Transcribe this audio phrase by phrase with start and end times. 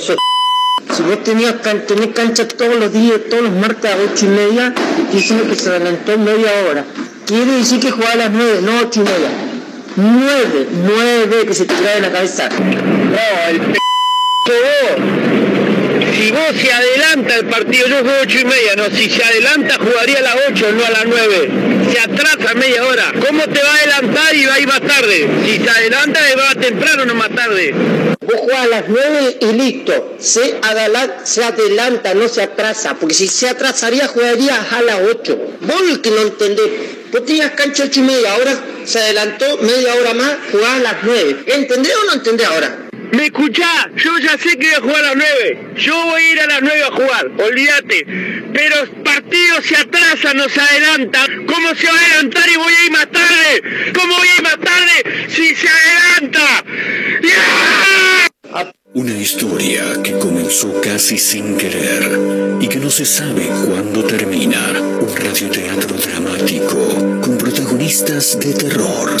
[0.00, 0.16] Sos...
[0.96, 4.28] Si vos tenías can- tenés cancha todos los días, todos los martes a ocho y
[4.28, 4.74] media,
[5.12, 6.84] y diciendo que se adelantó media hora.
[7.26, 9.30] Quiere decir que jugaba a las nueve, no ocho y media.
[9.96, 12.48] Nueve, nueve, que se te grabe en la cabeza.
[12.48, 13.83] No.
[16.34, 20.18] Vos se adelanta el partido, yo juego ocho y media, no, si se adelanta jugaría
[20.18, 21.50] a las 8, no a las 9.
[21.92, 23.12] Se atrasa media hora.
[23.26, 25.28] ¿Cómo te va a adelantar y va a ir más tarde?
[25.44, 27.74] Si se adelanta, va temprano, no más tarde.
[28.20, 30.16] Vos jugás a las nueve y listo.
[30.18, 32.94] Se adelanta, se adelanta, no se atrasa.
[32.94, 35.38] Porque si se atrasaría, jugarías a las ocho.
[35.60, 36.70] Vos el que no entendés.
[37.12, 38.52] Vos tenías cancha ocho y media, ahora
[38.84, 41.44] se adelantó media hora más, jugás a las nueve.
[41.46, 42.83] ¿Entendés o no entendés ahora?
[43.14, 43.88] ¿Me escuchás?
[43.96, 45.74] Yo ya sé que voy a jugar a las 9.
[45.76, 48.06] Yo voy a ir a las 9 a jugar, olvídate.
[48.52, 51.24] Pero el partido se atrasa, no se adelanta.
[51.46, 53.92] ¿Cómo se va a adelantar y voy a ir más tarde?
[53.94, 56.64] ¿Cómo voy a ir más tarde si se adelanta?
[57.22, 58.64] ¡Ya!
[58.94, 62.18] Una historia que comenzó casi sin querer
[62.60, 64.70] y que no se sabe cuándo termina.
[65.00, 69.20] Un radioteatro dramático con protagonistas de terror.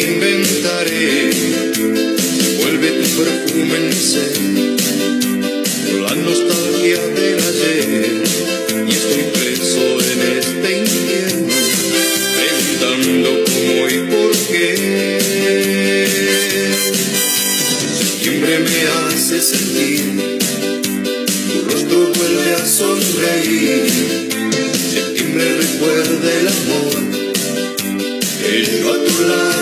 [0.00, 1.30] Inventaré.
[2.60, 4.36] Vuelve tu perfume en ser,
[6.02, 8.22] la nostalgia del ayer
[8.86, 11.54] y estoy preso en este infierno,
[12.36, 14.70] preguntando cómo y por qué.
[17.98, 20.38] Septiembre me hace sentir,
[21.52, 23.86] tu rostro vuelve a sonreír.
[24.92, 27.06] Septiembre recuerda el amor
[28.42, 29.55] que yo a tu lado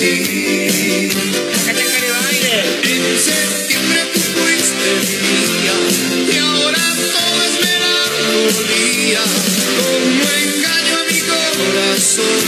[0.00, 0.06] En
[3.18, 4.90] septiembre tú fuiste
[5.26, 5.76] mía
[6.32, 6.78] y ahora
[7.12, 9.22] todo es melancolía.
[9.76, 12.42] Como engaño a mi corazón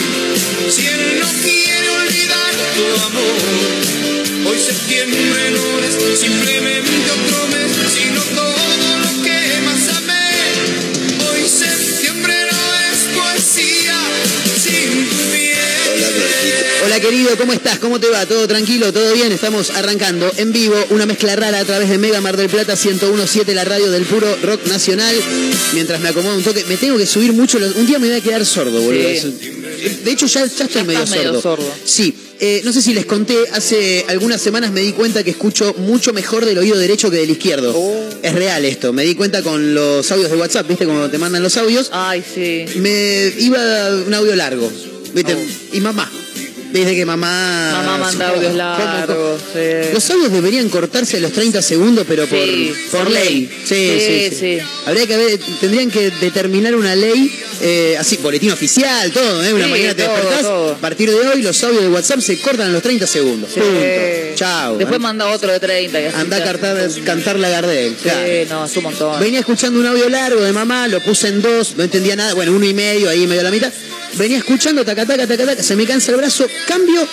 [0.69, 3.41] si él no quiere olvidar tu amor.
[4.47, 7.70] Hoy septiembre no es simplemente otro mes,
[17.11, 17.79] querido, ¿cómo estás?
[17.81, 18.25] ¿Cómo te va?
[18.25, 18.93] ¿Todo tranquilo?
[18.93, 19.33] ¿Todo bien?
[19.33, 23.53] Estamos arrancando en vivo una mezcla rara a través de Mega Mar del Plata 1017,
[23.53, 25.15] la radio del puro rock nacional.
[25.73, 27.59] Mientras me acomodo un toque, me tengo que subir mucho.
[27.59, 29.09] los- Un día me voy a quedar sordo, boludo.
[29.21, 29.35] Sí.
[30.05, 31.69] De hecho, ya, ya estoy medio, estás medio sordo.
[31.85, 32.15] Sí.
[32.39, 36.13] eh, no sé si les conté, hace algunas semanas me di cuenta que escucho mucho
[36.13, 37.73] mejor del oído derecho que del izquierdo.
[37.77, 38.09] Oh.
[38.23, 38.93] Es real esto.
[38.93, 40.85] Me di cuenta con los audios de WhatsApp, ¿viste?
[40.87, 41.89] Cuando te mandan los audios.
[41.93, 42.67] Ay, sí.
[42.79, 43.59] Me iba
[44.07, 44.71] un audio largo,
[45.13, 45.37] ¿viste?
[45.73, 46.11] Y mamá.
[46.73, 47.73] Dice que mamá.
[47.85, 49.41] Mamá manda ¿Cómo, audios largos.
[49.53, 49.93] sí.
[49.93, 53.51] Los audios deberían cortarse a los 30 segundos, pero por, Sí, por ley.
[53.65, 53.99] Sí,
[54.31, 54.59] sí, Sí.
[54.87, 57.31] Habría que haber- tendrían que determinar una ley,
[57.61, 59.53] eh, así, boletín oficial, todo, ¿eh?
[59.53, 60.43] Una mañana te todo, despertás.
[60.43, 60.73] todo.
[60.73, 63.51] A partir de hoy, los audios de WhatsApp se cortan a los 30 segundos.
[63.51, 63.69] Punto.
[64.37, 64.77] Chao.
[64.79, 65.03] Después ¿eh?
[65.03, 66.01] manda otro de 30.
[66.01, 67.95] y así Anda a cantar, cantar la Gardel.
[68.01, 68.21] claro.
[68.49, 69.21] No, es un montón.
[69.21, 72.53] Venía escuchando un audio largo de mamá, lo puse en dos, no entendía nada, bueno,
[72.53, 73.73] uno y medio, ahí medio a la mitad.
[74.21, 77.09] Venía escuchando, taca, taca, taca, taca, se me cansa el brazo, cambio,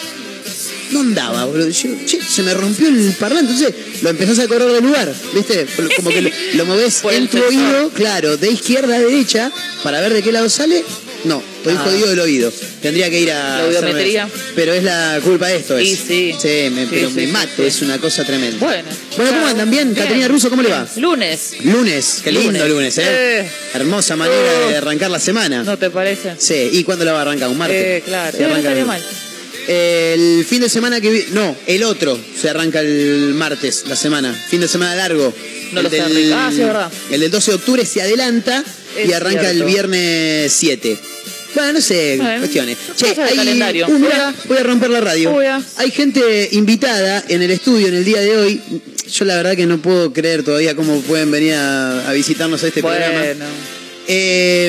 [0.92, 1.70] no andaba, boludo.
[1.70, 5.66] Yo, che, se me rompió el parlante, entonces lo empezás a correr del lugar, ¿viste?
[5.96, 9.54] Como que lo, lo movés en tu oído, claro, de izquierda a derecha,
[9.84, 10.84] para ver de qué lado sale.
[11.28, 11.82] No, estoy Ah.
[11.84, 12.52] jodido del oído.
[12.82, 13.58] Tendría que ir a.
[13.58, 14.30] La audiometría.
[14.56, 15.80] Pero es la culpa de esto.
[15.80, 16.00] Y Es.
[16.00, 16.34] sí.
[16.72, 17.64] me, Sí, pero sí, me sí, mato, sí.
[17.64, 18.58] es una cosa tremenda.
[18.66, 18.90] Bueno.
[19.18, 19.70] Bueno, ¿cómo andan?
[19.70, 19.94] ¿Bien?
[19.94, 20.88] Caterina Russo, ¿cómo le va?
[20.98, 21.54] Lunes.
[21.64, 22.98] Lunes, qué lindo lunes, Lunes.
[23.00, 23.04] ¿eh?
[23.42, 23.50] Eh.
[23.74, 25.64] Hermosa manera de arrancar la semana.
[25.64, 26.34] ¿No te parece?
[26.38, 27.50] Sí, ¿y cuándo la va a arrancar?
[27.50, 27.78] ¿Un martes?
[27.78, 28.38] Eh, claro.
[28.40, 29.04] No estaría mal.
[29.68, 31.26] El fin de semana que vi...
[31.34, 34.34] No, el otro se arranca el martes, la semana.
[34.50, 35.34] Fin de semana largo.
[35.74, 36.32] No El lo del-.
[36.34, 36.90] Ah, sí, es verdad.
[37.12, 38.64] El del 12 de octubre se adelanta
[39.06, 40.98] y arranca el viernes 7.
[41.56, 42.78] Bueno, no sé, Bueno, cuestiones.
[43.36, 43.88] calendario.
[43.88, 45.36] Uh, mirá, voy a romper la radio.
[45.78, 48.62] Hay gente invitada en el estudio en el día de hoy.
[49.12, 52.68] Yo la verdad que no puedo creer todavía cómo pueden venir a, a visitarnos a
[52.68, 53.24] este programa.
[54.10, 54.68] Eh,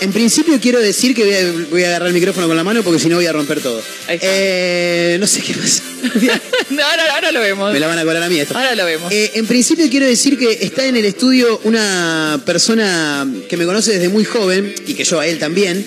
[0.00, 2.82] en principio quiero decir que voy a, voy a agarrar el micrófono con la mano
[2.82, 3.82] porque si no voy a romper todo.
[4.08, 5.82] Eh, no sé qué pasa.
[6.70, 7.72] ahora, ahora lo vemos.
[7.72, 8.56] Me la van a cobrar a mí esto.
[8.56, 9.10] Ahora lo vemos.
[9.10, 13.92] Eh, en principio quiero decir que está en el estudio una persona que me conoce
[13.92, 15.86] desde muy joven y que yo a él también.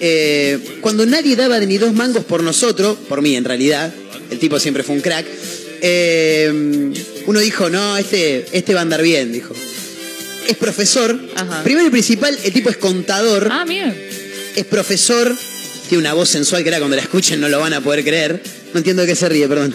[0.00, 3.92] Eh, cuando nadie daba ni dos mangos por nosotros, por mí en realidad,
[4.30, 5.26] el tipo siempre fue un crack.
[5.80, 6.92] eh,
[7.26, 9.54] uno dijo, no, este, este va a andar bien, dijo.
[10.48, 11.18] Es profesor.
[11.36, 11.62] Ajá.
[11.62, 13.94] Primero y principal, el tipo es contador Ah, bien.
[14.56, 15.34] es profesor,
[15.88, 18.42] tiene una voz sensual que era cuando la escuchen no lo van a poder creer.
[18.72, 19.74] No entiendo de qué se ríe, perdón.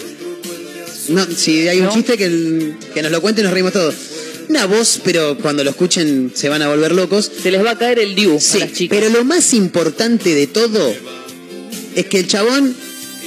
[1.09, 1.93] No, si hay un ¿No?
[1.93, 3.95] chiste que, que nos lo cuente nos reímos todos.
[4.49, 7.31] Una voz, pero cuando lo escuchen se van a volver locos.
[7.41, 8.97] Se les va a caer el diu Sí, a las chicas.
[8.99, 10.93] pero lo más importante de todo
[11.95, 12.75] es que el chabón,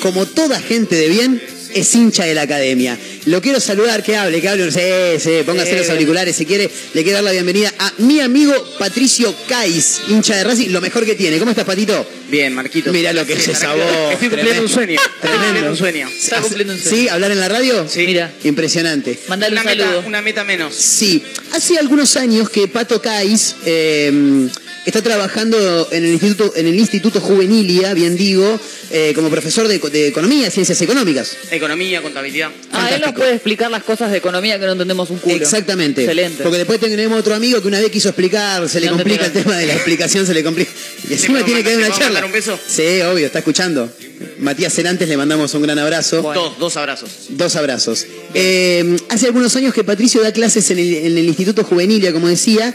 [0.00, 1.40] como toda gente de bien,
[1.78, 2.98] es hincha de la academia.
[3.26, 5.78] Lo quiero saludar, que hable, que hable, sí, sí, póngase Eh.
[5.78, 6.70] los auriculares si quiere.
[6.94, 11.04] Le quiero dar la bienvenida a mi amigo Patricio Cais, hincha de Racing, lo mejor
[11.04, 11.38] que tiene.
[11.38, 12.06] ¿Cómo estás, Patito?
[12.30, 12.92] Bien, Marquito.
[12.92, 14.12] Mira lo que es esa voz.
[14.12, 15.00] Estoy cumpliendo un sueño.
[15.20, 16.08] Cumpliendo un sueño.
[16.08, 16.96] Está cumpliendo un sueño.
[17.02, 17.08] ¿Sí?
[17.08, 17.86] ¿Hablar en la radio?
[17.88, 18.04] Sí.
[18.06, 19.18] Mira, Impresionante.
[19.28, 20.02] mandale un Una meta, saludo.
[20.06, 20.74] una meta menos.
[20.74, 24.48] Sí, hace algunos años que Pato Cais eh,
[24.86, 28.58] está trabajando en el Instituto, en el Instituto Juvenilia, bien digo,
[28.90, 31.36] eh, como profesor de, de Economía, Ciencias Económicas.
[31.50, 32.50] Economía, contabilidad.
[32.72, 35.34] Ah, él nos puede explicar las cosas de economía que no entendemos un culo.
[35.34, 36.02] Exactamente.
[36.02, 36.42] Excelente.
[36.42, 39.32] Porque después tenemos otro amigo que una vez quiso explicar, se le No complica el
[39.32, 40.70] tema de la explicación, se le complica.
[41.08, 42.06] Y encima tiene que dar una charla.
[42.06, 42.58] mandar un beso?
[42.66, 43.90] Sí, obvio, está escuchando.
[44.38, 46.22] Matías Celantes le mandamos un gran abrazo.
[46.22, 46.42] Bueno.
[46.42, 47.10] Dos, dos abrazos.
[47.30, 48.06] Dos abrazos.
[48.34, 52.28] Eh, hace algunos años que Patricio da clases en el, en el Instituto Juvenilia, como
[52.28, 52.74] decía,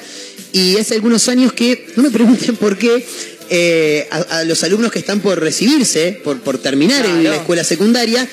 [0.54, 3.06] y hace algunos años que, no me pregunten por qué,
[3.53, 7.65] eh, a, a los alumnos que están por recibirse, por, por terminar en la escuela
[7.65, 8.25] secundaria,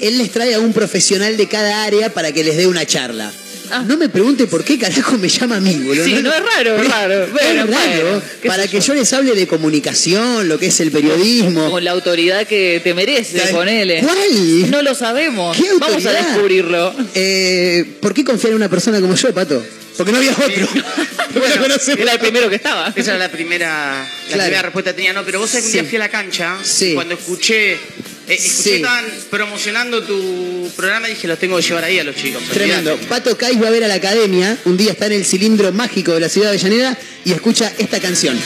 [0.00, 3.32] él les trae a un profesional de cada área para que les dé una charla.
[3.70, 3.84] Ah.
[3.86, 6.04] No me pregunte por qué carajo me llama a mí, boludo.
[6.04, 7.26] Sí, no es raro, es raro.
[7.32, 8.02] Bueno, es raro.
[8.02, 8.88] bueno, qué para que yo.
[8.88, 11.70] yo les hable de comunicación, lo que es el periodismo.
[11.70, 14.00] Con la autoridad que te merece, ¿Sabes ponele.
[14.00, 14.70] cuál?
[14.70, 15.56] No lo sabemos.
[15.56, 16.92] ¿Qué Vamos a descubrirlo.
[17.14, 19.64] Eh, ¿Por qué confiar en una persona como yo, Pato?
[19.96, 20.68] Porque no había otro.
[21.34, 22.00] Lo conocemos.
[22.00, 22.92] Era el primero que estaba.
[22.94, 24.42] Esa era la primera, la Claro.
[24.44, 25.12] primera respuesta que tenía.
[25.12, 25.80] No, pero vos sabés que un Sí.
[25.80, 26.56] día fui a la cancha.
[26.62, 26.94] Sí.
[26.94, 27.78] Cuando escuché, eh,
[28.28, 28.70] escuché Sí.
[28.70, 32.42] que estaban promocionando tu programa, dije, los tengo que llevar ahí a los chicos.
[32.52, 32.92] Tremendo.
[32.92, 33.08] olvidate.
[33.08, 34.56] Pato Cais va a ver a la academia.
[34.64, 38.00] Un día está en el cilindro mágico de la ciudad de Avellaneda y escucha esta
[38.00, 38.38] canción.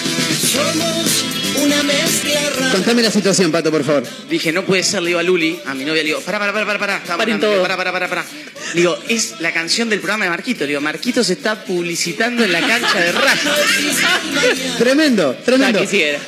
[0.52, 1.24] Somos
[1.64, 2.72] una mezcla rara.
[2.72, 4.04] Contame la situación, Pato, por favor.
[4.28, 6.52] Dije, no puede ser, le digo a Luli, a mi novia, le digo, pará, pará,
[6.52, 6.96] pará, pará, pará.
[6.98, 7.62] Estaba Paren hablando, todo.
[7.62, 8.24] Pará,
[8.74, 10.66] digo, es la canción del programa de Marquito.
[10.66, 13.50] Digo, Marquito se está publicitando en la cancha de Racing.
[14.78, 15.80] Tremendo, tremendo.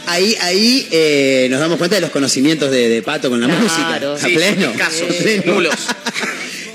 [0.06, 3.62] Ahí, ahí eh, nos damos cuenta de los conocimientos de, de Pato con la Claro,
[3.62, 3.94] música.
[3.94, 4.72] A pleno.
[4.82, 4.88] A
[5.22, 5.52] pleno.
[5.54, 5.74] nulos.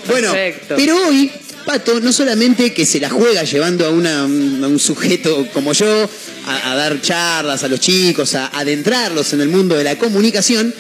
[0.08, 0.76] Bueno, Perfecto.
[0.78, 1.32] pero hoy
[1.66, 6.08] Pato no solamente que se la juega llevando a, una- a un sujeto como yo
[6.46, 10.76] a, a dar charlas a los chicos, a adentrarlos en el mundo de la comunicación,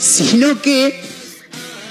[0.00, 0.98] sino que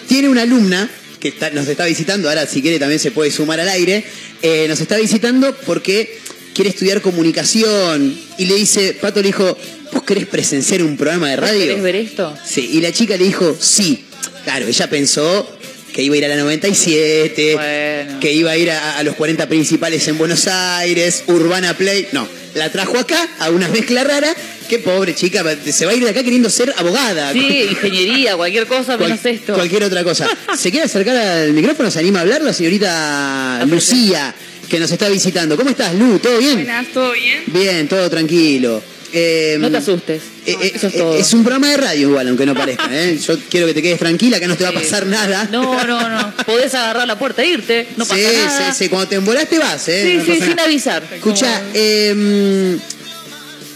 [0.08, 0.90] tiene una alumna
[1.26, 4.04] que está- nos está visitando, ahora si quiere también se puede sumar al aire,
[4.44, 6.20] eh, nos está visitando porque
[6.54, 9.58] quiere estudiar comunicación y le dice, Pato le dijo,
[9.92, 11.60] ¿vos querés presenciar un programa de radio?
[11.66, 12.38] ¿Querés ver esto?
[12.46, 14.04] Sí, y la chica le dijo sí.
[14.44, 15.55] Claro, ella pensó
[15.96, 18.20] que iba a ir a la 97, Bueno.
[18.20, 22.10] que iba a ir a, a los 40 principales en Buenos Aires, Urbana Play.
[22.12, 24.36] No, la trajo acá a una mezcla rara.
[24.68, 27.32] Qué pobre chica, se va a ir de acá queriendo ser abogada.
[27.32, 29.54] Sí, ingeniería, cualquier cosa Cual- menos esto.
[29.54, 30.28] Cualquier otra cosa.
[30.58, 31.90] ¿Se quiere acercar al micrófono?
[31.90, 34.36] ¿Se anima a hablar la señorita Lucía,
[34.70, 35.56] que nos está visitando?
[35.56, 36.20] ¿Cómo estás, Lu?
[36.20, 36.56] ¿Todo bien?
[36.56, 37.44] Buenas, ¿todo bien?
[37.48, 38.84] Bien, todo tranquilo.
[39.18, 40.22] Eh, No te asustes.
[40.46, 41.16] eh, eh, Eso es eh, todo.
[41.16, 42.88] es un programa de radio igual, aunque no parezca.
[42.92, 43.18] ¿eh?
[43.18, 45.48] Yo quiero que te quedes tranquila, que no te va a pasar nada.
[45.52, 46.34] No, no, no.
[46.46, 47.88] Podés agarrar la puerta e irte.
[47.96, 48.74] No pasa sí, nada.
[48.74, 48.90] sí, sí.
[48.90, 50.04] Cuando te embolaste vas, ¿eh?
[50.04, 50.64] Sí, No sí, sin nada.
[50.66, 51.04] avisar.
[51.14, 52.78] Escucha, eh,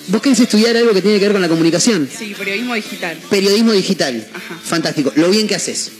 [0.08, 2.10] vos querés estudiar algo que tiene que ver con la comunicación.
[2.16, 3.18] Sí, periodismo digital.
[3.30, 4.28] Periodismo digital.
[4.34, 4.60] Ajá.
[4.64, 5.14] Fantástico.
[5.16, 5.92] Lo bien que haces.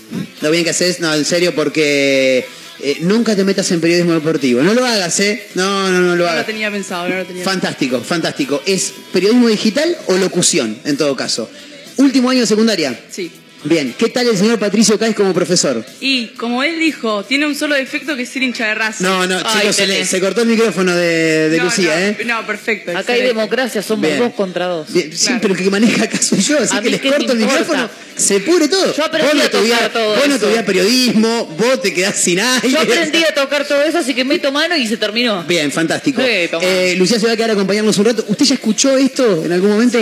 [0.42, 2.46] Lo bien que haces, no, en serio, porque
[2.82, 4.62] eh, nunca te metas en periodismo deportivo.
[4.62, 5.48] No lo hagas, ¿eh?
[5.56, 6.40] No, no, no lo No hagas.
[6.42, 8.62] lo tenía pensado, no lo tenía Fantástico, fantástico.
[8.66, 11.50] ¿Es periodismo digital o locución, en todo caso?
[11.98, 13.00] Último año de secundaria.
[13.10, 13.32] Sí.
[13.62, 15.84] Bien, ¿qué tal el señor Patricio Cáez como profesor?
[16.00, 19.04] Y como él dijo, tiene un solo defecto que es ser hincha de Racing.
[19.04, 22.02] No, no, Ay, chicos, se, le- se cortó el micrófono de, de No, Lucía, no,
[22.02, 22.18] ¿eh?
[22.26, 22.98] No, perfecto.
[22.98, 24.18] Acá hay democracia, somos Bien.
[24.20, 24.94] dos contra dos.
[24.94, 25.40] Bien, sí, Claro.
[25.42, 27.46] pero el que maneja acá soy yo, así A que les corto el importa.
[27.60, 28.96] micrófono, se pudre todo.
[28.96, 32.70] Yo aprendí vos a tocar todo Vos no estudiás periodismo, vos te quedás sin aire.
[32.72, 35.44] Yo aprendí a tocar todo eso, así que meto mano y se terminó.
[35.44, 36.22] Bien, fantástico.
[36.22, 36.28] Sí.
[36.62, 38.24] Eh, Lucía se va a quedar a acompañarnos un rato.
[38.30, 39.98] ¿Usted ya escuchó esto en algún momento?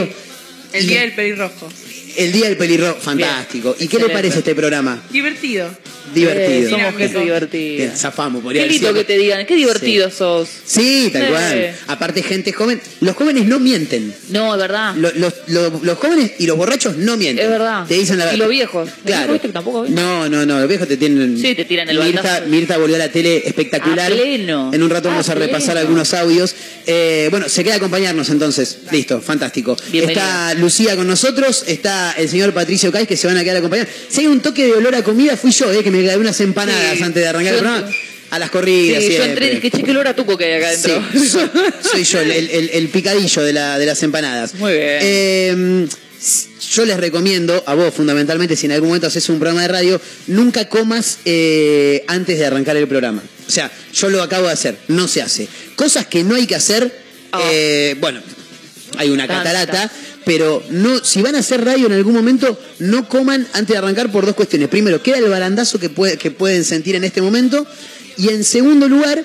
[0.73, 1.69] El Y- día del pelirrojo.
[2.17, 3.75] El Día del Pelirrojo, fantástico.
[3.79, 5.03] ¿Y qué le parece este programa?
[5.11, 5.69] Divertido.
[6.15, 6.67] Divertido.
[6.67, 7.75] Eh, somos gente divertida.
[7.85, 10.47] Bien, zafamos, podría Qué lindo que te digan, qué divertido sos.
[10.65, 11.27] Sí, tal Sí.
[11.29, 11.75] cual.
[11.87, 12.81] Aparte, gente joven.
[13.01, 14.15] Los jóvenes no mienten.
[14.29, 14.95] No, es verdad.
[14.95, 17.43] Lo- Los, los- los jóvenes y los borrachos no mienten.
[17.45, 17.85] Es verdad.
[17.85, 18.39] Te dicen la Y verdad.
[18.39, 18.89] los viejos.
[18.89, 19.33] ¿Los Claro.
[19.33, 20.01] viejos tampoco, viste?
[20.01, 20.59] No, no, no.
[20.59, 21.37] Los viejos te tienen.
[21.37, 22.41] Sí, te tiran el Mirta.
[22.47, 24.09] Mirta volvió a la tele espectacular.
[24.11, 24.71] A pleno.
[24.73, 26.55] En un rato vamos A a repasar algunos audios.
[26.87, 28.77] Eh, bueno, se queda acompañarnos entonces.
[28.91, 29.75] Listo, fantástico.
[29.91, 30.51] Bienvenida.
[30.51, 31.65] Está Lucía con nosotros.
[31.67, 33.87] Está el señor Patricio Cais que se van a quedar a acompañar.
[34.09, 36.39] Si hay un toque de olor a comida, fui yo, eh, que me clavé unas
[36.41, 37.03] empanadas Sí.
[37.03, 37.91] antes de arrancar el Yo- programa.
[38.29, 39.01] A las corridas.
[39.01, 39.29] Sí, yo siempre.
[39.29, 41.21] entré y dije, che, qué olor a tuco que hay acá Sí, adentro.
[41.29, 41.49] soy,
[41.91, 44.53] soy yo, el, el- el picadillo de, la- de las empanadas.
[44.55, 44.97] Muy bien.
[45.01, 45.87] Eh,
[46.73, 50.01] yo les recomiendo, a vos fundamentalmente, si en algún momento haces un programa de radio,
[50.27, 53.23] nunca comas eh, antes de arrancar el programa.
[53.47, 55.47] O sea, yo lo acabo de hacer, no se hace.
[55.77, 56.91] Cosas que no hay que hacer,
[57.31, 57.39] Ah.
[57.49, 58.19] eh, bueno,
[58.97, 59.43] hay una Tanta.
[59.43, 59.91] catarata,
[60.27, 64.11] pero no, si van a hacer radio en algún momento, no coman antes de arrancar
[64.11, 64.67] por dos cuestiones.
[64.67, 67.65] Primero, queda el barandazo que, puede- que pueden sentir en este momento.
[68.17, 69.23] Y en segundo lugar,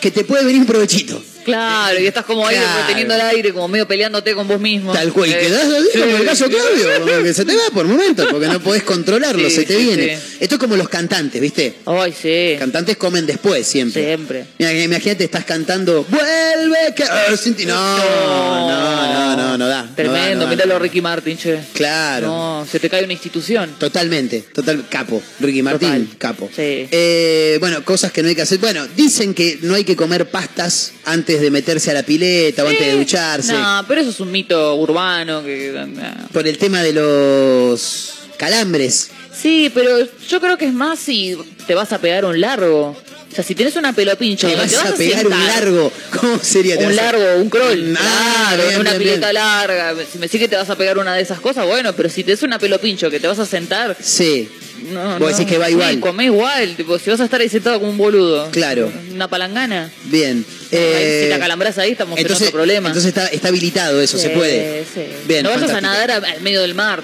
[0.00, 1.22] que te puede venir provechito.
[1.52, 2.80] Claro, y estás como ahí Claro.
[2.82, 4.92] reteniendo el aire, como medio peleándote con vos mismo.
[4.92, 6.46] Tal cual, y Eh, quedás así sí, como el caso.
[6.48, 9.76] Claudio, como que se te va por momentos, porque no podés controlarlo, Sí, se te
[9.76, 10.18] sí, viene.
[10.40, 11.74] Esto es como los cantantes, ¿viste?
[11.86, 12.56] Ay, sí.
[12.58, 14.04] Cantantes comen después siempre.
[14.04, 14.44] Siempre.
[14.58, 17.04] Mira, imagínate, estás cantando, vuelve que...
[17.04, 17.66] ah, sin ti".
[17.66, 19.56] No, no, no, no, no da.
[19.56, 20.78] no da, Tremendo, no da, no.
[20.78, 21.58] Ricky Martin, che.
[21.72, 22.26] Claro.
[22.28, 23.74] No, se te cae una institución.
[23.78, 25.22] Totalmente, total, capo.
[25.40, 26.18] Ricky Martín, Total.
[26.18, 26.50] capo.
[26.54, 26.88] Sí.
[26.90, 28.58] Eh, bueno, cosas que no hay que hacer.
[28.58, 32.68] Bueno, dicen que no hay que comer pastas antes de meterse a la pileta o
[32.68, 33.52] antes de ducharse.
[33.52, 35.72] No, pero eso es un mito urbano que...
[35.86, 36.28] no.
[36.32, 39.10] Por el tema de los calambres.
[39.40, 42.96] Sí, pero yo creo que es más si te vas a pegar un largo.
[43.30, 45.92] O sea, si tenés una pelopincha Te y vas a pegar sentar, un largo.
[46.18, 46.76] ¿Cómo sería?
[46.78, 47.94] ¿Te Un vas largo, un crawl.
[48.00, 49.34] Ah, claro, bien, una bien, pileta bien.
[49.34, 49.94] larga.
[50.10, 52.24] Si me decís que te vas a pegar una de esas cosas, bueno, pero si
[52.24, 54.48] te es una pelopincho que te vas a sentar, Sí.
[54.92, 55.26] No, Vos no.
[55.28, 56.00] decís que va igual.
[56.02, 56.74] Sí, igual.
[56.76, 58.50] Tipo, si vas a estar ahí sentado como un boludo.
[58.50, 58.92] Claro.
[59.12, 59.90] Una palangana.
[60.04, 60.44] Bien.
[60.48, 62.88] Ahí, Eh, si te acalambras ahí, estamos entonces, en otro problema.
[62.88, 64.84] Entonces está, está habilitado eso, se puede.
[64.92, 65.02] sí.
[65.26, 67.02] Bien, no vayas a nadar al medio del mar.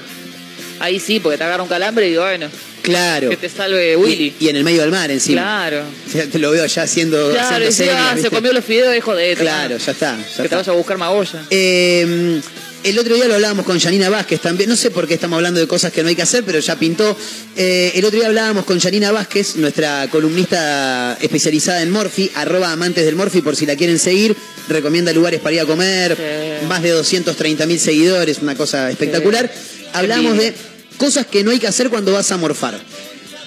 [0.80, 2.48] Ahí sí, porque te agarra un calambre y bueno,
[2.82, 3.30] Claro.
[3.30, 4.34] que te salve Willy.
[4.40, 5.40] Y, y en el medio del mar encima.
[5.40, 5.84] Claro.
[6.30, 7.30] Te lo veo allá haciendo.
[7.30, 10.18] Claro, haciendo si, señas, ah, se comió los fideos, hijo de Claro, ya está.
[10.18, 10.56] ya Que te está.
[10.56, 11.44] vaya a buscar magolla.
[11.48, 12.40] Eh,
[12.84, 14.68] el otro día lo hablábamos con Janina Vázquez también.
[14.68, 16.76] No sé por qué estamos hablando de cosas que no hay que hacer, pero ya
[16.78, 17.16] pintó.
[17.56, 23.06] Eh, el otro día hablábamos con Janina Vázquez, nuestra columnista especializada en Morphy, arroba amantes
[23.06, 24.36] del Morphy, por si la quieren seguir.
[24.68, 26.14] Recomienda lugares para ir a comer.
[26.14, 26.66] Sí.
[26.66, 29.50] Más de 230 mil seguidores, una cosa espectacular.
[29.94, 30.52] Hablamos de
[30.98, 32.78] cosas que no hay que hacer cuando vas a morfar.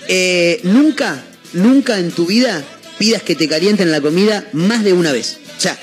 [0.07, 2.63] Eh, nunca, nunca en tu vida
[2.97, 5.37] pidas que te calienten la comida más de una vez.
[5.57, 5.77] O sea,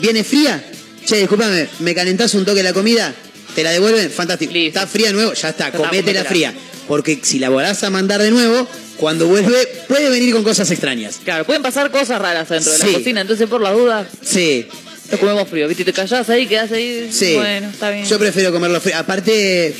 [0.00, 0.69] viene fría,
[1.06, 3.14] che, discúlpame, me calentás un toque la comida,
[3.54, 4.52] te la devuelven, fantástico.
[4.52, 4.78] Listo.
[4.78, 6.54] Está fría de nuevo, ya está, cométela fría.
[6.88, 8.66] Porque si la volás a mandar de nuevo,
[8.96, 11.20] cuando vuelve, puede venir con cosas extrañas.
[11.24, 14.66] Claro, pueden pasar cosas raras dentro de la cocina, entonces por las dudas, Sí,
[15.10, 15.68] lo comemos frío.
[15.68, 15.84] ¿Viste?
[15.84, 17.08] Te callás ahí, quedás ahí.
[17.12, 17.34] sí.
[17.34, 18.04] Bueno, está bien.
[18.06, 18.96] Yo prefiero comerlo frío.
[18.98, 19.74] Aparte,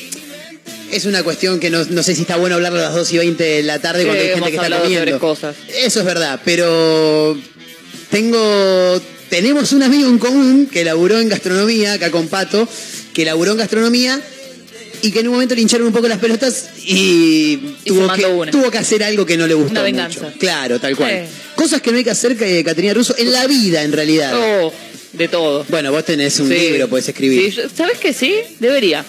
[0.93, 3.19] es una cuestión que no, no sé si está bueno hablarlo a las 2 y
[3.19, 5.19] 20 de la tarde Sí, cuando hay gente que está comiendo.
[5.19, 5.57] cosas.
[5.83, 7.37] Eso es verdad, pero
[8.11, 9.00] tengo
[9.31, 12.69] tenemos un amigo en común que laburó en gastronomía, acá con Pato,
[13.15, 14.21] que laburó en gastronomía
[15.03, 17.57] y que en un momento le hincharon un poco las pelotas y,
[17.87, 20.21] tuvo, que, tuvo hacer algo que no le gustó Una venganza.
[20.25, 20.39] mucho.
[20.39, 21.27] Claro, tal cual.
[21.27, 21.33] Sí.
[21.55, 24.33] Cosas que no hay que hacer, que Caterina Russo, en la vida en realidad.
[24.37, 24.73] Oh,
[25.13, 25.65] de todo.
[25.69, 26.55] Bueno, vos tenés un Sí.
[26.55, 27.55] libro, podés escribir.
[27.55, 28.35] Sí, ¿Sabes que sí?
[28.59, 29.05] Debería.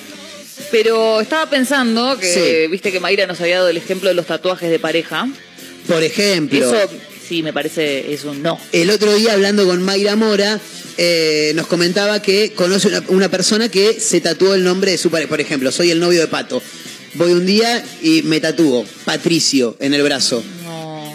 [0.72, 4.70] Pero estaba pensando que, viste que Mayra nos había dado el ejemplo de los tatuajes
[4.70, 5.28] de pareja.
[5.88, 6.90] Por ejemplo, Eso
[7.32, 8.60] sí me parece es un no.
[8.74, 10.60] el otro día hablando con Mayra Mora,
[10.98, 15.10] eh, nos comentaba que conoce una, una persona que se tatuó el nombre de su
[15.10, 15.30] pareja.
[15.30, 16.62] Por ejemplo, soy el novio de Pato.
[17.14, 20.44] Voy un día y me tatúo Patricio en el brazo.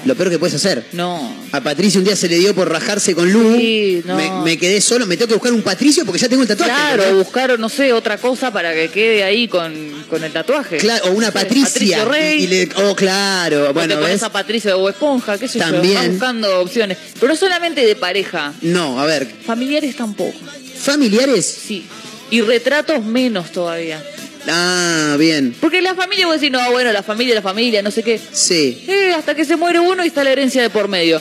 [0.06, 0.12] No.
[0.12, 0.86] Lo peor que puedes hacer.
[0.92, 1.36] No.
[1.52, 3.56] A Patricio un día se le dio por rajarse con Lu.
[3.56, 4.16] Sí, no.
[4.16, 6.70] me, me quedé solo, me tengo que buscar un Patricio porque ya tengo el tatuaje.
[6.72, 7.24] Claro, ¿entendés?
[7.24, 9.72] buscar, no sé, otra cosa para que quede ahí con,
[10.08, 10.76] con el tatuaje.
[10.78, 11.64] Claro, o una Patricia.
[11.98, 12.40] Patricio Rey.
[12.40, 13.70] Y, y le- oh, claro.
[13.70, 15.94] o Bueno, te pones a Patricio Bob Esponja, qué sé También.
[15.94, 16.00] yo.
[16.00, 16.98] Vas buscando opciones.
[17.18, 19.26] Pero no solamente de pareja, No, a ver.
[19.44, 20.38] familiares tampoco.
[20.78, 21.44] ¿Familiares?
[21.66, 21.84] Sí.
[22.30, 24.02] Y retratos menos todavía.
[24.48, 25.54] Ah, bien.
[25.60, 28.20] Porque la familia, vos decís, no, bueno, la familia, la familia, no sé qué.
[28.32, 31.20] Sí, Eh, hasta que se muere uno y está la herencia de por medio.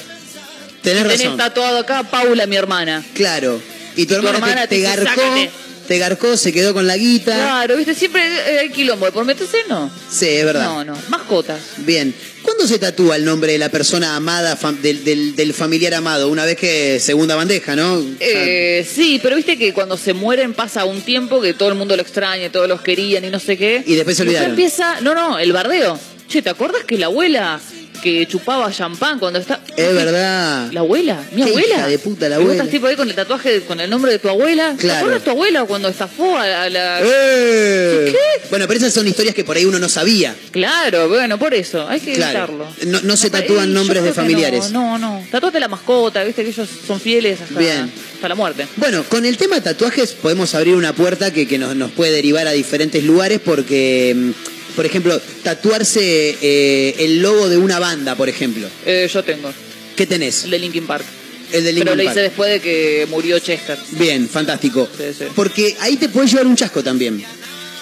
[0.82, 1.38] tenés Tenés razón.
[1.38, 3.03] tatuado acá Paula, mi hermana.
[3.15, 3.60] Claro.
[3.96, 5.50] Y tu Tu hermana, hermana te, te garcó, "Sácate".
[5.88, 7.34] Te garcó, se quedó con la guita.
[7.36, 8.22] Claro, viste, siempre
[8.60, 9.10] hay quilombo.
[9.12, 9.89] Por meterse, no.
[10.10, 10.65] Sí, es verdad.
[10.65, 10.98] No, no.
[11.10, 11.60] Mascotas.
[11.77, 12.13] Bien.
[12.42, 16.30] ¿Cuándo se tatúa el nombre de la persona amada, fam- del, del- del familiar amado?
[16.30, 18.04] Una vez que segunda bandeja, ¿no?
[18.20, 21.96] Eh, sí, pero viste que cuando se mueren pasa un tiempo que todo el mundo
[21.96, 23.84] lo extraña, todos los querían y no sé qué.
[23.86, 24.51] Y después se olvidaron.
[24.51, 26.00] empieza, no, no, el bardeo.
[26.27, 27.60] Che, ¿te acuerdas que la abuela
[28.02, 29.60] que chupaba champán cuando está...
[29.75, 30.72] Es verdad.
[30.72, 31.75] La abuela, mi Qué abuela.
[31.75, 32.54] hija de puta la abuela.
[32.54, 34.74] estás tipo ahí con el tatuaje con el nombre de tu abuela.
[34.75, 35.00] ¿Te Claro.
[35.00, 37.00] acuerdas tu abuela cuando estafó a, a la...
[37.04, 38.10] ¡Eh!
[38.12, 38.48] ¿Qué?
[38.50, 40.36] Bueno, pero esas son historias que por ahí uno no sabía.
[40.52, 42.54] Claro, bueno, por eso, hay que Claro.
[42.54, 42.92] evitarlo.
[42.92, 44.72] No, no se tatúan nombres de familiares.
[44.72, 45.28] No, no, no.
[45.32, 47.92] Tatúate la mascota, viste que ellos son fieles hasta, Bien.
[48.16, 48.68] hasta la muerte.
[48.78, 52.48] Bueno, con el tema tatuajes podemos abrir una puerta que, que nos, nos puede derivar
[52.48, 54.32] a diferentes lugares porque, mm,
[54.75, 58.67] por ejemplo, tatuarse eh, el logo de una banda, por ejemplo.
[58.86, 59.51] Eh, yo tengo,
[59.96, 60.44] ¿Qué tenés?
[60.44, 61.05] el de Linkin Park.
[61.51, 62.13] El de Linkin Pero lo Park.
[62.15, 63.77] hice después de que murió Chester.
[63.91, 64.89] Bien, fantástico.
[64.98, 65.25] Sí, sí.
[65.36, 67.24] Porque ahí te puedes llevar un chasco también.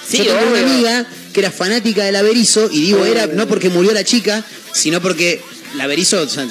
[0.08, 3.70] Sí, Yo tengo una amiga que era fanática del Averizo y digo era no porque
[3.70, 5.40] murió la chica, sino porque
[5.74, 6.46] el Averizo, o sea,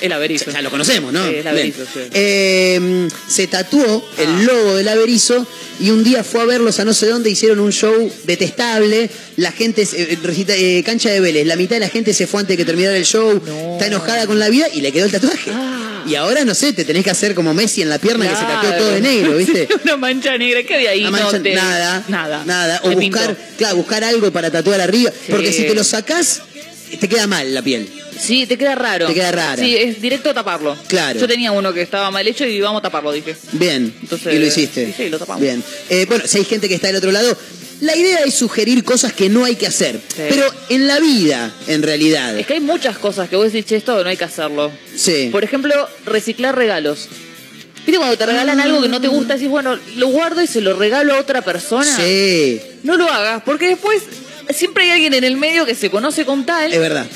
[0.00, 0.50] El averizo.
[0.50, 1.28] ya lo conocemos, ¿no?
[1.28, 2.00] Sí, el averizo, sí.
[2.12, 4.22] Eh, se tatuó Ah.
[4.22, 5.46] el logo del Averizo
[5.80, 9.52] y un día fue a verlos a no sé dónde, hicieron un show detestable, la
[9.52, 12.54] gente, eh, recita- eh, cancha de Vélez, la mitad de la gente se fue antes
[12.56, 13.72] de que terminara el show, No.
[13.74, 15.50] está enojada con la vida y le quedó el tatuaje.
[15.54, 16.02] Ah.
[16.06, 18.42] Y ahora, no sé, te tenés que hacer como Messi en la pierna que se
[18.42, 19.68] tatuó todo de negro, ¿viste?
[19.84, 21.00] Una mancha negra, ¿qué había ahí?
[21.02, 22.42] Una mancha- No te- nada, Nada.
[22.46, 22.80] nada.
[22.84, 25.10] O buscar, claro, buscar algo para tatuar arriba.
[25.10, 25.30] Sí.
[25.30, 26.40] Porque si te lo sacás,
[26.96, 27.88] te queda mal la piel.
[28.18, 29.06] Sí, te queda raro.
[29.06, 29.62] Te queda rara.
[29.62, 30.76] Sí, es directo a taparlo.
[30.88, 31.18] Claro.
[31.18, 33.34] Yo tenía uno que estaba mal hecho y vamos a taparlo, dije.
[33.52, 33.94] Bien.
[34.02, 34.86] Entonces, y lo hiciste.
[34.86, 35.40] sí, sí, lo tapamos.
[35.40, 35.62] Bien.
[35.88, 37.36] Eh, bueno, si hay gente que está del otro lado,
[37.80, 40.00] la idea es sugerir cosas que no hay que hacer.
[40.08, 40.22] Sí.
[40.28, 42.38] Pero en la vida, en realidad.
[42.38, 44.70] Es que hay muchas cosas que vos decís, che, esto no hay que hacerlo.
[44.94, 45.30] Sí.
[45.32, 47.08] Por ejemplo, reciclar regalos.
[47.86, 49.34] ¿Viste cuando te regalan algo que no te gusta?
[49.34, 51.96] Decís, bueno, lo guardo y se lo regalo a otra persona.
[51.96, 54.02] Sí, No lo hagas, porque después
[54.52, 56.72] siempre hay alguien en el medio que se conoce con tal.
[56.72, 57.06] es verdad.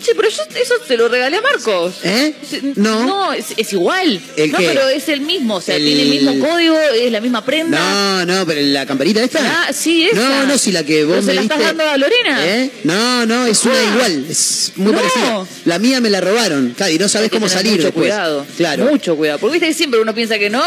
[0.00, 1.94] Che, pero yo eso se lo regalé a Marcos.
[2.04, 2.32] ¿Eh?
[2.76, 3.04] No.
[3.04, 4.20] No, es, es igual.
[4.36, 4.66] ¿El no, qué?
[4.68, 5.56] pero es el mismo.
[5.56, 7.80] O sea, El- tiene el mismo código, es la misma prenda.
[7.80, 9.40] No, no, pero la camperita esta.
[9.42, 10.20] Ah, sí, esa.
[10.20, 11.54] No, no, si la que vos ¿Pero me se la diste.
[11.56, 12.46] estás dando a Lorena?
[12.46, 12.70] ¿Eh?
[12.84, 13.92] No, no, es una Ah.
[13.92, 14.98] igual, es muy No.
[14.98, 15.46] parecida.
[15.64, 18.04] La mía me la robaron, claro, y no sabes cómo salir mucho después.
[18.04, 18.46] cuidado.
[18.56, 18.84] Claro.
[18.84, 19.40] Mucho cuidado.
[19.40, 20.62] Porque viste que siempre uno piensa que no.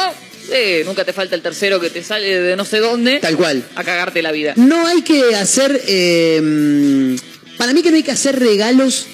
[0.51, 3.20] Eh, nunca te falta el tercero que te sale de no sé dónde.
[3.20, 3.63] Tal cual.
[3.75, 4.53] A cagarte la vida.
[4.58, 5.81] No hay que hacer.
[5.88, 7.15] eh,
[7.58, 9.05] para mí que no hay que hacer regalos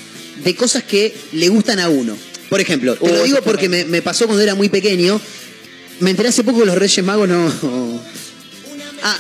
[0.44, 2.18] de cosas que le gustan a uno.
[2.50, 5.20] Por ejemplo, te Uh, lo digo porque me, me pasó cuando era muy pequeño.
[6.00, 7.52] Me enteré hace poco que los Reyes Magos no.
[9.04, 9.18] Ah,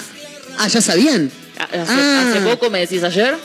[0.59, 1.29] ah ¿ya sabían?
[1.57, 2.29] Hace, Ah.
[2.31, 3.35] hace poco me decís ayer.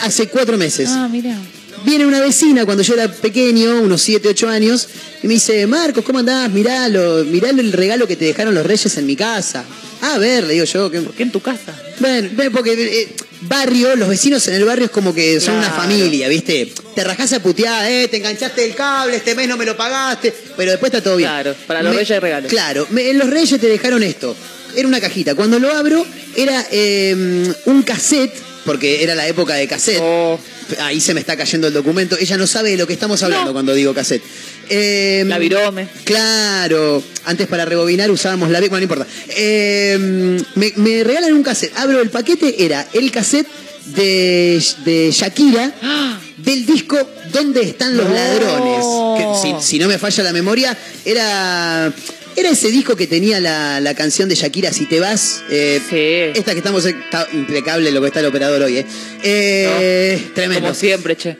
[0.00, 0.88] Hace cuatro meses.
[0.92, 1.36] Ah, mira.
[1.84, 4.88] Viene una vecina cuando yo era pequeño, unos 7, 8 años,
[5.22, 6.50] y me dice, Marcos, ¿cómo andás?
[6.50, 9.64] Miralo, miralo el regalo que te dejaron los reyes en mi casa.
[10.02, 10.90] Ah, a ver, le digo yo.
[10.90, 11.74] ¿qué- ¿Por qué en tu casa?
[11.98, 13.08] Bueno, porque eh,
[13.42, 16.72] barrio, los vecinos en el barrio es como que son una familia, ¿viste?
[16.94, 20.32] Te rajás a putear, eh, te enganchaste el cable, este mes no me lo pagaste,
[20.56, 21.28] pero después está todo bien.
[21.30, 22.50] Claro, para los reyes hay regalos.
[22.50, 24.36] Claro, me- los reyes te dejaron esto.
[24.76, 25.34] Era una cajita.
[25.34, 26.04] Cuando lo abro,
[26.36, 29.98] era eh, un cassette, porque era la época de cassette.
[30.02, 30.38] Oh,
[30.80, 32.16] Ahí se me está cayendo el documento.
[32.18, 33.52] Ella no sabe de lo que estamos hablando No.
[33.52, 34.22] cuando digo cassette.
[34.70, 35.88] Eh, la virome.
[36.04, 38.58] Claro, antes para rebobinar usábamos la...
[38.60, 39.06] Bueno, no importa.
[39.28, 41.72] Eh, me, me regalan un cassette.
[41.76, 43.46] Abro el paquete, era el cassette
[43.86, 46.20] de, de Shakira ¡Ah!
[46.36, 46.98] del disco
[47.32, 48.14] ¿Dónde están los No.
[48.14, 49.42] ladrones?
[49.42, 51.92] Que, si, si no me falla la memoria, era...
[52.38, 55.42] Era ese disco que tenía la, la canción de Shakira, Si te vas.
[55.50, 56.38] eh, Sí.
[56.38, 56.84] Esta que estamos...
[56.84, 58.86] Está impecable lo que está el operador hoy, ¿eh?
[59.24, 60.60] Eh, Tremendo.
[60.62, 61.36] Como siempre, che.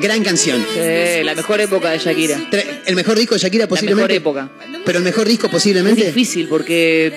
[0.00, 0.64] Gran canción.
[0.72, 2.38] Sí, la mejor época de Shakira.
[2.86, 4.20] El mejor disco de Shakira La posiblemente.
[4.20, 4.50] mejor época.
[4.84, 6.04] Pero el mejor disco Es posiblemente.
[6.04, 7.12] difícil porque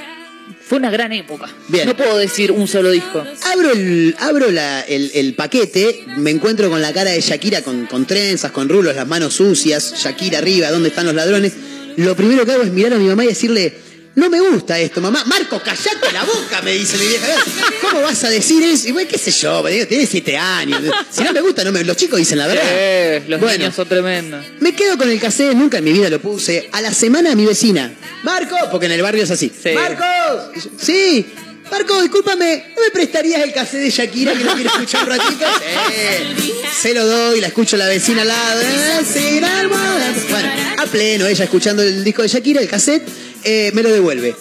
[0.68, 1.48] fue una gran época.
[1.68, 1.86] Bien.
[1.86, 3.24] No puedo decir un solo disco.
[3.54, 7.86] Abro el, abro la- el, el paquete, me encuentro con la cara de Shakira con,
[7.86, 11.54] con trenzas, con rulos, las manos sucias, Shakira arriba, ¿dónde están los ladrones?
[11.98, 13.74] Lo primero que hago es mirar a mi mamá y decirle,
[14.16, 15.24] no me gusta esto, mamá.
[15.26, 17.28] Marco, callate la boca, me dice mi vieja.
[17.82, 18.90] ¿Cómo vas a decir eso?
[18.90, 20.82] Y bueno, qué sé yo, me digo, tiene siete años.
[21.10, 21.84] Si no me gusta, no me...
[21.84, 22.64] los chicos dicen la verdad.
[22.68, 23.58] Eh, los Bueno.
[23.58, 24.46] niños son tremendos.
[24.60, 26.70] Me quedo con el cassette, nunca en mi vida lo puse.
[26.74, 27.92] A la semana mi vecina,
[28.24, 29.52] Marco, porque en el barrio es así.
[29.64, 29.70] Sí.
[29.74, 31.26] Marcos, sí.
[31.72, 35.46] Marco, discúlpame, ¿no me prestarías el cassette de Shakira que lo quiero escuchar un ratito?
[36.38, 36.54] Sí.
[36.82, 38.62] Se lo doy, la escucho a la vecina al lado.
[40.30, 43.08] Bueno, a pleno, ella escuchando el disco de Shakira, el cassette,
[43.44, 44.36] eh, me lo devuelve.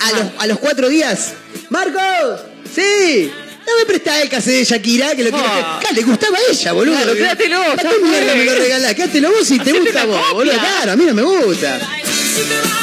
[0.00, 1.32] A los, a los cuatro días,
[1.70, 2.40] Marcos,
[2.74, 3.30] sí.
[3.66, 5.46] No me prestás el cassette de Shakira, que lo quiero.
[5.46, 5.78] Ah.
[5.80, 6.96] Claro, le gustaba a ella, boludo.
[6.96, 8.94] Claro, quédatelo, ¿A ya qué mierda me lo regalás?
[8.94, 10.54] Quédatelo vos si te gusta vos, boludo.
[10.54, 11.80] Claro, a mí no me gusta.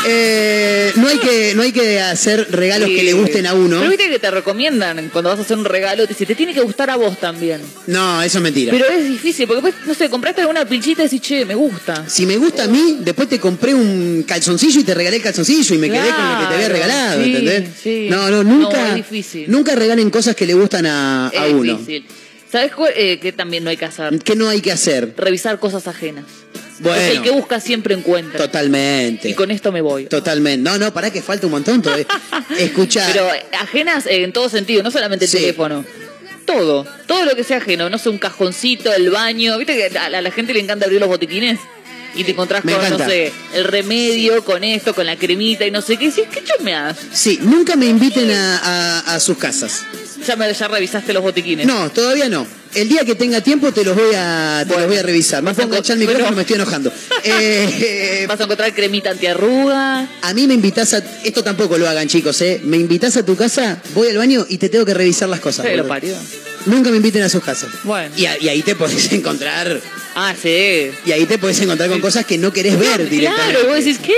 [0.08, 3.78] Eh, no, hay que, no hay que hacer regalos que le gusten a uno.
[3.80, 6.54] Pero viste que te recomiendan cuando vas a hacer un regalo, te dice, te tiene
[6.54, 7.62] que gustar a vos también.
[7.88, 8.72] No, eso es mentira.
[8.72, 12.06] Pero es difícil, porque después, no sé, compraste alguna pinchita y decís, che, me gusta.
[12.08, 15.76] Si me gusta a mí, después te compré un calzoncillo y te regalé el calzoncillo
[15.76, 17.70] y me quedé con lo que te había regalado, sí, ¿entendés?
[17.82, 18.08] sí.
[18.10, 19.46] No, no, nunca, No, es difícil.
[19.52, 21.74] nunca regalen cosas que le gustan a, a es uno.
[21.78, 22.06] difícil.
[22.52, 24.20] ¿Sabes eh, que también no hay que hacer?
[24.20, 25.14] ¿Qué no hay que hacer?
[25.16, 26.26] Revisar cosas ajenas.
[26.82, 27.02] Bueno.
[27.12, 28.40] El que busca siempre encuentra.
[28.40, 29.30] Totalmente.
[29.30, 30.06] Y con esto me voy.
[30.06, 30.70] Totalmente.
[30.70, 32.06] No, no, pará que falta un montón todavía.
[32.58, 33.08] Escucha.
[33.12, 35.38] Pero eh, ajenas en todo sentido, no solamente el Sí.
[35.38, 35.86] teléfono.
[36.46, 39.58] Todo, todo lo que sea ajeno, no sé, un cajoncito, el baño.
[39.58, 41.60] ¿Viste que a la, gente le encanta abrir los botiquines?
[42.16, 43.06] Y te encontrás Me con, encanta.
[43.06, 46.08] no sé, el remedio, con esto, con la cremita y no sé qué.
[46.08, 46.44] Y ¿qué?
[47.14, 49.86] Sí, nunca me inviten a, a- a sus casas.
[50.28, 51.66] Ya, me, ya revisaste los botiquines.
[51.66, 52.46] No, todavía no.
[52.74, 55.46] El día que tenga tiempo te los voy a, te los voy a revisar.
[55.48, 56.36] A pongo echar el micrófono, bueno.
[56.38, 56.92] me estoy enojando.
[57.24, 60.08] Eh, Vas a encontrar cremita antiarruga.
[60.22, 61.04] a mí me invitas a...
[61.24, 62.60] Esto tampoco lo hagan, chicos, ¿eh?
[62.64, 65.66] Me invitas a tu casa, voy al baño y te tengo que revisar las cosas.
[65.66, 66.16] Se lo parió.
[66.66, 67.70] Nunca me inviten a sus casas.
[67.84, 68.14] Bueno.
[68.18, 69.80] Y, a- y ahí te podés encontrar...
[70.16, 70.92] Ah, sí.
[71.06, 73.54] Y ahí te podés encontrar con cosas que no querés ver directamente.
[73.54, 74.14] Claro, vos decís, ¿qué?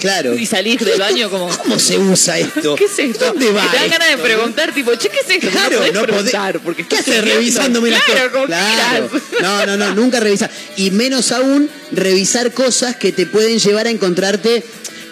[0.00, 0.34] Claro.
[0.34, 1.48] Y salís del baño como...
[1.48, 2.74] ¿Cómo se usa esto?
[2.74, 3.26] ¿Qué es esto?
[3.26, 5.50] ¿Dónde va Te dan ganas de preguntar, tipo, che, ¿qué es esto?
[5.50, 6.34] Claro, podés no podés.
[6.64, 8.46] porque ¿Qué haces revisándome las claro, cosas?
[8.48, 9.10] Claro.
[9.42, 10.50] No, no, no, nunca revisar.
[10.76, 14.64] Y menos aún revisar cosas que te pueden llevar a encontrarte.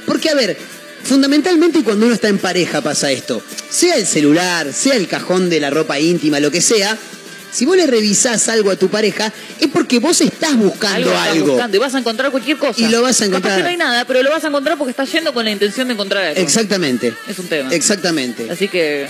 [0.06, 0.56] Porque, a ver,
[1.04, 3.42] fundamentalmente cuando uno está en pareja pasa esto.
[3.70, 6.96] Sea el celular, sea el cajón de la ropa íntima, lo que sea.
[7.50, 11.34] Si vos le revisás algo a tu pareja, es porque vos estás buscando Algo algo.
[11.34, 12.80] estás buscando y vas a encontrar cualquier cosa.
[12.80, 13.56] Y lo vas a Capaz encontrar.
[13.56, 15.88] que no hay nada, pero lo vas a encontrar porque estás yendo con la intención
[15.88, 16.40] de encontrar algo.
[16.40, 17.12] Exactamente.
[17.28, 17.74] Es un tema.
[17.74, 18.50] Exactamente.
[18.50, 19.06] Así que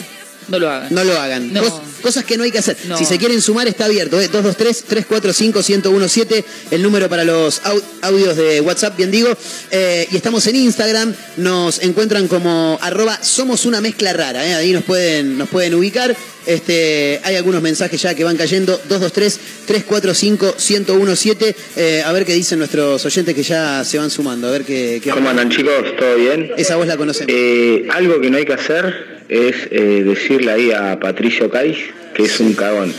[0.49, 0.95] no lo hagan.
[0.95, 1.53] No lo hagan.
[1.53, 1.63] No.
[1.63, 2.77] Cos- cosas que no hay que hacer.
[2.87, 2.97] No.
[2.99, 4.21] Si se quieren sumar, está abierto.
[4.21, 4.29] ¿eh?
[4.31, 9.37] 223-345-1017, el número para los au- audios de WhatsApp, bien digo.
[9.71, 11.15] Eh, y estamos en Instagram.
[11.37, 14.47] Nos encuentran como arroba somos una mezcla rara.
[14.47, 14.55] ¿eh?
[14.55, 16.17] Ahí nos pueden, nos pueden ubicar.
[16.47, 18.81] Este, hay algunos mensajes ya que van cayendo.
[18.89, 21.55] 223-345-1017.
[21.77, 24.49] Eh, a ver qué dicen nuestros oyentes que ya se van sumando.
[24.49, 25.73] A ver qué, qué- ¿Cómo andan chicos?
[25.99, 26.53] ¿Todo bien?
[26.57, 27.33] Esa voz la conocemos.
[27.35, 31.77] Eh, algo que no hay que hacer es eh, decirle ahí a Patricio Cais
[32.15, 32.93] que es un cagón.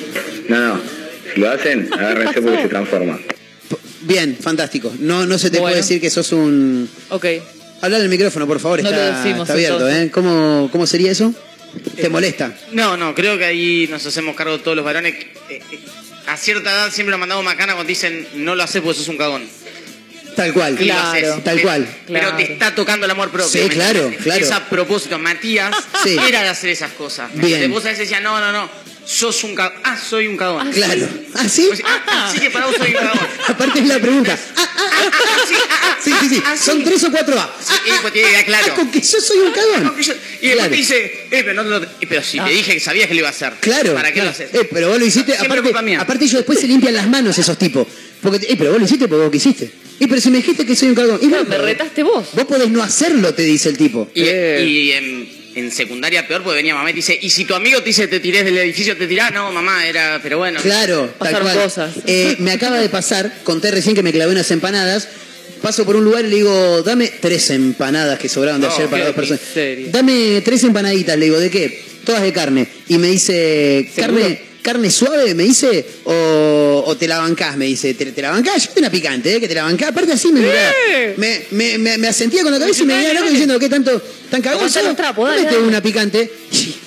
[0.48, 0.82] No, no.
[1.34, 3.20] Si lo hacen, agárrense porque se transforma.
[4.02, 4.94] Bien, fantástico.
[5.00, 5.72] No, no se te Bueno.
[5.74, 6.90] puede decir que sos un...
[7.10, 7.26] Ok.
[7.82, 10.08] Hablar del micrófono, por favor, No está, lo decimos, está abierto, entonces.
[10.08, 10.12] ¿eh?
[10.12, 11.34] ¿Cómo, ¿Cómo sería eso?
[11.96, 12.54] ¿Te molesta?
[12.72, 15.14] No, no, creo que ahí nos hacemos cargo todos los varones.
[15.50, 15.80] Eh, eh,
[16.28, 19.18] a cierta edad siempre nos mandamos macana cuando dicen no lo haces porque sos un
[19.18, 19.44] cagón.
[20.36, 20.78] Tal cual.
[20.80, 21.44] Lo haces.
[21.44, 21.88] Tal Pero- cual.
[22.08, 22.38] Pero Claro.
[22.38, 23.50] te está tocando el amor propio.
[23.50, 24.46] Sí, ¿me claro, claro.
[24.46, 25.20] Es a propósito.
[25.20, 26.18] Matías Sí.
[26.28, 27.34] era de hacer esas cosas.
[27.36, 27.70] ¿me Bien.
[27.72, 28.70] Vos a veces decías, no, no, no,
[29.06, 29.74] sos un cagón.
[29.84, 30.72] Ah, soy un cagón.
[30.72, 31.08] Claro.
[31.36, 31.66] ¿Ah, sí?
[31.68, 33.28] Pues, ah, ah, que para vos soy un cagón.
[33.48, 34.38] Aparte es la pregunta.
[34.56, 36.56] Ah, ah, ah, ah, sí, ah, ah, sí, sí, ah.
[36.58, 37.56] Son tres o cuatro A.
[37.60, 38.68] Sí, pues te diga, claro.
[38.72, 39.84] Ah, con que yo soy un cagón.
[39.84, 40.70] No, yo- Y después Claro.
[40.70, 43.20] te dice, eh, pero, no, lo- eh, pero si te dije que sabías que lo
[43.20, 43.54] iba a hacer.
[43.60, 43.94] Claro.
[43.94, 44.26] ¿Para qué claro.
[44.28, 44.50] lo haces?
[44.54, 45.36] Eh, pero vos lo hiciste.
[45.36, 46.00] Aparte, culpa mía.
[46.02, 47.88] aparte ellos después se limpian las manos esos tipos.
[48.22, 49.72] Porque, eh, pero vos lo hiciste porque vos quisiste.
[50.00, 51.20] Eh, pero si me dijiste que soy un cagón.
[51.22, 52.28] Y No, me retaste vos.
[52.34, 54.10] Vos podés no hacerlo, te dice el tipo.
[54.14, 54.66] Y, Eh.
[54.66, 57.80] y en, en secundaria peor, porque venía mamá y te dice, y si tu amigo
[57.80, 60.60] te dice te tirés del edificio, te tirás, no, mamá, era, pero bueno.
[60.62, 61.58] Claro, tal cual.
[61.64, 61.92] cosas.
[62.06, 65.08] Eh, me acaba de pasar, conté recién que me clavé unas empanadas.
[65.62, 68.88] Paso por un lugar y le digo, dame tres empanadas que sobraron de No, ayer
[68.88, 69.42] para dos personas.
[69.92, 71.82] Dame tres empanaditas, le digo, ¿de qué?
[72.06, 72.66] Todas de carne.
[72.88, 74.22] Y me dice, ¿Seguro?
[74.22, 74.42] ¿carne,
[74.74, 75.34] carne suave?
[75.34, 78.66] Me dice, o, o te la bancás, me dice, ¿te, te la bancás?
[78.66, 79.40] Yo una picante, ¿eh?
[79.40, 79.90] Que te la bancás.
[79.90, 80.72] Aparte así me miraba.
[81.18, 84.02] Me, me, me, me asentía con la cabeza y me miraba loco diciendo, ¿qué tanto?
[84.30, 85.58] ¿Tan Dame dale.
[85.68, 86.32] una picante.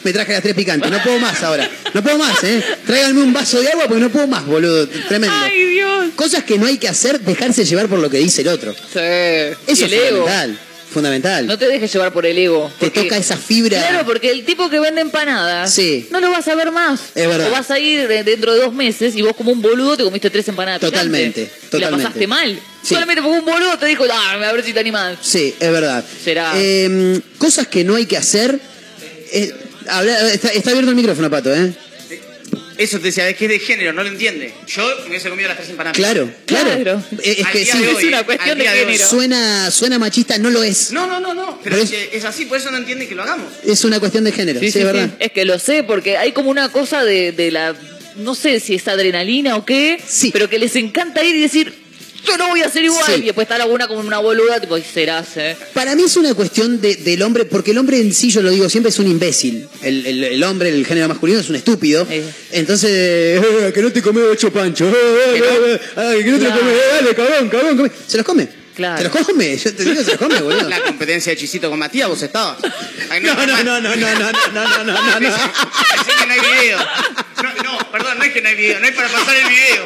[0.05, 0.91] Me traje las tres picantes.
[0.91, 1.69] No puedo más ahora.
[1.93, 2.63] No puedo más, ¿eh?
[2.87, 4.89] Tráiganme un vaso de agua porque no puedo más, boludo.
[5.09, 5.35] Tremendo.
[5.41, 6.07] Ay, Dios.
[6.17, 8.73] Cosas que no hay que hacer, dejarse llevar por lo que dice el otro.
[8.73, 8.99] Sí.
[8.99, 10.59] Eso Y es fundamental.
[10.93, 11.47] Fundamental.
[11.47, 12.71] No te dejes llevar por el ego.
[12.79, 13.79] Te porque- toca esa fibra.
[13.79, 16.07] Claro, porque el tipo que vende empanadas Sí.
[16.11, 17.01] no lo vas a ver más.
[17.15, 17.49] Es verdad.
[17.49, 20.31] O vas a ir dentro de dos meses y vos como un boludo te comiste
[20.31, 20.81] tres empanadas.
[20.81, 21.59] Totalmente, picantes.
[21.65, 22.03] Y totalmente.
[22.03, 22.61] la pasaste mal.
[22.83, 22.95] Sí.
[22.95, 25.17] Solamente porque un boludo te dijo, ah, a ver si te animás.
[25.23, 26.05] Sí, es verdad.
[26.25, 26.53] Será.
[26.57, 28.59] Eh, cosas que no hay que hacer.
[29.35, 29.55] eh,
[29.89, 31.73] habla- está, está abierto el micrófono, Pato, ¿eh?
[32.79, 34.53] Eso te decía, es que es de género, no lo entiende.
[34.67, 35.97] Yo me hubiese comido las tres empanadas.
[35.97, 36.71] Claro, claro.
[36.83, 37.03] Claro.
[37.23, 39.07] Es que sí, es una cuestión de género.
[39.07, 40.91] suena, suena machista, no lo es.
[40.93, 41.59] No, no, no, no.
[41.63, 43.53] Pero, Pero es, que es así, por eso no entiende que lo hagamos.
[43.65, 44.93] Es una cuestión de género, sí, Sí, sí, es sí.
[44.93, 45.11] verdad.
[45.19, 47.75] Es que lo sé, porque hay como una cosa de, de la.
[48.17, 50.31] No sé si es adrenalina o qué, Sí.
[50.33, 51.73] pero que les encanta ir y decir,
[52.27, 53.05] yo no voy a hacer igual.
[53.07, 53.21] Sí.
[53.23, 55.57] Y después está alguna como una boluda, tipo, y serás, ¿eh?
[55.75, 58.51] Para mí es una cuestión de- del hombre, porque el hombre en sí, yo lo
[58.51, 59.69] digo siempre, es un imbécil.
[59.83, 62.07] El, el- el hombre, el género masculino, es un estúpido.
[62.09, 62.23] Sí.
[62.53, 64.93] Entonces, eh, que no te comes ocho panchos.
[64.95, 66.11] eh, eh, Que no.
[66.11, 66.61] eh, que no te Claro.
[66.61, 66.75] comes.
[66.77, 67.91] eh, dale, cabrón, cabrón, come.
[68.07, 68.49] Se los come.
[68.75, 68.97] Claro.
[68.97, 70.67] Se los come, yo te digo, se los come, boludo.
[70.69, 72.57] La competencia de Chisito con Matías, vos estabas.
[73.11, 75.21] Ay, No, no, no, no, no, no, no, no, no, no, no.
[75.21, 76.79] Pensé que no hay video.
[77.43, 79.85] No, no, perdón, no es que no hay video, no hay para pasar el video.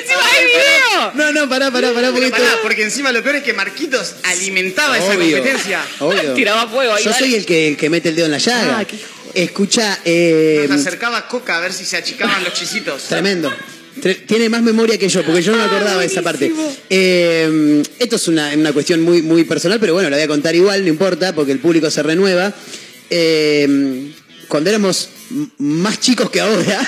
[0.00, 1.12] ¡Encima hay video!
[1.14, 4.14] No, no, pará, pará, pará, porque Pero pará, porque encima lo peor es que Marquitos
[4.24, 5.80] alimentaba esa competencia.
[6.00, 6.32] obvio.
[6.34, 7.04] Tiraba fuego ahí.
[7.04, 7.24] Yo dale.
[7.26, 8.78] soy el que, el que mete el dedo en la llaga.
[8.80, 8.96] Ah, qué
[9.34, 13.04] Escucha, eh, Nos acercaba Coca a ver si se achicaban los chisitos.
[13.04, 13.52] tremendo.
[14.00, 16.52] Tre- Tiene más memoria que yo, porque yo no me acordaba de esa parte.
[16.88, 20.54] Eh, esto es una, una cuestión muy, muy personal, pero bueno, la voy a contar
[20.54, 22.54] igual, no importa, porque el público se renueva.
[23.10, 24.10] Eh,
[24.48, 25.10] cuando éramos
[25.58, 26.80] más chicos que ahora,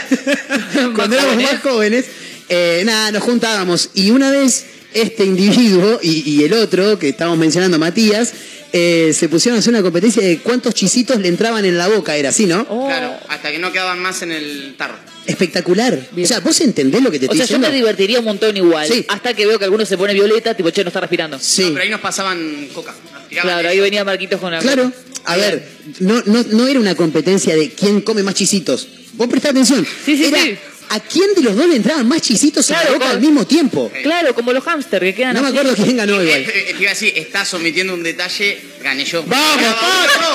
[0.95, 1.53] cuando éramos jóvenes.
[1.53, 2.05] más jóvenes,
[2.51, 3.91] eh, nada, nos juntábamos.
[3.95, 8.33] Y una vez este individuo y, y el otro, que estábamos mencionando, Matías,
[8.73, 12.17] eh, se pusieron a hacer una competencia de cuántos chisitos le entraban en la boca,
[12.17, 12.67] era así, ¿no?
[12.69, 12.87] Oh.
[12.87, 14.97] Claro, hasta que no quedaban más en el tarro.
[15.27, 16.09] Espectacular.
[16.13, 16.25] Bien.
[16.25, 18.57] O sea, ¿vos entendés lo que te O estoy sea, yo me divertiría un montón
[18.57, 18.87] igual.
[18.87, 19.05] Sí.
[19.09, 21.39] Hasta que veo que alguno se pone violeta, tipo, che, no está respirando.
[21.39, 21.63] Sí.
[21.63, 22.95] No, pero ahí nos pasaban Coca.
[23.31, 24.59] Nos Claro, ahí venía Marquitos con la.
[24.59, 24.93] Claro,
[25.25, 25.69] a ver,
[26.01, 28.89] no, no, no era una competencia de quién come más chisitos.
[29.15, 29.87] Vos prestá atención.
[30.05, 30.57] Sí, sí, era sí.
[30.93, 33.47] A quién de los dos le entraban más chisitos a Claro, la boca al mismo
[33.47, 33.91] tiempo.
[34.03, 36.41] Claro, como los hámster que quedan No me acuerdo quién ganó igual.
[36.43, 39.23] Eh, eh, Te iba a decir, estás omitiendo un detalle, gané yo.
[39.25, 40.27] ¡Vamos, Pato!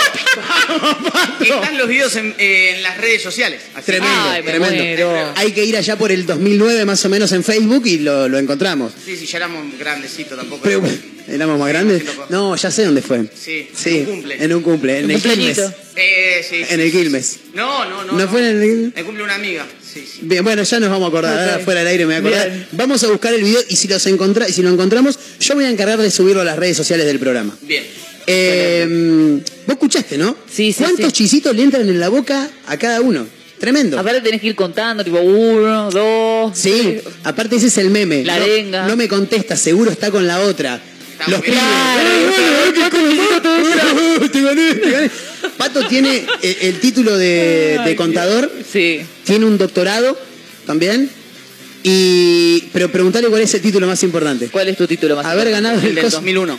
[0.67, 1.43] ¡Vamos, Pato!
[1.43, 3.61] Están los videos en, eh, en las redes sociales.
[3.75, 4.75] Así Tremendo, Ay, tremendo.
[4.83, 5.33] muero.
[5.35, 8.37] Hay que ir allá por el 2009 más o menos en Facebook y lo, lo
[8.39, 8.93] encontramos.
[9.05, 10.61] Sí, sí, ya éramos grandecitos tampoco.
[10.63, 10.81] Pero,
[11.27, 12.03] ¿Éramos más grandes?
[12.29, 13.25] No, ya sé dónde fue.
[13.35, 14.35] Sí, Sí, en un cumple.
[14.43, 15.57] en un cumple, en Un el Quilmes.
[15.95, 17.37] Eh, sí, sí, En el Quilmes.
[17.55, 18.13] No, no, no.
[18.13, 19.65] ¿No fue en el- Me cumple una amiga.
[19.95, 20.19] Sí, sí.
[20.23, 21.39] Bien, bueno, ya nos vamos a acordar, Ok.
[21.53, 22.51] ahora fuera del aire me voy a acordar.
[22.51, 22.67] Bien.
[22.73, 25.69] Vamos a buscar el video y si, los encontra- si lo encontramos, yo me voy
[25.69, 27.57] a encargar de subirlo a las redes sociales del programa.
[27.61, 27.83] Bien.
[28.27, 30.35] Eh, vos escuchaste, ¿no?
[30.51, 31.11] Sí, sí, ¿Cuántos sí.
[31.13, 33.25] chisitos le entran en la boca a cada uno?
[33.59, 33.97] Tremendo.
[33.97, 36.51] Aparte tenés que ir contando, tipo, uno, dos.
[36.57, 37.13] Sí, tres.
[37.23, 38.25] aparte ese es el meme.
[38.25, 38.87] La no, arenga.
[38.87, 40.81] No me contesta, seguro está con la otra.
[41.27, 41.59] Los muy bien.
[41.59, 42.35] pibes.
[43.73, 44.29] Claro.
[44.31, 45.09] Te gané, te gané.
[45.57, 49.01] Pato tiene el, el título de, de contador, Sí.
[49.23, 50.17] tiene un doctorado
[50.65, 51.09] también.
[51.83, 54.49] Y pero preguntale cuál es el título más importante.
[54.49, 55.63] ¿Cuál es tu título más Haber importante?
[55.67, 56.57] ganado El el, del coso- 2001.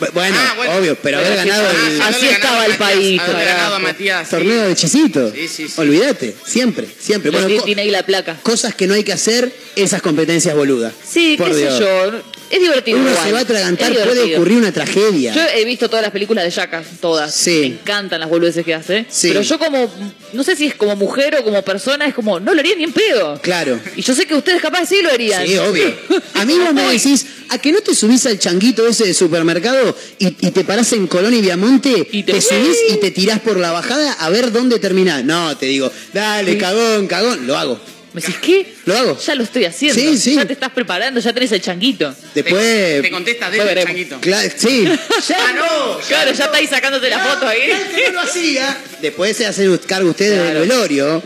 [0.00, 0.72] Bu- Bueno, Ah, bueno.
[0.74, 3.78] obvio, pero haber ganado el ah, Así estaba el Matías, país, haberle ganado a.
[3.78, 4.24] Matías.
[4.28, 4.30] sí.
[4.34, 5.32] torneo de chisitos.
[5.32, 5.74] Sí, sí, sí.
[5.76, 7.30] Olvídate, siempre, siempre.
[7.30, 8.36] Lo Bueno, tiene ahí la placa.
[8.42, 10.92] cosas que no hay que hacer, esas competencias boludas.
[11.08, 11.74] Sí, Por qué Dios.
[11.78, 12.22] sé yo.
[12.54, 12.98] Es divertido.
[12.98, 13.26] Uno igual.
[13.26, 15.34] se va a atragantar, puede ocurrir una tragedia.
[15.34, 17.34] Yo he visto todas las películas de Jackass, todas.
[17.34, 17.58] Sí.
[17.60, 19.06] Me encantan las boludeces que hace.
[19.10, 19.28] Sí.
[19.28, 19.90] Pero yo como,
[20.32, 22.84] no sé si es como mujer o como persona, es como, no lo haría ni
[22.84, 23.40] en pedo.
[23.42, 23.80] Claro.
[23.96, 25.44] Y yo sé que ustedes capaz sí lo harían.
[25.46, 25.92] Sí, obvio.
[26.34, 29.96] A mí vos me decís, ¿a que no te subís al changuito ese de supermercado
[30.18, 32.34] y, y te parás en Colón y Viamonte, Y te...
[32.34, 35.24] te- subís y te tirás por la bajada a ver dónde terminás?
[35.24, 37.46] No, te digo, dale, cagón, cagón.
[37.46, 37.80] Lo hago.
[38.14, 38.74] ¿Me decís qué?
[38.86, 39.18] Lo hago.
[39.18, 40.00] Ya lo estoy haciendo.
[40.00, 40.36] Sí, sí.
[40.36, 42.14] Ya te estás preparando, ya tenés el changuito.
[42.34, 42.62] Después.
[42.62, 43.86] Te, te contestas Ya desde el veremos.
[43.88, 44.20] changuito.
[44.20, 44.88] Cla- sí.
[45.36, 45.98] ¡Ah, no!
[46.06, 47.60] Claro, ya estáis sacándote la foto ahí.
[47.94, 48.76] que no lo hacía.
[49.02, 50.60] Después se hacen cargo ustedes Claro.
[50.60, 51.22] del velorio.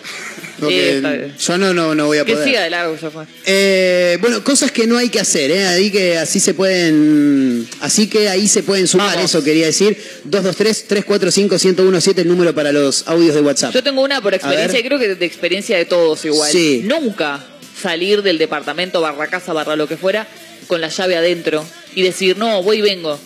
[0.61, 2.49] Porque yo no, no, no voy a Que poder.
[2.49, 3.25] siga de largo, ya fue.
[3.47, 5.67] Eh, bueno, cosas que no hay que hacer, ¿eh?
[5.67, 9.31] Ahí que así se pueden, así que ahí se pueden sumar, Vamos.
[9.31, 9.97] eso quería decir.
[10.29, 13.73] 223-345-1017, el número para los audios de WhatsApp.
[13.75, 16.51] Yo tengo una por experiencia, y creo que de experiencia de todos igual.
[16.51, 16.83] Sí.
[16.85, 17.45] Nunca
[17.81, 20.27] salir del departamento, barra casa, barra lo que fuera,
[20.67, 23.19] con la llave adentro y decir, no, voy y vengo.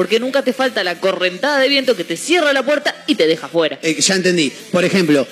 [0.00, 3.26] Porque nunca te falta la correntada de viento que te cierra la puerta y te
[3.26, 3.78] deja fuera.
[3.82, 4.50] Eh, ya entendí.
[4.72, 5.26] Por ejemplo,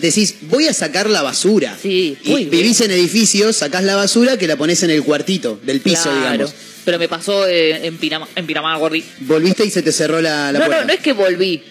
[0.00, 1.76] decís, voy a sacar la basura.
[1.82, 5.82] Sí, Y vivís en edificios, sacás la basura que la pones en el cuartito del
[5.82, 6.18] piso, Claro.
[6.46, 6.54] digamos.
[6.86, 9.04] Pero me pasó eh, en Pinamá, en Pinamá, Gordi.
[9.20, 10.80] Volviste y se te cerró la, la No, puerta.
[10.80, 11.62] no, no es que volví.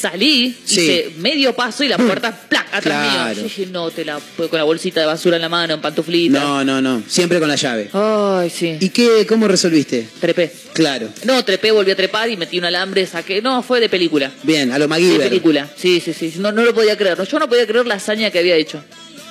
[0.00, 0.80] Salí, Sí.
[0.82, 2.66] hice medio paso y la puerta ¡plac!
[2.72, 3.24] atrás Claro.
[3.30, 3.36] mío.
[3.36, 6.38] Yo dije, no, te la con la bolsita de basura en la mano, en pantuflita.
[6.38, 7.02] No, no, no.
[7.08, 7.88] Siempre con la llave.
[7.92, 8.76] Ay, sí.
[8.80, 10.06] ¿Y qué, cómo resolviste?
[10.20, 10.52] Trepé.
[10.74, 11.08] Claro.
[11.24, 13.40] No, trepé, volví a trepar y metí un alambre, saqué.
[13.40, 14.30] No, fue de película.
[14.42, 15.28] Bien, a lo De MacGyver.
[15.28, 15.70] película.
[15.76, 16.34] Sí, sí, sí.
[16.38, 17.16] No, no lo podía creer.
[17.26, 18.82] Yo no podía creer la hazaña que había hecho.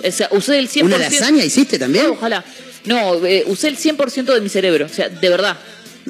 [0.04, 0.84] O sea, usé el 100%.
[0.86, 2.06] ¿Una lasaña hiciste también?
[2.08, 2.44] No, ojalá.
[2.86, 4.86] No, eh, usé el 100% de mi cerebro.
[4.86, 5.58] O sea, de verdad.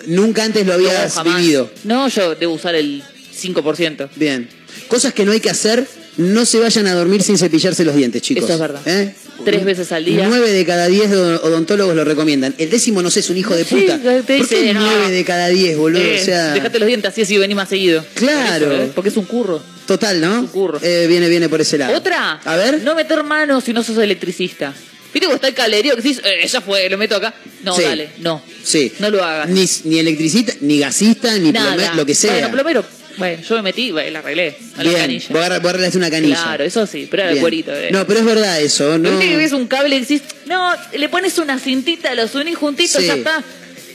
[0.07, 1.71] Nunca antes lo habías No, vivido.
[1.85, 3.01] No, yo debo usar el
[3.36, 4.10] 5%.
[4.15, 4.48] Bien.
[4.88, 5.86] Cosas que no hay que hacer,
[6.17, 8.43] no se vayan a dormir sin cepillarse los dientes, chicos.
[8.45, 8.82] Eso es verdad.
[8.86, 9.13] ¿Eh?
[9.43, 10.26] Tres veces al día.
[10.28, 12.56] Nueve de cada diez od- odontólogos lo recomiendan.
[12.58, 13.98] El décimo, no sé, es un hijo de Sí, puta.
[14.00, 14.80] te ¿Por qué dice, no.
[14.86, 16.02] nueve de cada diez, boludo?
[16.02, 18.06] Eh, o sea, Dejate los dientes así así venís más seguido.
[18.13, 18.65] Claro.
[18.67, 18.91] Por eso, ¿eh?
[18.95, 19.62] Porque es un curro.
[19.86, 20.39] total, ¿no?
[20.39, 20.80] un curro.
[20.82, 21.95] Eh, viene, viene por ese lado.
[21.98, 22.39] Otra.
[22.45, 22.82] A ver.
[22.84, 24.74] No meter manos si no sos electricista.
[25.13, 27.34] ¿Viste cómo está el cablerío que decís, eh, ya fue, lo meto acá?
[27.63, 27.84] No, Sí.
[27.84, 28.41] dale, no.
[28.63, 28.91] Sí.
[29.00, 29.48] No lo hagas.
[29.50, 32.32] Ni, ni electricista, ni gasista, ni plomero, lo que sea.
[32.34, 32.86] Bueno, plomero.
[33.17, 34.58] Bueno, yo me metí, bueno, la arreglé.
[34.75, 35.28] A la Bien, canilla.
[35.60, 36.36] vos arreglaste una canilla.
[36.36, 37.41] Claro, eso sí, pero era el Bien.
[37.43, 37.73] cuerito.
[37.73, 37.89] eh.
[37.91, 39.19] No, pero es verdad eso, ¿no?
[39.19, 43.08] Que ves un cable y decís, no, le pones una cintita, los unís juntitos, Sí.
[43.08, 43.43] ya está.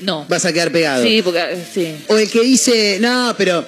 [0.01, 0.25] No.
[0.29, 1.05] vas a quedar pegado.
[1.05, 1.43] Sí, porque
[1.75, 1.95] sí.
[2.09, 3.67] O el que dice, no, pero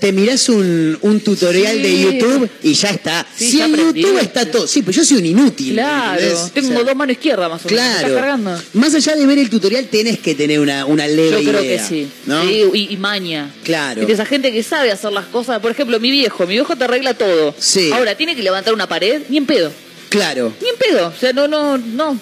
[0.00, 1.82] te mirás un, un tutorial Sí.
[1.82, 3.26] de YouTube y ya está.
[3.36, 4.66] Sí, si ya en YouTube está todo.
[4.66, 5.74] Sí, pues yo soy un inútil.
[5.74, 6.20] Claro.
[6.20, 6.52] ¿entendés?
[6.52, 7.82] Tengo O sea, dos manos izquierdas más o menos.
[7.84, 8.06] ¿Me Claro.
[8.08, 8.62] ¿Estás cargando?
[8.74, 11.82] Más allá de ver el tutorial, tenés que tener una, una leve Yo creo idea,
[11.82, 12.08] que sí.
[12.26, 12.42] ¿no?
[12.46, 13.50] Sí, y, y maña.
[13.62, 14.00] Claro.
[14.00, 15.60] Viste, esa gente que sabe hacer las cosas.
[15.60, 16.46] Por ejemplo, mi viejo.
[16.46, 17.54] Mi viejo te arregla todo.
[17.58, 17.90] Sí.
[17.92, 19.22] Ahora, tiene que levantar una pared.
[19.28, 19.70] Ni en pedo.
[20.08, 20.52] Claro.
[20.62, 21.08] Ni en pedo.
[21.08, 22.18] O sea, no, no, no.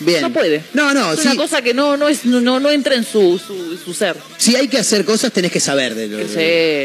[0.00, 0.22] Bien.
[0.22, 0.62] No puede.
[0.72, 1.28] No, no, Es sí.
[1.28, 4.16] una cosa que no, no, es, no, no entra en su, su, su ser.
[4.38, 6.24] Si hay que hacer cosas, tenés que saber de lo Sí.
[6.24, 6.28] o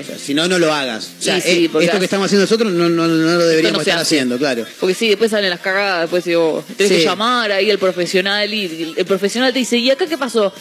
[0.08, 1.12] sea, Si no, no lo hagas.
[1.20, 3.82] O sea, Sí, sí, eh, esto que estamos haciendo nosotros no, no, no lo deberíamos
[3.82, 4.66] estar haciendo, claro.
[4.80, 6.98] Porque sí, después salen las cagadas, después digo, tenés Sí.
[7.00, 10.54] que llamar ahí al profesional y el profesional te dice, ¿y acá qué pasó?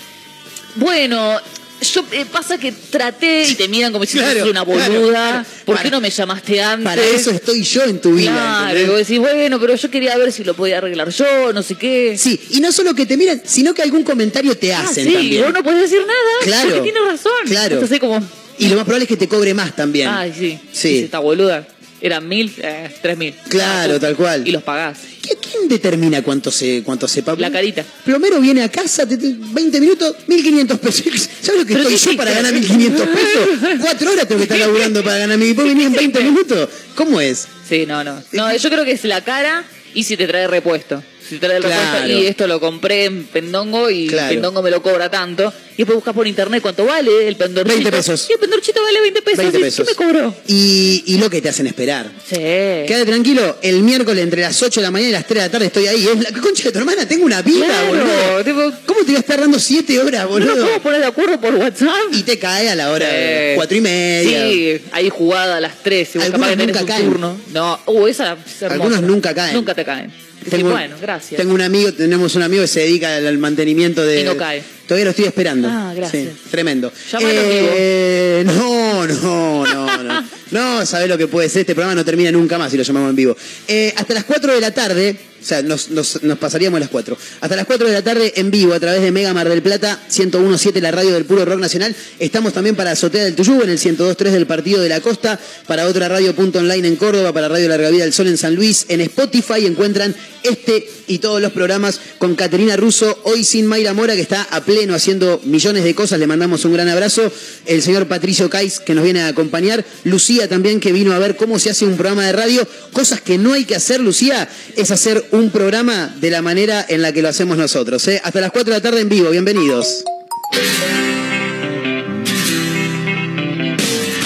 [0.77, 1.40] Bueno,
[1.82, 5.08] yo eh, pasa que traté y te miran como si Claro, fueras una boluda.
[5.10, 5.44] claro.
[5.64, 6.84] ¿Por Para- qué no me llamaste antes?
[6.84, 8.32] Para eso estoy yo en tu vida.
[8.32, 8.84] Claro, ¿entendés?
[8.87, 11.74] y vos decís, bueno, pero yo quería ver si lo podía arreglar yo, no sé
[11.74, 12.16] qué.
[12.18, 15.12] Sí, y no solo que te miran, sino que algún comentario te Ah, hacen sí,
[15.14, 15.42] también.
[15.44, 16.14] vos no podés decir nada.
[16.44, 16.68] Claro.
[16.70, 17.32] Porque tienes razón.
[17.46, 17.74] Claro.
[17.74, 18.20] Entonces como,
[18.58, 20.08] Y lo más probable es que te cobre más también.
[20.08, 20.58] ay, sí.
[20.72, 20.98] Sí.
[21.00, 21.66] Esta boluda.
[22.05, 23.35] Eran mil, eh, tres mil.
[23.49, 24.47] Claro, tal cual.
[24.47, 24.99] Y los pagás.
[25.23, 27.40] ¿Qué- ¿Quién determina cuánto se, cuánto se paga?
[27.40, 27.83] La carita.
[28.05, 31.03] Plomero viene a casa, te- te- 20 minutos, 1500 pesos.
[31.40, 33.49] ¿Sabes lo que estoy yo para ganar 1500 pesos?
[33.81, 35.55] Cuatro horas tengo que estar laburando para ganar mi.
[35.55, 36.69] ¿Vos venís en 20 minutos?
[36.95, 37.47] ¿Cómo es?
[37.67, 38.23] Sí, no, no.
[38.33, 39.64] No, yo creo que es la cara
[39.95, 41.03] y si te trae repuesto.
[41.28, 42.06] Si te trae el Claro.
[42.08, 44.28] y esto lo compré en Pendongo y Claro.
[44.28, 45.52] Pendongo me lo cobra tanto.
[45.74, 47.74] Y después buscas por internet cuánto vale el pendorchito.
[47.74, 48.26] 20 pesos.
[48.30, 49.38] Y el pendorchito vale 20 pesos.
[49.38, 49.88] 20 ¿Y pesos.
[49.88, 50.34] ¿Qué me cobró?
[50.46, 52.08] Y, y lo que te hacen esperar.
[52.28, 52.37] Sí.
[52.37, 55.50] Quédate tranquilo, el miércoles entre las 8 de la mañana y las 3 de la
[55.50, 56.06] tarde estoy ahí.
[56.06, 58.72] Es la concha de tu hermana, tengo una vida, Claro, boludo.
[58.87, 60.48] ¿Cómo te voy a estar dando 7 horas, ¿No boludo?
[60.54, 61.90] nos podemos poner de acuerdo por WhatsApp?
[62.12, 63.56] Y te cae a la hora de Sí.
[63.56, 64.46] 4 y media.
[64.48, 66.08] Sí, ahí jugada a las 3.
[66.14, 67.04] Y vos Algunos nunca un caen.
[67.04, 67.40] turno.
[67.52, 68.62] No, uh, esa es.
[68.62, 69.54] Algunos nunca caen.
[69.56, 70.12] Nunca te caen.
[70.50, 71.40] Tengo, bueno, gracias.
[71.40, 74.20] Tengo un amigo, tenemos un amigo que se dedica al, al mantenimiento de.
[74.20, 74.62] Y no cae.
[74.87, 75.68] Todavía lo estoy esperando.
[75.70, 76.24] Ah, gracias.
[76.24, 76.92] Sí, tremendo.
[77.11, 80.24] Llámalo Eh, no, no, no, no.
[80.50, 81.61] No, sabés lo que puede ser.
[81.61, 83.37] Este programa no termina nunca más si lo llamamos en vivo.
[83.66, 86.88] Eh, hasta las 4 de la tarde, o sea, nos, nos- nos pasaríamos a las
[86.88, 87.18] 4.
[87.42, 90.00] Hasta las 4 de la tarde en vivo a través de Mega Mar del Plata,
[90.09, 91.94] 1017, la radio del puro rock nacional.
[92.18, 95.87] Estamos también para Azotea del Tuyú, en el 1023 del Partido de la Costa, para
[95.87, 98.87] otra radio punto online en Córdoba, para Radio Larga Vida del Sol en San Luis.
[98.88, 104.14] En Spotify encuentran este y todos los programas con Caterina Russo, hoy sin Mayra Mora,
[104.14, 106.18] que está a pleno haciendo millones de cosas.
[106.18, 107.30] Le mandamos un gran abrazo.
[107.66, 109.85] El señor Patricio Cais, que nos viene a acompañar.
[110.04, 112.66] Lucía también, que vino a ver cómo se hace un programa de radio.
[112.92, 117.03] Cosas que no hay que hacer, Lucía, es hacer un programa de la manera en
[117.03, 118.07] la que lo hacemos nosotros.
[118.07, 118.20] ¿eh?
[118.23, 119.31] Hasta las 4 de la tarde en vivo.
[119.31, 120.05] Bienvenidos.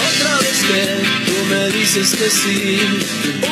[0.07, 0.81] Otra vez que
[1.25, 2.79] tú me dices que sí,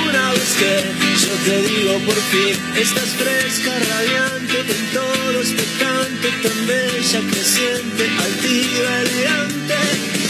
[0.07, 0.83] una vez que
[1.25, 9.01] yo te digo por fin, estás fresca, radiante, en todo expectante, tan bella, creciente, altiva,
[9.01, 9.75] elegante.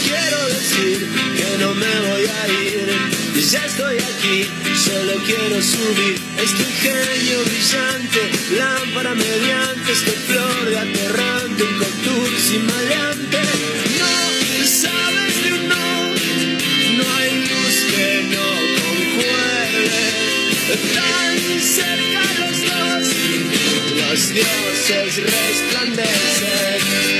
[0.02, 2.77] Quiero decir que no me voy a ir,
[3.50, 4.44] ya estoy aquí,
[4.84, 12.66] solo quiero subir este ingenio brillante, lámpara mediante, este flor de aterrante, un contour sin
[12.66, 13.38] maleante.
[13.98, 15.76] No sabes de un no.
[16.98, 18.48] No hay luz que no
[18.82, 20.04] concuerde,
[20.94, 23.04] tan cerca los dos,
[23.96, 27.17] los dioses resplandecen.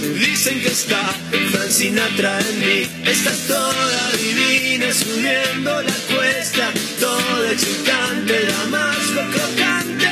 [0.00, 1.14] Dicen que está
[1.52, 2.88] Frank Sinatra en mí.
[3.04, 10.08] Estás toda divina subiendo la cuesta, toda excitante, la más crocante.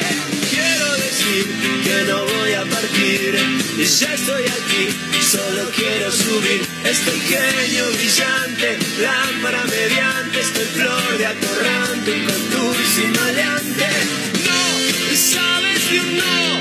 [0.51, 1.46] Quiero decir
[1.85, 3.38] que no voy a partir,
[3.79, 4.88] ya estoy aquí,
[5.22, 6.61] solo quiero subir.
[6.85, 13.88] Este ingenio brillante, lámpara mediante, estoy flor de atorrante, un contour sin maleante.
[14.44, 16.57] No sabes no, no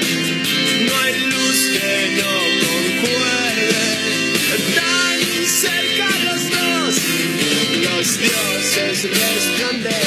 [8.77, 10.06] dioses resplandecen.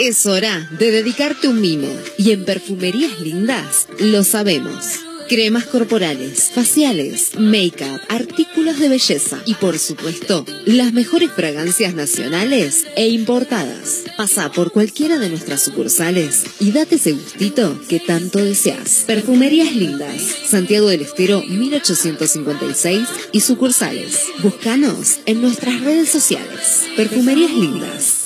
[0.00, 1.88] Es hora de dedicarte un mimo.
[2.18, 5.00] Y en Perfumerías Lindas lo sabemos.
[5.28, 13.08] Cremas corporales, faciales, make-up, artículos de belleza y por supuesto, las mejores fragancias nacionales e
[13.08, 14.04] importadas.
[14.16, 19.02] Pasa por cualquiera de nuestras sucursales y date ese gustito que tanto deseas.
[19.06, 24.26] Perfumerías Lindas, Santiago del Estero 1856 y sucursales.
[24.42, 26.82] Búscanos en nuestras redes sociales.
[26.96, 28.25] Perfumerías Lindas.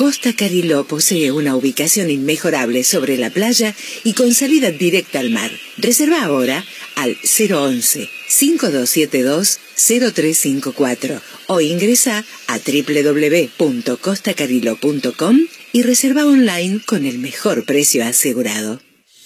[0.00, 5.50] Costa Cariló posee una ubicación inmejorable sobre la playa y con salida directa al mar.
[5.76, 6.64] Reserva ahora
[6.96, 15.38] al 011 5272 0354 o ingresa a www.costacarillo.com
[15.72, 18.80] y reserva online con el mejor precio asegurado.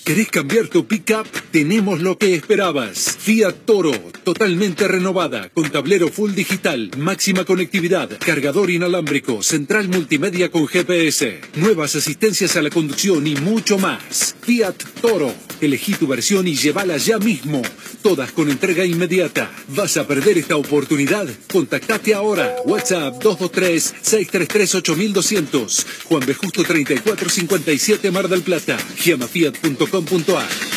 [0.04, 1.26] ¿Querés cambiar tu pickup?
[1.50, 3.16] Tenemos lo que esperabas.
[3.18, 3.92] Fiat Toro,
[4.22, 11.96] totalmente renovada, con tablero full digital, máxima conectividad, cargador inalámbrico, central multimedia con GPS, nuevas
[11.96, 14.36] asistencias a la conducción y mucho más.
[14.42, 15.32] Fiat Toro.
[15.64, 17.60] Elegí tu versión y llévala ya mismo.
[18.02, 19.50] Todas con entrega inmediata.
[19.68, 21.28] ¿Vas a perder esta oportunidad?
[21.50, 22.54] Contactate ahora.
[22.64, 25.84] WhatsApp 223-633-8200.
[26.04, 26.34] Juan B.
[26.34, 28.76] Justo 3457 Mar del Plata.
[28.96, 30.04] Giamafiat.com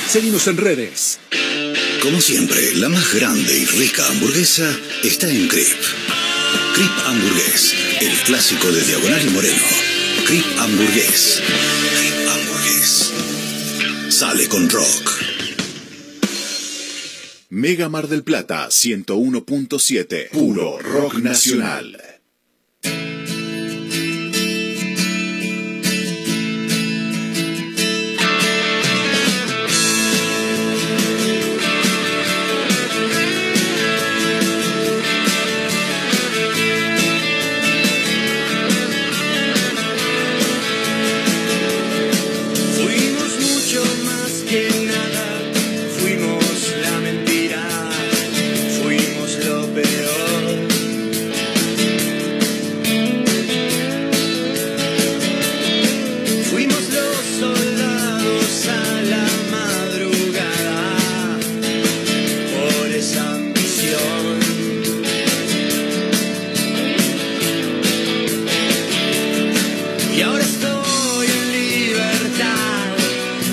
[0.07, 1.19] Seguimos en redes.
[2.01, 4.69] Como siempre, la más grande y rica hamburguesa
[5.03, 5.67] está en Crip.
[6.73, 9.63] Crip Hamburgués, el clásico de Diagonal y Moreno.
[10.25, 11.41] Crip Hamburgués.
[14.17, 15.45] Sale con rock.
[17.49, 20.29] Mega Mar del Plata 101.7.
[20.31, 22.06] Puro rock nacional.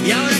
[0.04, 0.33] Y ahora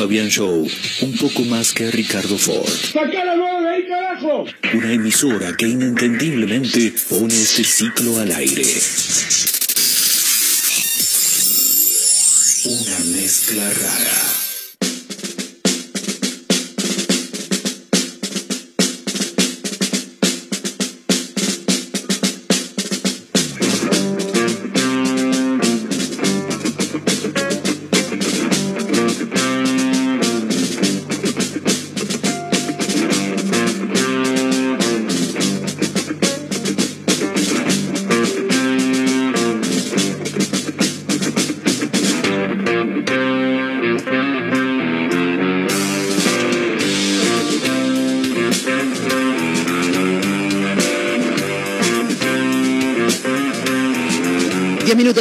[0.00, 0.66] Fabián Show
[1.02, 2.66] un poco más que Ricardo Ford.
[2.90, 4.46] ¡Sacala de ahí, carajo!
[4.72, 8.64] Una emisora que inentendiblemente pone este ciclo al aire.
[12.64, 14.39] Una mezcla rara.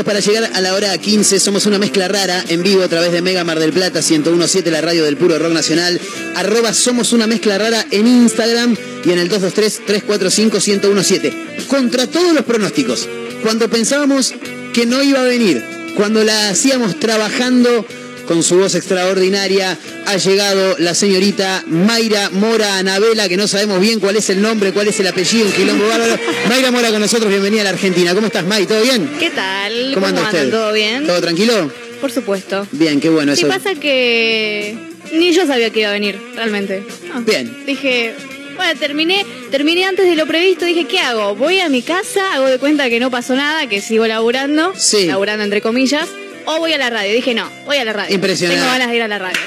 [0.03, 1.39] Para llegar a la hora 15.
[1.39, 4.79] Somos una mezcla rara en vivo a través de Mega Mar del Plata 1017, la
[4.81, 5.99] radio del puro rock nacional.
[6.35, 11.67] Arroba Somos una mezcla rara en Instagram y en el 223-345-1017.
[11.67, 13.09] Contra todos los pronósticos.
[13.43, 14.33] Cuando pensábamos
[14.73, 15.61] que no iba a venir,
[15.95, 17.85] cuando la hacíamos trabajando
[18.27, 19.77] con su voz extraordinaria,
[20.09, 24.71] ha llegado la señorita Mayra Mora Anabela, que no sabemos bien cuál es el nombre,
[24.71, 26.17] cuál es el apellido, un quilombo bárbaro.
[26.47, 28.15] Mayra Mora con nosotros, bienvenida a la Argentina.
[28.15, 28.65] ¿Cómo estás, May?
[28.65, 29.07] ¿Todo bien?
[29.19, 29.91] ¿Qué tal?
[29.93, 30.49] ¿Cómo anda usted?
[30.49, 31.05] ¿Todo bien?
[31.05, 31.71] ¿Todo tranquilo?
[32.01, 32.65] Por supuesto.
[32.71, 33.49] Bien, qué bueno Sí, eso.
[33.49, 34.75] pasa que
[35.13, 36.83] ni yo sabía que iba a venir, realmente.
[37.13, 37.21] No.
[37.21, 37.65] Bien.
[37.67, 38.15] Dije,
[38.55, 41.35] bueno, terminé, terminé antes de lo previsto, dije, ¿qué hago?
[41.35, 45.05] Voy a mi casa, hago de cuenta que no pasó nada, que sigo laburando, Sí.
[45.05, 46.07] laburando entre comillas,
[46.45, 47.13] o voy a la radio.
[47.13, 48.15] Dije, no, voy a la radio.
[48.15, 48.59] Impresionante.
[48.59, 49.37] Tengo ganas de ir a la radio.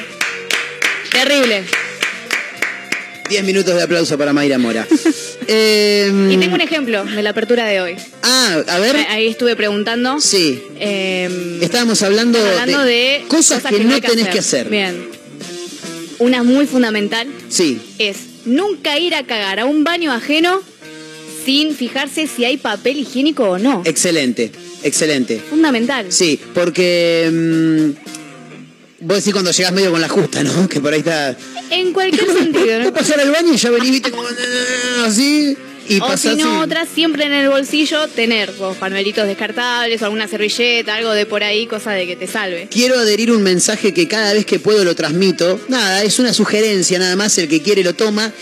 [1.12, 1.64] Terrible.
[3.28, 4.86] Diez minutos de aplauso para Mayra Mora.
[5.48, 7.96] Eh, Y tengo un ejemplo de la apertura de hoy.
[8.22, 8.94] Ah, a ver.
[9.08, 10.20] Ahí estuve preguntando.
[10.20, 10.62] Sí.
[10.78, 14.68] Eh, Estábamos hablando, hablando de, cosas, que, no hay tenés que hacer.
[14.68, 15.08] Bien.
[16.20, 17.80] Una muy fundamental Sí.
[17.98, 20.62] es nunca ir a cagar a un baño ajeno
[21.44, 23.82] sin fijarse si hay papel higiénico o no.
[23.84, 24.52] Excelente,
[24.84, 25.40] excelente.
[25.50, 26.06] Fundamental.
[26.12, 28.21] Sí, porque mm,
[29.02, 30.68] vos decís cuando llegás medio con la justa, ¿no?
[30.68, 31.36] Que por ahí está.
[31.70, 32.92] En cualquier sentido, ¿no?
[32.94, 34.24] Pasar al baño y ya venís, viste, como
[35.04, 35.56] así.
[35.88, 40.04] Y o si no, y- otra, siempre en el bolsillo tener vos, panuelitos descartables o
[40.04, 42.68] alguna servilleta, algo de por ahí, cosa de que te salve.
[42.70, 45.60] Quiero adherir un mensaje que cada vez que puedo lo transmito.
[45.68, 48.32] Nada, es una sugerencia nada más, el que quiere lo toma.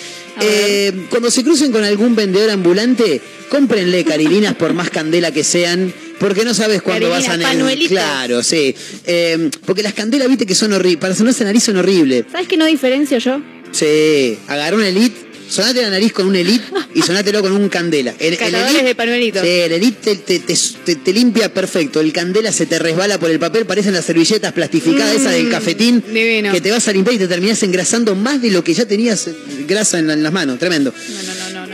[0.42, 5.92] Eh, cuando se crucen con algún vendedor ambulante, cómprenle carilinas por más candela que sean,
[6.20, 7.28] porque no sabes cuándo vas a...
[7.28, 7.88] Carilinas, ne- panuelitos.
[7.90, 8.74] Claro, sí.
[9.06, 11.00] Eh, porque las candelas, viste que son horribles.
[11.00, 12.26] Para sonarse la nariz son horribles.
[12.30, 13.40] ¿Sabes qué no diferencio yo?
[13.72, 15.16] Sí, agarrá un elite,
[15.48, 16.64] sonate la nariz con un elite
[16.94, 18.12] y sonátelo con un candela.
[18.18, 19.42] El, el Elite- de panuelitos.
[19.42, 20.54] Sí, el elite te, te-
[20.84, 22.00] te- te limpia perfecto.
[22.00, 25.48] El candela se te resbala por el papel, parecen las servilletas plastificadas, Mm, esa del
[25.50, 26.52] cafetín, divino.
[26.52, 29.30] que te vas a limpiar y te terminás engrasando más de lo que ya tenías
[29.68, 30.58] grasa en, la- en las manos.
[30.58, 30.92] Tremendo.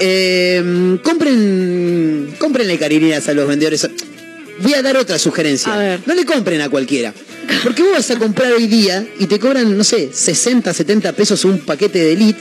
[0.01, 3.89] Eh, compren, comprenle carilinas a los vendedores.
[4.61, 5.73] Voy a dar otra sugerencia.
[6.07, 7.13] No le compren a cualquiera.
[7.63, 11.45] Porque vos vas a comprar hoy día y te cobran, no sé, 60, 70 pesos
[11.45, 12.41] un paquete de Elite.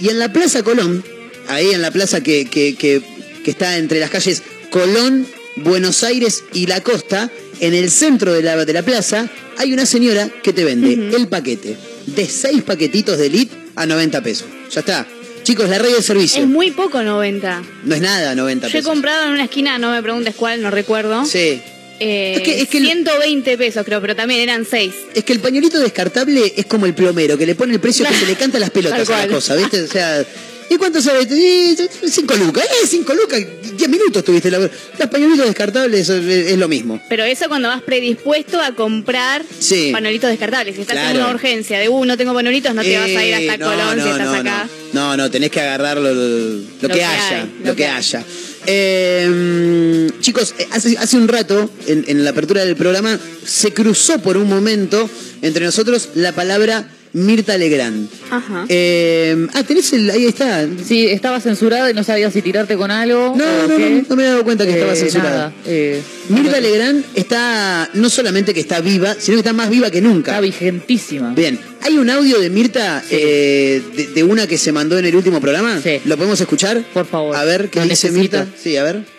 [0.00, 1.02] Y en la Plaza Colón,
[1.48, 3.02] ahí en la plaza que, que- que-
[3.44, 5.26] que está entre las calles Colón,
[5.56, 7.30] Buenos Aires y La Costa,
[7.60, 11.28] en el centro de la, de la plaza, hay una señora que te vende el
[11.28, 11.76] paquete
[12.06, 14.46] de 6 paquetitos de Elite a 90 pesos.
[14.70, 15.06] Ya está.
[15.46, 16.42] Chicos, la red de servicio.
[16.42, 17.62] Es muy poco 90.
[17.84, 20.72] No es nada 90 Yo he comprado en una esquina, no me preguntes cuál, no
[20.72, 21.24] recuerdo.
[21.24, 21.62] Sí.
[22.00, 24.92] Eh, Es que- es que el- 120 pesos creo, pero también eran 6.
[25.14, 28.12] Es que el pañuelito descartable es como el plomero, que le pone el precio que
[28.26, 29.82] se le canta las pelotas a la cosa, ¿viste?
[29.82, 30.24] O sea,
[30.70, 31.26] ¿y cuánto sale?
[31.30, 31.76] Eh,
[32.10, 33.40] cinco lucas, eh, cinco lucas,
[33.76, 34.50] 10 minutos tuviste.
[34.50, 34.58] La...
[34.58, 37.00] Los pañuelitos descartables es, es lo mismo.
[37.08, 39.90] Pero eso cuando vas predispuesto a comprar Sí.
[39.92, 40.74] panuelitos descartables.
[40.76, 41.18] Si estás en Claro.
[41.20, 43.66] una urgencia de, uh, no tengo panuelitos, no te vas a ir hasta Eh, no,
[43.66, 44.68] Colón si estás no, acá.
[44.92, 48.24] No, no, tenés que agarrar lo, lo- lo que, que haya, hay, lo, que, haya.
[48.66, 54.18] Eh, chicos, eh, hace, hace un rato, en, en la apertura del programa, se cruzó
[54.20, 55.08] por un momento
[55.42, 58.08] entre nosotros la palabra Mirta Legrand.
[58.30, 58.66] Ajá.
[58.68, 60.10] Eh, ah, tenés el.
[60.10, 60.66] Ahí está.
[60.84, 63.34] Sí, estaba censurada y no sabía si tirarte con algo.
[63.36, 65.30] No, no, no, no me he dado cuenta que estaba Eh, censurada.
[65.48, 69.90] nada, eh, Mirta Legrand está, no solamente que está viva, sino que está más viva
[69.90, 70.32] que nunca.
[70.32, 71.32] Está vigentísima.
[71.34, 75.16] Bien, hay un audio de Mirta eh, de, de una que se mandó en el
[75.16, 75.80] último programa.
[75.82, 76.00] Sí.
[76.04, 76.82] ¿Lo podemos escuchar?
[76.92, 77.34] Por favor.
[77.34, 78.18] A ver, ¿qué dice necesito.
[78.38, 78.46] Mirta?
[78.62, 79.15] Sí, a ver.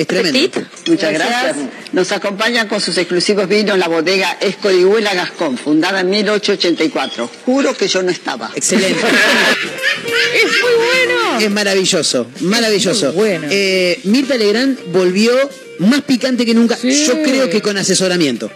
[0.00, 0.62] Es tremendo.
[0.86, 1.56] Muchas gracias.
[1.92, 7.30] Nos acompañan con sus exclusivos vinos la bodega Escorihuela Gascón, fundada en 1884.
[7.44, 8.50] Juro que yo no estaba.
[8.54, 8.98] Excelente.
[10.34, 11.40] es muy bueno.
[11.40, 13.08] Es maravilloso, maravilloso.
[13.08, 13.48] muy bueno.
[13.50, 15.32] Eh, Mirta Legrand volvió
[15.80, 16.78] Más picante que nunca.
[16.82, 18.50] Yo creo que con asesoramiento.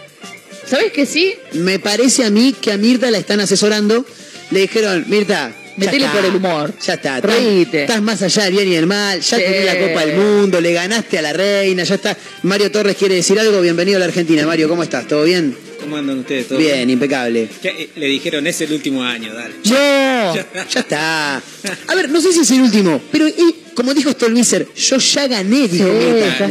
[0.67, 1.35] ¿Sabes que sí?
[1.53, 4.03] Me parece a mí que a Mirta la están asesorando.
[4.49, 5.53] Le dijeron, Mirta.
[5.77, 6.73] Metele por el humor.
[6.85, 7.17] Ya está.
[7.17, 7.81] Estás, Reíte.
[7.81, 9.19] estás más allá del bien y del mal.
[9.21, 9.43] Ya Sí.
[9.43, 10.61] tenés la Copa del Mundo.
[10.61, 11.83] Le ganaste a la reina.
[11.83, 12.17] Ya está.
[12.43, 13.59] Mario Torres quiere decir algo.
[13.61, 14.45] Bienvenido a la Argentina.
[14.45, 15.07] Mario, ¿cómo estás?
[15.07, 15.55] ¿Todo bien?
[15.81, 16.59] ¿Cómo andan ustedes todos?
[16.61, 17.47] Bien, impecable.
[17.63, 19.53] Eh, le dijeron, es el último año, dale.
[19.63, 19.75] Yo.
[19.75, 21.35] Ya está.
[21.37, 23.33] A ver, no sé si es el último, pero eh,
[23.75, 26.45] como dijo Stolbizer, yo ya gané, dijo Sí,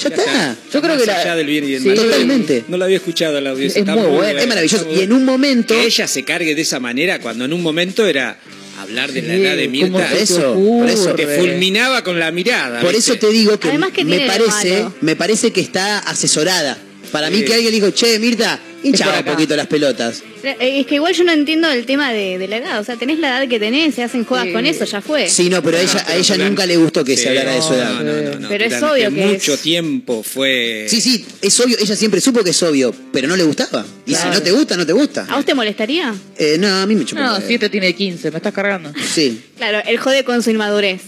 [0.00, 0.56] Ya está.
[0.72, 1.88] Yo creo que la- allá del bien y del Sí.
[1.88, 1.96] mal.
[1.98, 2.64] Totalmente.
[2.68, 3.66] No lo había escuchado el audio.
[3.66, 4.38] Es muy bueno.
[4.40, 4.88] Es maravilloso.
[4.94, 5.74] Y en un momento.
[5.74, 8.38] Que ella se cargue de esa manera cuando en un momento era
[8.80, 10.08] hablar de la edad de ¿cómo Mirta.
[10.12, 11.14] te Eso, por eso.
[11.14, 12.80] Te fulminaba con la mirada.
[12.80, 13.12] Por ¿viste?
[13.12, 16.76] eso te digo que, Además, ¿qué me parece, me parece que está asesorada.
[17.12, 20.22] Para mí que alguien le dijo, che, Mirta, hinchaba por un poquito las pelotas.
[20.42, 22.80] Eh, Es que igual yo no entiendo el tema de, de la edad.
[22.80, 24.52] O sea, tenés la edad que tenés, se hacen jodas Sí.
[24.52, 25.28] con eso, ya fue.
[25.28, 27.62] Sí, no, pero a ella, a ella nunca le gustó que Sí, se hablara de
[27.62, 28.00] su edad.
[28.00, 30.86] no, no, no, Pero es obvio que mucho es- tiempo fue.
[30.88, 33.84] Sí, sí, es obvio, ella siempre supo que es obvio, pero no le gustaba.
[34.06, 34.32] Y Claro.
[34.32, 35.26] si no te gusta, no te gusta.
[35.28, 36.14] ¿A vos te molestaría?
[36.38, 37.20] Eh, no, a mí me chupó.
[37.22, 37.44] No, un huevo.
[37.46, 38.92] 7 tiene 15, me estás cargando.
[39.14, 41.00] Sí, Claro, él jode con su inmadurez.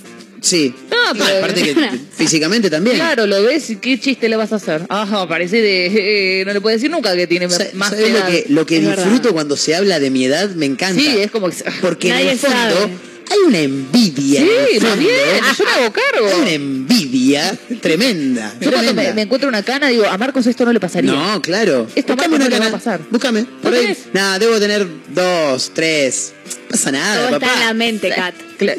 [0.47, 0.75] Sí.
[0.91, 1.75] No, pero- aparte que
[2.17, 2.97] físicamente también.
[2.97, 4.83] Claro, lo ves y qué chiste le vas a hacer.
[4.89, 6.41] Ajá, parece de.
[6.41, 8.85] eh, no le puedes decir nunca que tiene más ¿Sabes lo que, lo que Es
[8.87, 9.05] verdad.
[9.05, 10.51] disfruto cuando se habla de mi edad?
[10.51, 11.01] Me encanta.
[11.01, 11.57] Sí, es como que.
[11.81, 12.93] Porque en el fondo sabe.
[13.31, 14.41] Hay una envidia.
[14.41, 14.97] en Sí, fondo.
[14.97, 15.11] bien,
[15.59, 16.29] yo me hago cargo.
[16.29, 18.55] Hay una envidia tremenda.
[18.61, 21.13] Yo cuando me, me encuentro una cana digo, a Marcos esto no le pasaría.
[21.13, 21.87] No, claro.
[21.95, 22.71] Esto Marcos no le va a cana.
[22.73, 23.01] pasar.
[23.11, 23.45] Búscame.
[23.63, 23.97] Por ¿No ahí.
[24.13, 26.33] Nada, debo tener dos, tres.
[26.47, 27.47] No pasa nada, Todo papá.
[27.47, 28.35] está en la mente, Kat.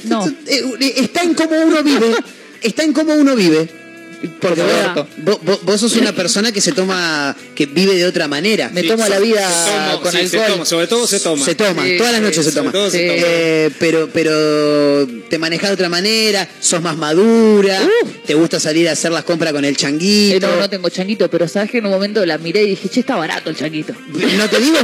[0.05, 0.27] No.
[0.27, 2.07] Eh, eh, Está en cómo uno vive.
[2.61, 3.69] Está en cómo uno vive.
[4.41, 4.61] Porque
[5.23, 8.69] vos, vos- vos sos una persona que se toma, que vive de otra manera.
[8.73, 10.51] Me tomo la vida con sí, se alcohol.
[10.53, 11.45] toma, sobre todo se toma.
[11.45, 12.71] Se toma, Sí, todas las noches se sobre toma.
[12.71, 13.07] todo se Sí.
[13.07, 13.21] toma.
[13.27, 17.79] Eh, pero, pero te manejas de otra manera, sos más madura,
[18.25, 20.47] te gusta salir a hacer las compras con el Eh, changuito.
[20.47, 23.01] no, no tengo changuito, pero sabes que en un momento la miré y dije, che,
[23.01, 23.93] está barato el changuito.
[24.37, 24.77] ¿No te digo?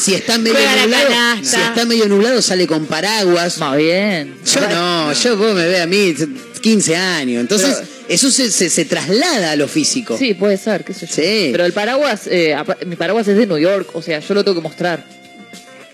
[0.00, 3.58] Si está medio Juega nublado, si está medio nublado sale con paraguas.
[3.58, 4.34] Más bien.
[4.44, 6.14] Yo no, yo vos me ve a mí
[6.60, 7.40] 15 años.
[7.40, 7.76] Entonces,
[8.08, 10.16] eso se, se- se traslada a lo físico.
[10.18, 11.12] Sí, puede ser, qué sé yo.
[11.14, 11.48] Sí.
[11.52, 12.54] Pero el paraguas, eh,
[12.86, 15.04] mi paraguas es de New York, o sea, yo lo tengo que mostrar.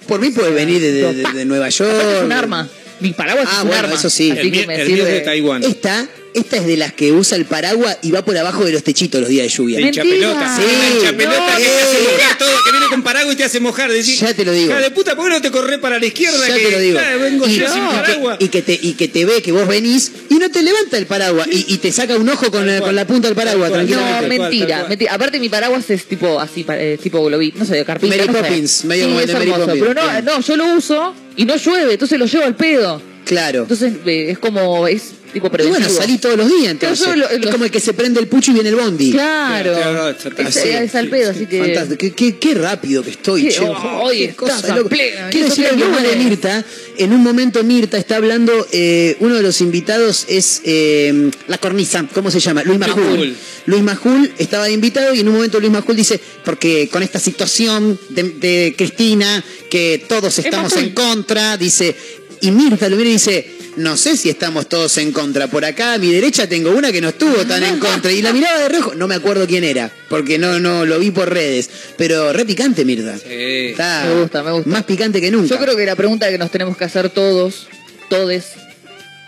[0.07, 1.91] Por mí puede venir de, de- de- de Nueva York.
[1.95, 2.69] Aparte es un arma.
[3.01, 3.95] Mi paraguas Ah, es un bueno, arma.
[3.95, 4.31] eso sí.
[4.31, 5.12] Así El, que mío- me el mío es sirve.
[5.12, 5.65] de Taiwán.
[5.65, 8.82] Esta, esta es de las que usa el paraguas y va por abajo de los
[8.82, 9.80] techitos los días de lluvia.
[9.80, 10.57] Hincha pelota.
[10.57, 10.62] Sí.
[10.99, 11.57] hincha pelota No.
[11.59, 12.09] que te hace Eh.
[12.18, 13.91] mojar todo, que viene con paraguas y te hace mojar.
[13.91, 14.72] Decís, Ya te lo digo.
[14.72, 16.47] "Hija de puta, ¿por qué no te corres para la izquierda?
[16.49, 17.01] Ya que, te lo digo.
[17.20, 18.37] vengo y, yo sin y que, paraguas.
[18.41, 21.07] y que te, y que te ve que vos venís y no te levanta el
[21.07, 24.22] paraguas y, y te saca un ojo con, con la punta del paraguas, tranquilamente.
[24.22, 24.89] No, mentira, tal cual.
[24.89, 25.14] mentira.
[25.14, 28.16] Aparte mi paraguas es tipo así, eh, tipo globito, no sé, de carpita.
[28.16, 28.39] Mary no sé.
[28.43, 29.87] Poppins, medio Sí, como el es de Mary hermoso, Poppins.
[29.89, 33.01] Pero no, no, yo lo uso y no llueve, entonces lo llevo al pedo.
[33.24, 33.61] Claro.
[33.62, 37.16] Entonces eh, es como, es tipo Y bueno, salí todos los días entonces.
[37.16, 39.12] Lo- es como el que se prende el pucho y viene el bondi.
[39.12, 39.76] Claro.
[40.09, 41.59] Es, al pedo, así que...
[41.59, 41.99] Fantástico.
[41.99, 43.61] Qué, qué- qué rápido que estoy, Qué- che.
[43.61, 44.89] oh, oye, Qué cosa estás a loca.
[44.89, 46.16] pleno, Quiero decir algo más de.
[46.16, 46.64] Mirta.
[46.97, 52.07] En un momento Mirta está hablando, eh, uno de los invitados es eh, la cornisa,
[52.14, 52.62] ¿cómo se llama?
[52.62, 53.03] Luis Majul.
[53.05, 53.37] Majul.
[53.66, 57.18] Luis Majul estaba de invitado y en un momento Luis Majul dice, porque con esta
[57.18, 61.97] situación de, de Cristina, que todos estamos en contra, dice,
[62.41, 65.47] y Mirta lo mira y dice, no sé si estamos todos en contra.
[65.49, 68.12] Por acá a mi derecha tengo una que no estuvo tan en contra.
[68.12, 71.11] Y la miraba de reojo, no me acuerdo quién era, porque no, no lo vi
[71.11, 71.68] por redes.
[71.97, 73.16] Pero re picante, Mirta.
[73.18, 73.25] Sí.
[73.70, 74.68] Está Me gusta, me gusta.
[74.70, 75.49] Más picante que nunca.
[75.49, 77.68] Yo creo que la pregunta que nos tenemos que hacer todos,
[78.09, 78.53] todes,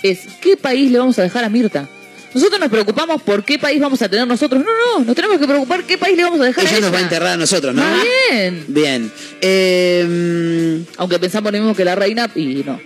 [0.02, 1.88] es ¿qué país le vamos a dejar a Mirta?
[2.34, 4.62] Nosotros nos preocupamos por qué país vamos a tener nosotros.
[4.62, 6.90] No, no, nos tenemos que preocupar qué país le vamos a dejar a Ella nos
[6.92, 7.06] va a ella.
[7.06, 7.82] enterrar a nosotros, ¿no?
[8.30, 8.64] Bien.
[8.68, 9.12] Bien.
[9.40, 12.78] Eh, Aunque pensamos lo mismo que la reina y no.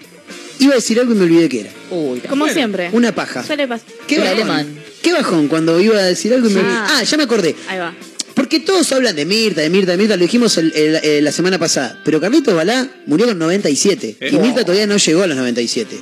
[0.60, 1.70] Iba a decir algo y me olvidé que era.
[1.90, 2.88] Uy, Como siempre.
[2.92, 3.44] Una paja.
[3.44, 3.86] Suele pasar.
[4.06, 4.34] ¿Qué El bajón?
[4.36, 4.78] alemán.
[5.02, 6.74] ¿Qué bajón cuando iba a decir algo y me olvidé?
[6.76, 6.98] Ah.
[6.98, 7.54] Ah, ya me acordé.
[7.68, 7.94] Ahí va.
[8.34, 11.32] Porque todos hablan de Mirta, de Mirta, de Mirta, lo dijimos el- el- el- la
[11.32, 12.00] semana pasada.
[12.04, 14.16] Pero Carlitos Balá murió con 97.
[14.20, 14.30] Eh.
[14.32, 15.98] Y Mirta todavía no llegó a los 97.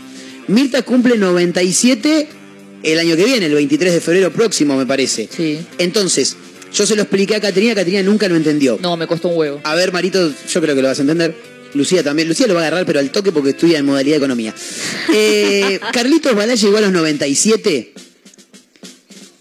[0.49, 2.29] Mirta cumple 97
[2.83, 5.29] el año que viene, el 23 de febrero próximo, me parece.
[5.35, 5.59] Sí.
[5.79, 6.37] Entonces,
[6.73, 8.79] yo se lo expliqué a Caterina, Caterina nunca lo entendió.
[8.81, 9.61] No, me costó un huevo.
[9.65, 11.35] A ver, Marito, yo creo que lo vas a entender.
[11.75, 12.29] Lucía también.
[12.29, 14.55] Lucía lo va a agarrar, pero al toque porque estudia en modalidad de economía.
[15.15, 17.93] Eh, Carlitos Balá llegó a los 97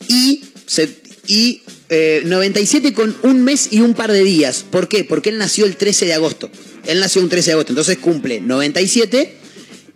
[0.08, 0.96] y, se-
[1.28, 4.66] y eh, 97 con un mes y un par de días.
[4.70, 5.04] ¿Por qué?
[5.04, 6.50] Porque él nació el 13 de agosto.
[6.86, 9.34] Él nació un 13 de agosto, entonces cumple 97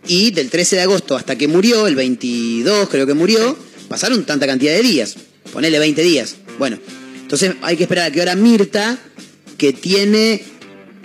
[0.08, 3.56] y del 13 de agosto hasta que murió, el 22 creo que murió,
[3.88, 5.14] pasaron tanta cantidad de días.
[5.52, 6.36] Ponele 20 días.
[6.58, 6.78] Bueno,
[7.22, 8.98] entonces hay que esperar a que ahora Mirta,
[9.58, 10.44] que tiene...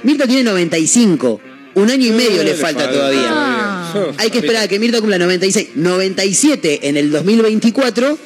[0.04, 1.42] Mirta tiene 95.
[1.76, 3.28] Un año y medio le falta todavía.
[3.30, 4.12] Ah.
[4.18, 5.70] Hay que esperar a que Mirta cumpla 96.
[5.76, 8.18] 97 en el 2024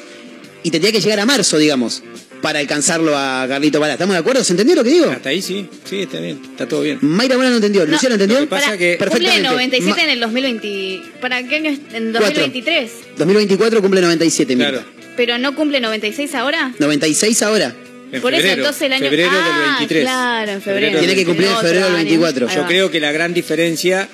[0.64, 2.02] y tendría que llegar a marzo, digamos,
[2.42, 3.94] para alcanzarlo a Carlito Balá.
[3.94, 4.44] ¿Estamos de acuerdo?
[4.44, 5.10] ¿Se entendió lo que digo?
[5.12, 7.00] Hasta ahí sí, sí, está bien, está todo bien.
[7.02, 8.38] Mayra Mora no entendió, Luciano entendió.
[8.40, 9.50] Lo que pasa Para, que- cumple Perfectamente.
[9.50, 11.02] 97 Ma- en el 2020.
[11.20, 11.70] ¿Para qué año?
[11.72, 11.80] es?
[11.94, 12.28] En Cuatro.
[12.42, 12.92] 2023.
[13.18, 14.72] 2024 cumple 97, Mirta.
[14.72, 14.88] Claro.
[15.18, 16.74] Pero no cumple 96 ahora.
[16.80, 17.76] 96 ahora.
[18.12, 20.04] En Por eso, febrero, entonces el año- febrero Ah, del 23.
[20.04, 21.00] claro, en febrero.
[21.00, 22.04] Tiene que cumplir en febrero del año.
[22.06, 22.48] 24.
[22.50, 24.10] Ahí Yo creo que la gran diferencia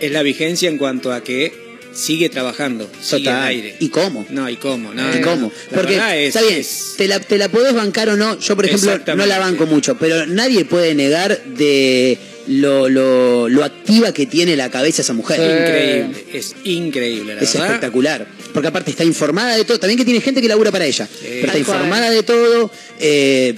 [0.00, 1.52] es la vigencia en cuanto a que
[1.94, 3.42] sigue trabajando, sigue Total.
[3.42, 3.76] al aire.
[3.78, 4.26] ¿Y cómo?
[4.30, 4.92] No, ¿y cómo?
[4.94, 5.52] No, ¿Y no, cómo?
[5.70, 8.38] La Porque, es- está bien, es- te, la, te la podés bancar o no.
[8.40, 12.18] Yo, por ejemplo, no la banco mucho, pero nadie puede negar de
[12.48, 15.38] lo, lo, lo activa que tiene la cabeza esa mujer.
[15.40, 17.68] increíble, es increíble, la Es verdad.
[17.68, 18.26] espectacular.
[18.52, 19.78] Porque aparte está informada de todo.
[19.78, 21.08] También que tiene gente que labura para ella.
[21.20, 21.76] pero está Tal cual.
[21.78, 22.70] informada de todo.
[23.00, 23.54] eh,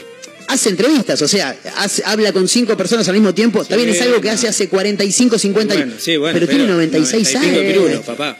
[0.46, 3.62] hace entrevistas, o sea, hace- habla con cinco personas al mismo tiempo.
[3.62, 6.02] Está bien, es algo que hace hace 45, 50 Bueno, años.
[6.02, 7.72] sí, bueno, pero, tiene 96 90 y pico años.
[7.86, 8.36] pirulos, papá.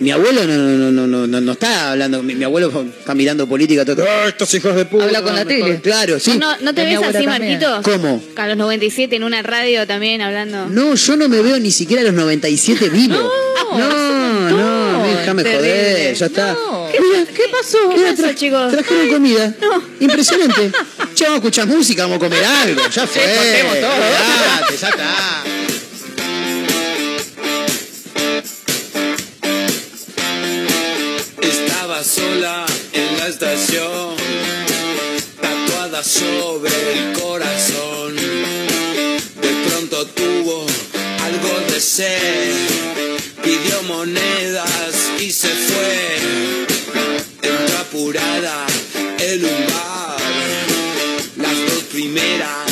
[0.00, 2.22] Mi abuelo no, no, no, no, no, no está hablando.
[2.22, 4.04] Mi, mi abuelo está mirando política todo.
[4.08, 5.04] "Ah, estos hijos de puta.
[5.04, 5.80] Habla con la tele.
[5.80, 6.36] Claro, sí.
[6.38, 7.58] ¿No, no te ves así, también.
[7.60, 7.82] Marquitos?
[7.82, 8.22] ¿Cómo?
[8.36, 10.66] A los 97 en una radio también hablando.
[10.66, 13.14] No, yo no me veo ni siquiera a los 97 vivo.
[13.76, 16.56] No, no, déjame joder, ya está.
[16.92, 16.98] ¿Qué,
[17.34, 17.78] ¿Qué pasó?
[17.94, 18.72] ¿Qué pasó, chicos?
[18.72, 19.54] Trajeron comida.
[20.00, 20.70] Impresionante.
[21.14, 22.82] Che, vamos a escuchar música, vamos a comer algo.
[22.92, 23.22] Ya fue.
[23.80, 23.90] todo.
[24.80, 25.44] Ya está.
[32.02, 34.16] Sola en la estación,
[35.40, 38.16] tatuada sobre el corazón.
[38.16, 40.66] De pronto tuvo
[41.22, 42.52] algo de sed,
[43.42, 46.18] pidió monedas y se fue.
[47.42, 48.66] Entró apurada
[49.20, 50.18] en un bar,
[51.36, 52.64] las dos primeras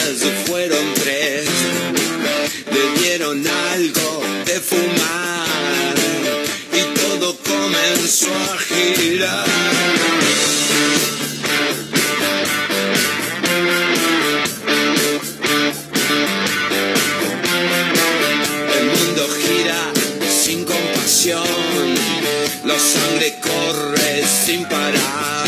[0.46, 1.48] fueron tres.
[2.72, 5.22] Le dieron algo de fumar
[7.72, 9.46] comenzó a girar.
[18.78, 19.92] El mundo gira
[20.28, 21.44] sin compasión,
[22.64, 25.46] la sangre corre sin parar.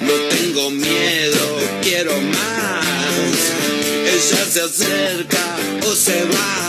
[0.00, 2.84] No tengo miedo, quiero más.
[4.04, 5.56] Ella se acerca
[5.86, 6.68] o se va.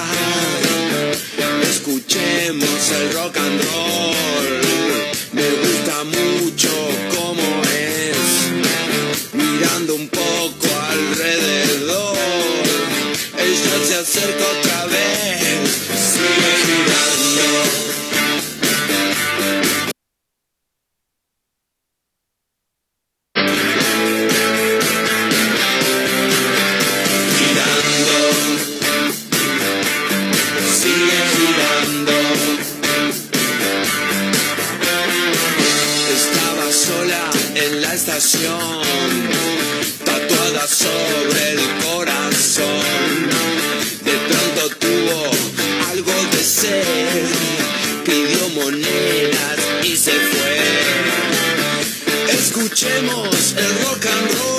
[1.69, 4.47] Escuchemos el rock and roll.
[5.31, 6.69] Me gusta mucho
[7.15, 8.17] cómo es.
[9.33, 12.17] Mirando un poco alrededor.
[13.37, 15.38] Ella se acerca otra vez.
[40.03, 42.83] Tatuada sobre el corazón.
[44.03, 45.31] De pronto tuvo
[45.89, 47.25] algo de sed,
[48.03, 50.59] pidió monedas y se fue.
[52.33, 54.58] Escuchemos el rock and roll.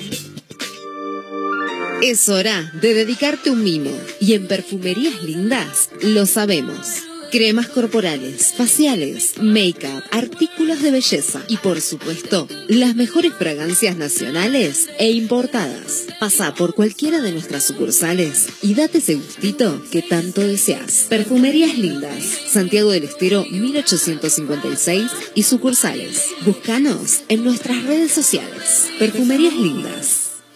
[2.01, 3.91] Es hora de dedicarte un mimo.
[4.19, 7.03] Y en Perfumerías Lindas lo sabemos.
[7.31, 15.11] Cremas corporales, faciales, make-up, artículos de belleza y por supuesto, las mejores fragancias nacionales e
[15.11, 16.07] importadas.
[16.19, 21.05] Pasa por cualquiera de nuestras sucursales y date ese gustito que tanto deseas.
[21.07, 26.25] Perfumerías Lindas, Santiago del Estero 1856 y sucursales.
[26.45, 28.87] Búscanos en nuestras redes sociales.
[28.99, 30.30] Perfumerías Lindas.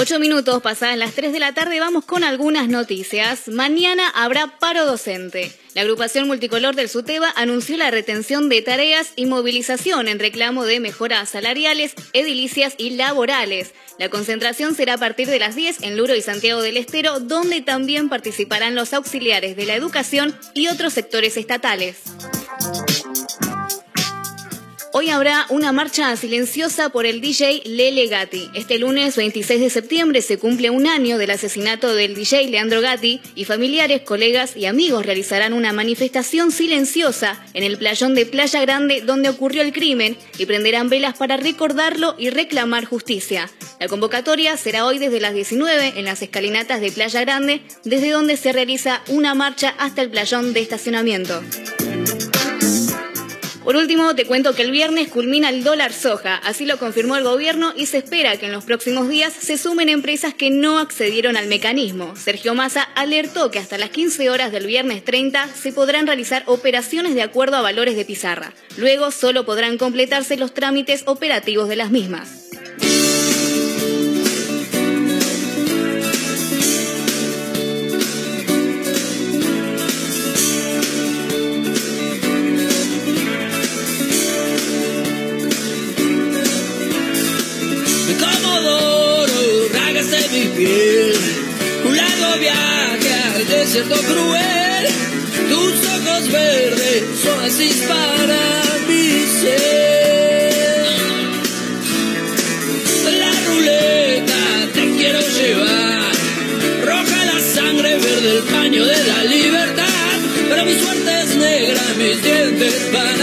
[0.00, 3.48] Ocho minutos pasadas las 3 de la tarde, vamos con algunas noticias.
[3.48, 5.52] Mañana habrá paro docente.
[5.74, 10.80] La agrupación multicolor del SUTEBA anunció la retención de tareas y movilización en reclamo de
[10.80, 13.74] mejoras salariales, edilicias y laborales.
[13.98, 17.60] La concentración será a partir de las 10 en Luro y Santiago del Estero, donde
[17.60, 21.98] también participarán los auxiliares de la educación y otros sectores estatales.
[24.92, 28.50] Hoy habrá una marcha silenciosa por el DJ Lele Gatti.
[28.54, 33.20] Este lunes 26 de septiembre se cumple un año del asesinato del DJ Leandro Gatti
[33.36, 39.00] y familiares, colegas y amigos realizarán una manifestación silenciosa en el playón de Playa Grande
[39.02, 43.48] donde ocurrió el crimen y prenderán velas para recordarlo y reclamar justicia.
[43.78, 48.36] La convocatoria será hoy desde las 19 en las escalinatas de Playa Grande, desde donde
[48.36, 51.40] se realiza una marcha hasta el playón de estacionamiento.
[53.64, 57.24] Por último, te cuento que el viernes culmina el dólar soja, así lo confirmó el
[57.24, 61.36] gobierno y se espera que en los próximos días se sumen empresas que no accedieron
[61.36, 62.16] al mecanismo.
[62.16, 67.14] Sergio Massa alertó que hasta las 15 horas del viernes 30 se podrán realizar operaciones
[67.14, 68.54] de acuerdo a valores de pizarra.
[68.78, 72.49] Luego solo podrán completarse los trámites operativos de las mismas.
[90.30, 91.14] Piel.
[91.84, 94.86] Un largo viaje al desierto cruel.
[95.48, 98.38] Tus ojos verdes son así para
[98.88, 100.86] mi ser.
[103.18, 106.12] La ruleta te quiero llevar.
[106.84, 110.16] Roja la sangre, verde el paño de la libertad.
[110.48, 113.19] Pero mi suerte es negra, mis dientes van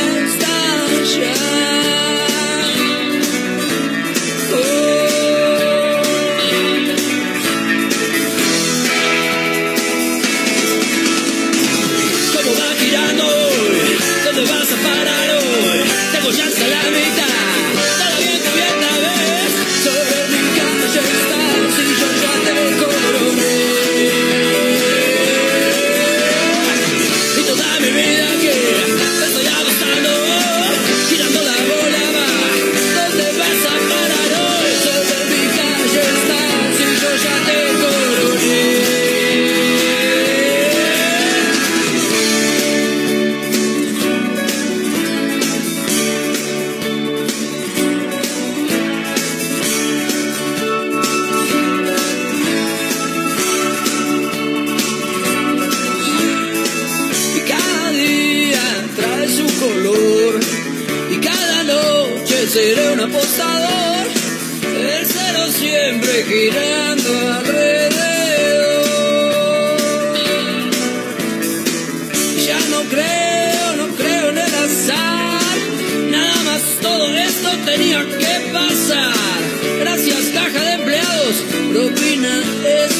[81.71, 82.96] propina especial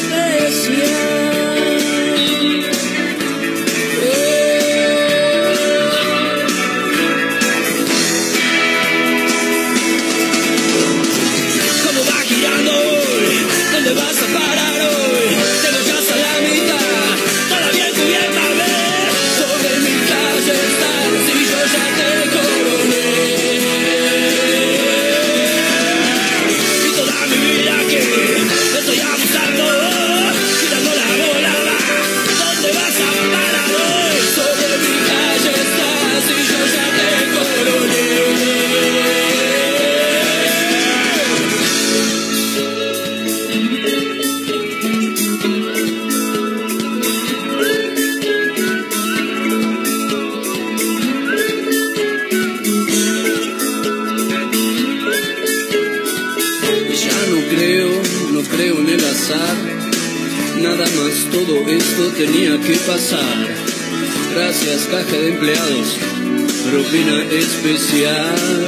[67.58, 68.67] especial.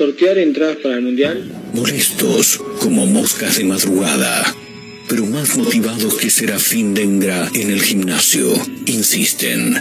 [0.00, 1.52] Sortear entradas para el Mundial?
[1.74, 4.56] Molestos como moscas de madrugada,
[5.06, 8.50] pero más motivados que Serafín Dengra en el gimnasio,
[8.86, 9.74] insisten.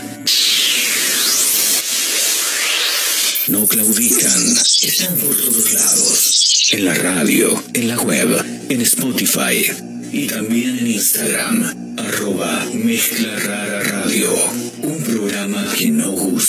[3.48, 4.44] No claudican,
[4.84, 6.70] están por todos lados.
[6.74, 9.72] En la radio, en la web, en Spotify
[10.12, 11.96] y también en Instagram.
[11.98, 13.40] Arroba Mezcla
[13.84, 14.34] Radio.
[14.82, 16.49] Un programa que no gusta,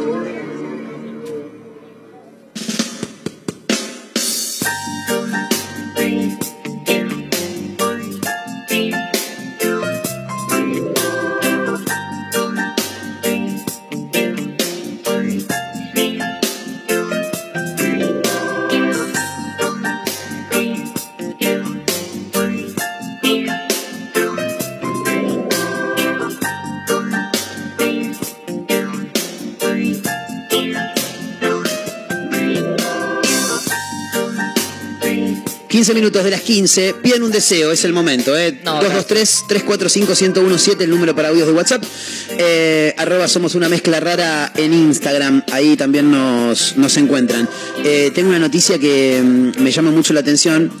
[35.93, 36.95] Minutos de las 15.
[37.01, 38.37] Piden un deseo, es el momento.
[38.37, 38.61] ¿eh?
[38.63, 41.83] 223-345-1017, el número para audios de WhatsApp.
[42.37, 45.43] Eh, arroba somos una mezcla rara en Instagram.
[45.51, 47.47] Ahí también nos, nos encuentran.
[47.83, 50.71] Eh, tengo una noticia que mm, me llama mucho la atención.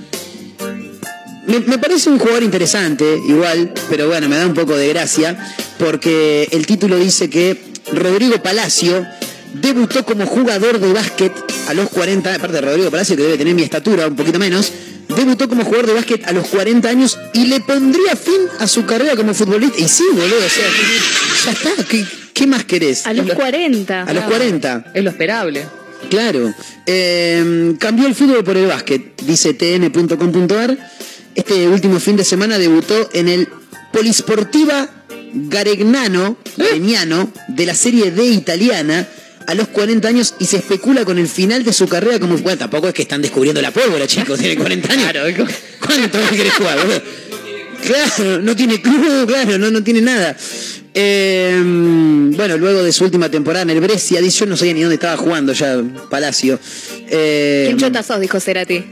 [1.47, 5.37] Me, me parece un jugador interesante, igual, pero bueno, me da un poco de gracia,
[5.79, 7.61] porque el título dice que
[7.91, 9.05] Rodrigo Palacio
[9.53, 11.33] debutó como jugador de básquet
[11.67, 14.71] a los 40, aparte de Rodrigo Palacio, que debe tener mi estatura, un poquito menos,
[15.15, 18.85] debutó como jugador de básquet a los 40 años y le pondría fin a su
[18.85, 19.79] carrera como futbolista.
[19.79, 20.65] Y sí, boludo, o sea,
[21.45, 23.05] ya está, ¿qué, qué más querés?
[23.05, 24.03] A los 40.
[24.03, 24.91] A los 40.
[24.93, 25.65] Es lo esperable.
[26.09, 26.53] Claro.
[26.85, 30.77] Eh, cambió el fútbol por el básquet, dice tn.com.ar.
[31.35, 33.47] Este último fin de semana debutó en el
[33.93, 34.89] Polisportiva
[35.33, 39.07] Garegnano, Garegnano de la Serie D italiana
[39.47, 42.37] a los 40 años y se especula con el final de su carrera como...
[42.37, 45.13] Bueno, tampoco es que están descubriendo la pólvora, chicos, tiene 40 años.
[45.79, 47.01] ¿Cuánto más querés jugar, boludo?
[47.85, 50.37] Claro, no tiene club, claro, no, no tiene nada.
[50.93, 54.81] Eh, bueno, luego de su última temporada en el Brescia, dice, yo no sabía ni
[54.81, 56.59] dónde estaba jugando ya Palacio.
[57.09, 58.19] Eh, ¿Quién chota sos?
[58.19, 58.83] Dijo Cerati.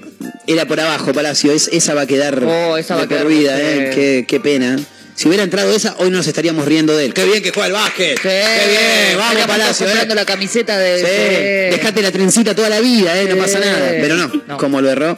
[0.48, 1.52] era por abajo, Palacio.
[1.52, 3.62] Es, esa va a quedar Oh, esa va a quedar, vida, sí.
[3.64, 3.92] eh.
[3.94, 4.80] Qué, qué pena.
[5.20, 7.14] Si hubiera entrado esa, hoy nos estaríamos riendo de él.
[7.14, 8.18] Qué bien que juega el básquet.
[8.22, 10.08] Qué bien, vamos Palacio, eh.
[10.16, 10.98] la camiseta de...
[10.98, 11.78] Sí, Sí.
[11.78, 13.90] dejate la trencita toda la vida, eh, no pasa nada.
[14.00, 14.58] Pero no, No.
[14.58, 15.18] como lo erró.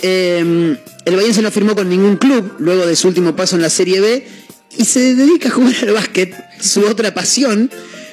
[0.00, 0.74] Eh,
[1.04, 4.00] el Bahiense no firmó con ningún club luego de su último paso en la Serie
[4.00, 4.26] B
[4.78, 7.70] y se dedica a jugar al básquet, su otra pasión,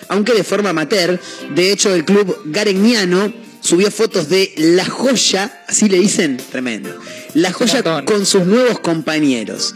[0.09, 1.21] aunque de forma amateur.
[1.55, 6.93] De hecho, el club garegniano subió fotos de La Joya, así le dicen, tremendo.
[7.33, 9.73] La Joya con sus nuevos compañeros.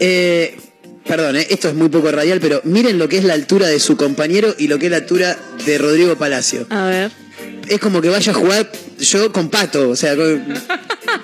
[0.00, 0.56] Eh,
[1.06, 3.78] Perdón, eh, esto es muy poco radial, pero miren lo que es la altura de
[3.80, 6.66] su compañero y lo que es la altura de Rodrigo Palacio.
[6.70, 7.10] A ver.
[7.68, 8.70] Es como que vaya a jugar
[9.00, 10.44] yo con Pato, o sea, con-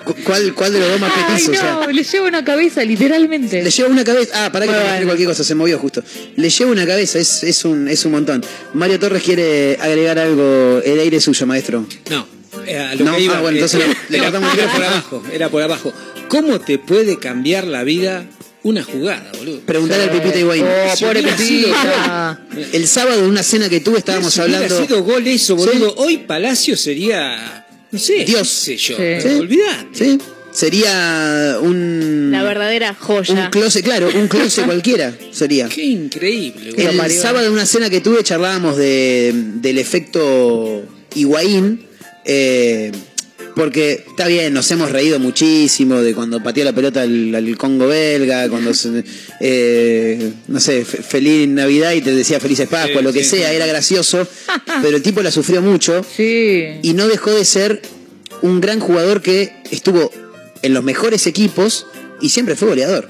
[0.05, 1.55] cu- ¿cuál, cuál de los dos más Ay, petizos?
[1.55, 3.63] O sea, no, le lleva una cabeza, literalmente.
[3.63, 4.45] le lleva una cabeza.
[4.45, 4.83] Ah, para que Bueno.
[4.83, 6.03] me explique cualquier cosa, se movió justo.
[6.35, 8.43] Le lleva una cabeza, es, es, un, es un montón.
[8.73, 11.85] Mario Torres quiere agregar algo, el aire suyo, maestro.
[12.09, 12.27] No.
[12.67, 14.53] eh, a lo No, que iba, ah, bueno, eh, entonces eh, no, le no, cortamos
[14.53, 15.93] el era por abajo, era por abajo.
[16.27, 18.25] ¿Cómo te puede cambiar la vida
[18.63, 19.59] una jugada, boludo?
[19.65, 20.63] Preguntale al Pepita Higuaín.
[20.65, 22.41] Oh, Si pobre Pepita.
[22.71, 24.81] El sábado en una cena que tuve estábamos Si hablando.
[24.81, 25.93] sido gol eso, boludo.
[25.97, 27.65] Hoy Palacio sería.
[27.91, 28.23] No sé.
[28.25, 28.63] Dios.
[28.65, 28.97] qué sé yo.
[28.97, 29.27] Sí.
[29.39, 29.87] Olvidate.
[29.93, 30.17] Sí.
[30.51, 32.29] Sería un.
[32.31, 33.33] La verdadera joya.
[33.45, 35.67] Un closet, claro, un closet cualquiera sería.
[35.67, 37.03] Qué increíble, boludo.
[37.03, 40.83] El sábado en una cena que tuve charlábamos de, del efecto
[41.15, 41.85] Higuaín.
[42.25, 42.91] eh,
[43.55, 47.87] porque está bien, nos hemos reído muchísimo de cuando pateó la pelota al, al Congo
[47.87, 49.03] belga, cuando, se-
[49.39, 53.37] eh, no sé, fe- feliz Navidad y te decía felices Pascua, Sí, lo que sí,
[53.37, 53.55] sea, sí.
[53.55, 54.27] era gracioso,
[54.81, 56.03] pero el tipo la sufrió mucho
[56.81, 57.81] y no dejó de ser
[58.41, 60.11] un gran jugador que estuvo
[60.61, 61.85] en los mejores equipos
[62.21, 63.07] y siempre fue goleador.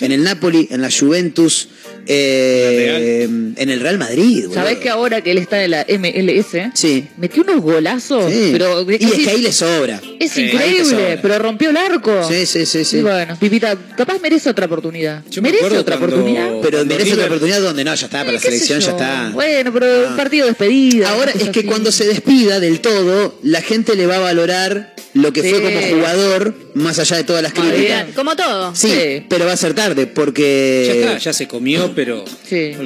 [0.00, 1.68] En el Napoli, en la Juventus,
[2.12, 3.22] eh,
[3.56, 4.42] en el Real Madrid.
[4.42, 4.54] boludo.
[4.54, 6.70] ¿Sabés que ahora que él está en la MLS?
[6.74, 7.06] Sí.
[7.16, 8.50] Metió unos golazos, Sí.
[8.52, 10.00] pero y es que ahí le sobra.
[10.18, 11.18] Es Sí, increíble, sobra.
[11.22, 12.26] pero rompió el arco.
[12.28, 12.98] Sí, sí, sí, sí.
[12.98, 15.22] Y bueno, Pipita, capaz merece otra oportunidad.
[15.36, 16.50] me merece otra cuando- oportunidad.
[16.62, 19.30] Pero Cuando merece otra oportunidad donde no, ya está, para la selección ya está.
[19.32, 21.10] Bueno, pero un partido de despedida.
[21.10, 21.64] Ahora es que así.
[21.64, 25.80] cuando se despida del todo, la gente le va a valorar lo que fue como
[25.80, 28.06] jugador, más allá de todas las críticas.
[28.14, 28.74] Como todo.
[28.76, 30.84] Sí, pero va a ser tarde, porque...
[30.86, 32.24] Ya está, ya se comió, pero.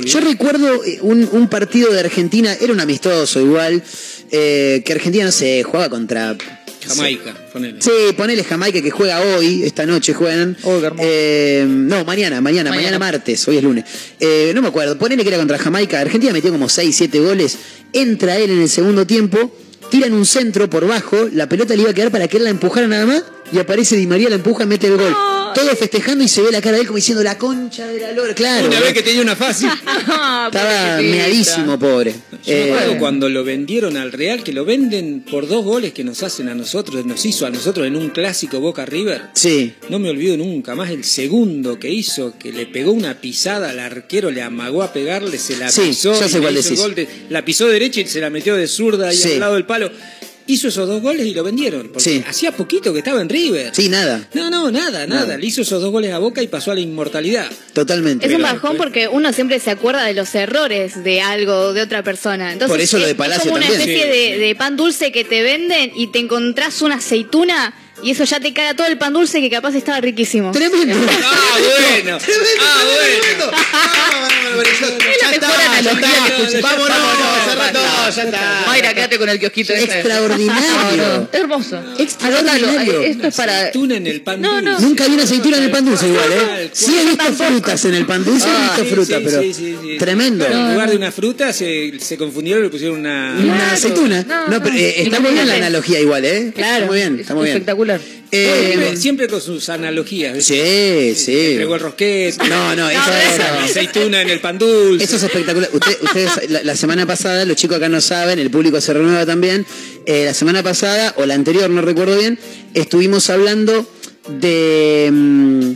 [0.04, 3.80] Yo recuerdo eh, un, un partido de Argentina, era un amistoso igual,
[4.32, 6.36] eh, que Argentina, no sé, jugaba contra
[6.84, 7.80] Jamaica, ponele.
[7.80, 10.56] Sí, ponele Jamaica que juega hoy, esta noche juegan.
[10.98, 13.84] Eh, no, mañana, mañana, mañana, martes, hoy es lunes.
[14.18, 16.00] Eh, no me acuerdo, ponele que era contra Jamaica.
[16.00, 17.56] Argentina metió como 6, 7 goles.
[17.92, 19.56] Entra él en el segundo tiempo,
[19.92, 22.50] tiran un centro por bajo, la pelota le iba a quedar para que él la
[22.50, 23.22] empujara nada más
[23.52, 25.14] y aparece Di María, la empuja, mete el gol.
[25.54, 28.12] Todos festejando y se ve la cara de él como diciendo la concha de la
[28.12, 28.34] lora.
[28.34, 28.66] Claro.
[28.68, 29.68] Una vez que tenía una fácil.
[30.06, 32.12] Estaba meadísimo, pobre.
[32.12, 35.92] Yo me Eh, acuerdo cuando lo vendieron al Real, que lo venden por dos goles
[35.92, 39.22] que nos hacen a nosotros, nos hizo a nosotros en un clásico Boca River.
[39.34, 39.74] Sí.
[39.88, 43.78] No me olvido nunca más el segundo que hizo, que le pegó una pisada al
[43.78, 46.78] arquero, le amagó a pegarle, se la Sí, pisó, ya sé cuál decís.
[46.78, 49.32] gol de- la pisó derecha y se la metió de zurda ahí Sí.
[49.34, 49.90] al lado del palo.
[50.46, 51.88] Hizo esos dos goles y lo vendieron.
[51.88, 52.24] Porque Sí.
[52.26, 53.70] hacía poquito que estaba en River.
[53.74, 54.28] Sí, nada.
[54.34, 55.22] No, no, nada, nada.
[55.22, 55.38] Nada.
[55.38, 57.46] Le hizo esos dos goles a Boca y pasó a la inmortalidad.
[57.72, 58.26] Totalmente.
[58.26, 62.02] Es un bajón porque uno siempre se acuerda de los errores de algo, de otra
[62.02, 62.52] persona.
[62.52, 63.88] Entonces, Por eso lo de es- Palacio Es como una también.
[63.88, 64.32] especie Sí.
[64.32, 68.40] de, de pan dulce que te venden y te encontrás una aceituna y eso ya
[68.40, 70.50] te caga todo el pan dulce que capaz estaba riquísimo.
[70.52, 70.94] Tremendo.
[71.24, 72.18] Ah, bueno.
[72.60, 74.62] Ah, bueno.
[74.62, 76.60] Es la mejor analogía que escuché.
[76.60, 78.10] Vámonos, todo, basta.
[78.10, 78.64] ya está.
[78.66, 79.72] Mayra, quédate con el kiosquito.
[79.72, 79.84] ese.
[79.84, 81.28] Extraordinario.
[81.32, 81.82] Hermoso.
[81.98, 83.00] Extraordinario.
[83.02, 83.58] Esto es para...
[83.60, 84.70] Aceituna en el pan No, no.
[84.72, 84.86] dulce.
[84.86, 86.70] Nunca vi una aceituna en el pan dulce igual, ¿eh?
[86.72, 89.18] Sí he visto frutas en el pan dulce, he Ah, visto sí, fruta,
[89.52, 90.46] sí, pero tremendo.
[90.46, 93.36] En lugar de una fruta se, se confundieron y le pusieron una...
[93.42, 94.22] Una aceituna.
[94.48, 96.52] no, pero eh, está muy bien la analogía igual, ¿eh?
[96.54, 96.74] Claro.
[96.84, 97.56] Está muy bien, está muy bien.
[97.56, 97.83] Espectacular.
[98.30, 100.34] Eh, siempre, siempre con sus analogías.
[100.34, 101.14] ¿viste?
[101.14, 101.46] sí, sí.
[101.52, 102.48] Entregó el rosquete.
[102.48, 103.00] No, no, eso,
[103.38, 105.04] La aceituna en el pan dulce.
[105.04, 105.70] Eso es espectacular.
[105.72, 109.24] Usted- ustedes, la, la semana pasada, los chicos acá no saben, el público se renueva
[109.26, 109.64] también.
[110.06, 112.38] eh, la semana pasada, o la anterior, no recuerdo bien,
[112.74, 113.88] estuvimos hablando
[114.28, 115.08] de.
[115.12, 115.72] mm,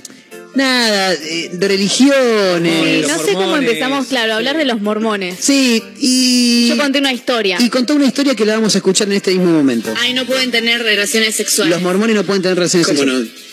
[0.58, 3.08] nada, de, de religiones.
[3.08, 5.36] no sé cómo empezamos, claro, a hablar de los mormones.
[5.40, 6.68] Sí, y.
[6.68, 7.56] Yo conté una historia.
[7.60, 9.94] Y contó una historia que la vamos a escuchar en este mismo momento.
[9.98, 11.74] Ay, no pueden tener relaciones sexuales.
[11.74, 13.14] Los mormones no pueden tener relaciones sexuales.
[13.14, 13.47] No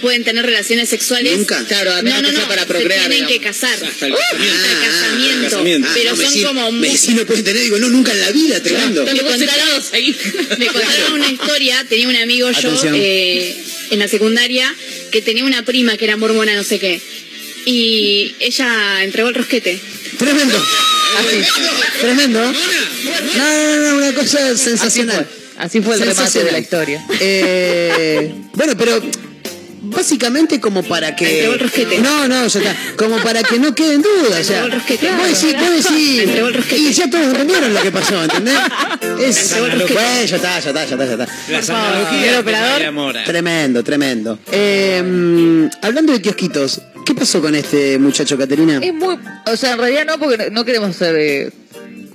[0.00, 1.38] pueden tener relaciones sexuales.
[1.38, 1.64] Nunca.
[1.64, 2.38] Claro, a no, menos no, que no.
[2.40, 3.72] sea para se procrear, tienen que casar.
[3.72, 4.56] Hasta el casamiento.
[4.56, 5.50] hasta el casamiento.
[5.50, 5.88] casamiento.
[5.94, 6.34] Pero Ah, no, son
[6.80, 9.04] me como sí no pueden tener, digo, no, nunca en la vida, tremendo.
[9.04, 9.82] Me contaron,
[10.58, 13.56] me contaron una historia, tenía un amigo yo eh,
[13.90, 14.74] en la secundaria
[15.10, 17.00] que tenía una prima que era mormona, no sé qué.
[17.64, 19.78] Y ella entregó el rosquete.
[20.18, 20.62] Tremendo.
[22.00, 22.40] Tremendo.
[22.40, 22.52] No,
[23.36, 25.26] no, no, una cosa sensacional.
[25.58, 27.04] Así fue el remate de la historia.
[27.20, 29.02] Eh, bueno, pero
[29.82, 31.98] básicamente como para que Entregó el rosquete.
[31.98, 35.10] no no ya está como para que no queden dudas o sea Entregó el rosquete.
[35.12, 38.58] vos decís, vos decís- Entregó el y ya todos entendieron lo que pasó ¿entendés?
[39.20, 43.16] es bueno ya está ya está ya está ya está Las analogías el de operador.
[43.24, 48.80] Tremendo tremendo Eh, hablando de kiosquitos ¿qué pasó con este muchacho Caterina?
[48.82, 49.16] Es muy...
[49.50, 51.16] O sea, en realidad no, porque no queremos ser...
[51.16, 51.50] Eh,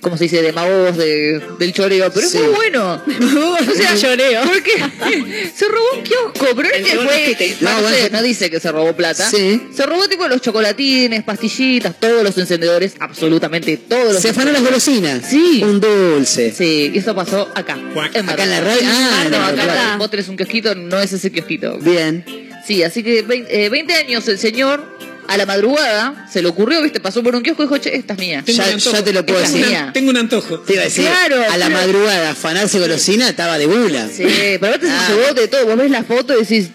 [0.03, 0.41] ¿Cómo se dice?
[0.41, 2.37] Demagogos de, del choreo, pero Sí.
[2.37, 3.01] es muy bueno.
[3.71, 4.41] o sea, Choreo.
[4.43, 7.57] Porque se robó un kiosco, pero no es que fue...
[7.61, 9.27] No, sé, no dice que se robó plata.
[9.29, 9.61] Sí.
[9.75, 14.61] Se robó tipo los chocolatines, pastillitas, todos los encendedores, absolutamente todos los se afanó las
[14.63, 15.61] golosinas Sí.
[15.63, 17.77] un dulce Sí, y eso pasó acá.
[18.13, 19.95] En acá en la radio ah, en no, acá Plata.
[19.97, 21.77] vos tenés un kiosquito, no es ese kiosquito.
[21.79, 22.25] bien
[22.65, 24.91] Sí, así que 20, eh, 20 años el señor,
[25.27, 28.13] a la madrugada, se le ocurrió, viste, pasó por un kiosco y dijo, che, esta
[28.13, 28.43] es mía.
[28.45, 29.67] Tengo Ya- ya te lo puedo Esta decir.
[29.69, 29.91] mía.
[29.93, 30.59] Tengo un antojo.
[30.59, 34.23] te iba a decir Claro, a la pero- madrugada afanarse golosina estaba de bula Sí,
[34.59, 35.05] pero aparte Ah.
[35.07, 35.65] se llevó de todo.
[35.65, 36.69] Vos ves la foto y decís,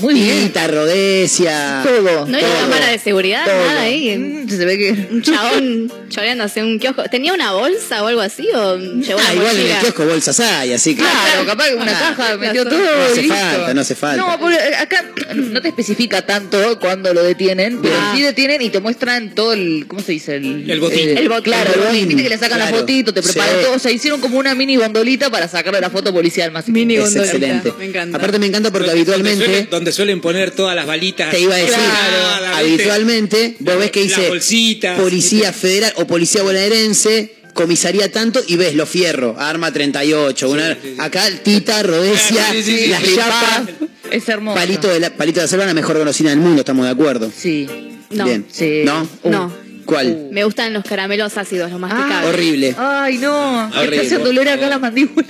[0.00, 0.52] muy bien.
[0.68, 1.82] Rodesia.
[1.84, 2.26] Todo.
[2.26, 2.54] No hay todo.
[2.60, 3.54] cámara de seguridad, Todo.
[3.66, 4.16] nada ahí.
[4.18, 5.08] Mm, Se ve que.
[5.10, 7.04] Un chabón choreándose un kiosco.
[7.04, 8.48] ¿Tenía una bolsa o algo así?
[8.54, 11.02] ¿O llevó Ah, una igual en el kiosco bolsas hay, así que.
[11.02, 12.80] Claro, capaz que una Ah, caja metió no todo.
[13.06, 13.34] hace y listo.
[13.36, 14.16] falta, no hace falta.
[14.26, 15.04] No, porque acá
[15.34, 18.12] no te especifica tanto cuando lo detienen, pero Ah.
[18.14, 19.86] sí detienen y te muestran todo el.
[19.88, 20.36] ¿Cómo se dice?
[20.36, 21.16] El, El botín.
[21.16, 21.44] el botín.
[21.44, 22.08] Claro, el botín.
[22.08, 22.80] Viste que le sacan la Claro.
[22.80, 23.64] fotito, te preparan Sí.
[23.64, 23.74] todo.
[23.74, 26.68] O sea, hicieron como una mini bandolita para sacarle la foto policial más.
[26.68, 27.24] Mini Es gondolita.
[27.32, 27.72] excelente.
[27.78, 28.16] Me encanta.
[28.18, 31.30] Aparte me encanta porque habitualmente, Donde suelen poner todas las balitas.
[31.30, 34.98] te iba a decir, Claro, habitualmente vos ves que dice bolsitas.
[35.00, 41.26] Policía Federal o Policía Bonaerense, comisaría tanto y ves los fierros, arma 38, una, acá
[41.26, 43.16] el Tita, Rodesia, Sí, sí, sí, las sí.
[43.16, 43.62] chapas,
[44.10, 44.56] Es hermoso.
[44.58, 47.30] palito de la, palito de la selva, la mejor golosina del mundo, estamos de acuerdo.
[47.34, 47.66] Sí.
[48.10, 48.24] No.
[48.26, 48.46] Bien.
[48.50, 48.82] Sí.
[48.84, 49.08] ¿No?
[49.24, 49.52] No.
[49.86, 50.28] ¿Cuál?
[50.32, 52.28] Me gustan los caramelos ácidos, los masticables.
[52.28, 52.74] Horrible.
[52.78, 53.68] Ay, no.
[53.70, 53.96] Me Horrible.
[53.96, 55.26] está haciendo doler acá la mandíbula.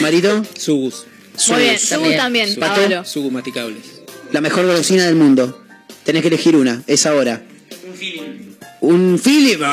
[0.00, 1.06] Marito, Subus.
[1.48, 1.78] Muy bien.
[1.78, 2.54] Subu también.
[2.54, 3.04] Su- Pablo.
[4.32, 5.62] La mejor golosina del mundo.
[6.04, 7.42] Tenés que elegir una, es ahora.
[8.80, 9.60] Un Philip.
[9.60, 9.72] Oh,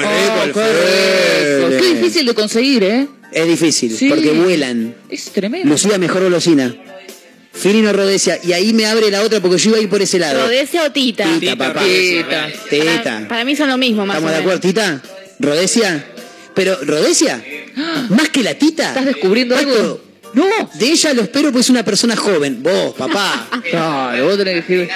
[0.54, 3.08] Qué qué difícil de conseguir, ¿eh?
[3.32, 4.10] Es difícil, Sí.
[4.10, 4.96] porque vuelan.
[5.10, 5.70] Es tremendo.
[5.70, 6.76] Lucía, mejor golosina.
[7.52, 8.40] Filino Rodesia.
[8.44, 10.42] Y ahí me abre la otra porque yo iba a ir por ese lado.
[10.44, 11.26] ¿Rodesia o Tita?
[11.40, 11.84] Tita, papá.
[11.84, 12.50] Tita.
[12.70, 13.26] Teta.
[13.28, 15.02] Para mí son lo mismo, más o ¿Estamos de acuerdo, Tita?
[15.40, 16.06] ¿Rodesia?
[16.56, 17.44] Pero, ¿Rodesia?
[18.10, 18.90] ¿Más que la Tita?
[18.90, 20.02] ¿Estás descubriendo Pato, algo?
[20.34, 20.46] No.
[20.74, 22.62] De ella lo espero porque es una persona joven.
[22.64, 23.48] Vos, papá.
[23.70, 24.90] Claro, vos tenés que decir.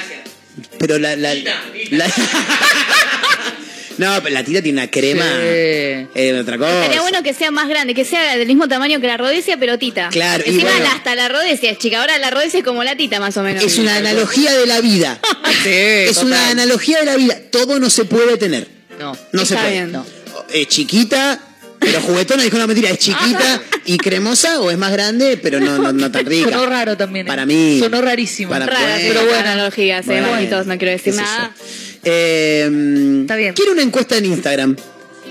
[0.80, 1.16] Pero la.
[1.16, 2.08] la, la-
[3.98, 5.24] no, pero la tita tiene una crema.
[5.24, 6.08] Sí.
[6.14, 6.84] Es otra cosa.
[6.84, 9.78] Sería bueno que sea más grande, que sea del mismo tamaño que la rodesia, pero
[9.80, 10.10] tita.
[10.10, 10.88] Claro, y Encima bueno.
[10.96, 12.02] hasta la rodesia es chica.
[12.02, 13.64] Ahora la rodesia es como la tita, más o menos.
[13.64, 15.20] Es una analogía de la vida.
[15.66, 16.28] es total.
[16.28, 17.38] una analogía de la vida.
[17.52, 18.68] Todo no se puede tener.
[19.00, 19.18] No.
[19.32, 19.72] No se Está puede.
[19.74, 19.92] bien.
[19.92, 20.06] No.
[20.54, 21.40] Es chiquita,
[21.80, 22.90] pero juguetona, dijo una mentira.
[22.90, 26.50] Es chiquita y cremosa o es más grande, pero no, no, no tan rica.
[26.52, 27.26] Sonó raro también.
[27.26, 27.30] ¿eh?
[27.30, 27.80] Para mí.
[27.80, 28.50] Sonó rarísimo.
[28.52, 29.08] Para- Raras, bueno.
[29.10, 30.32] pero buenas analogías, eh, Bueno.
[30.32, 31.52] manitos, no quiero decir ¿Qué sé nada.
[32.04, 33.54] Eh, Está bien.
[33.54, 34.76] Quiero una encuesta en Instagram.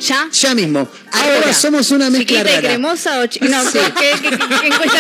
[0.01, 0.29] ¿Ya?
[0.31, 0.87] Ya mismo.
[1.13, 1.55] Ahora Ahora.
[1.55, 2.69] somos una mezcla ¿Chiquita y rara.
[2.69, 3.79] cremosa o chi- No, Sí.
[3.99, 4.99] ¿qué, qué, qué- qué encuesta?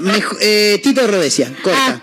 [0.00, 2.02] Mejo- eh, Tito Rodesia, corta.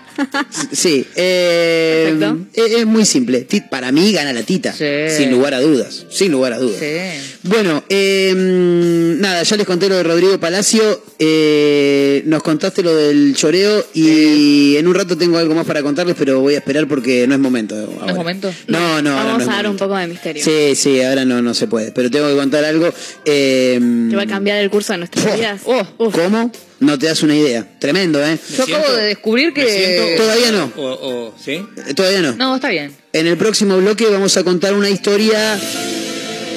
[0.72, 1.06] Sí.
[1.16, 2.14] eh,
[2.54, 3.46] es, es muy simple.
[3.70, 4.72] Para mí gana la Tita.
[4.72, 4.84] Sí.
[5.16, 6.06] Sin lugar a dudas.
[6.10, 6.78] Sin lugar a dudas.
[6.80, 7.38] Sí.
[7.44, 11.02] Bueno, eh, nada, ya les conté lo de Rodrigo Palacio.
[11.18, 16.16] eh, nos contaste lo del choreo y en un rato tengo algo más para contarles,
[16.18, 17.74] pero voy a esperar porque no es momento.
[18.00, 18.52] ¿No es momento?
[18.66, 20.42] No, no, Vamos no a dar un poco de misterio.
[20.44, 21.92] Sí, sí, ahora no, no se puede.
[21.92, 22.88] Pero tengo que contar algo.
[23.24, 23.78] eh,
[24.10, 25.60] Que va a cambiar el curso de nuestras vidas.
[25.64, 26.50] Oh, ¿Cómo?
[26.80, 27.66] No te das una idea.
[27.80, 28.38] Tremendo, ¿eh?
[28.56, 30.14] yo acabo de descubrir siento- que.
[30.16, 30.72] Todavía no.
[30.76, 31.52] O, o- ¿Sí?
[31.88, 32.36] Eh, Todavía no.
[32.36, 32.92] No, está bien.
[33.12, 35.58] En el próximo bloque vamos a contar una historia.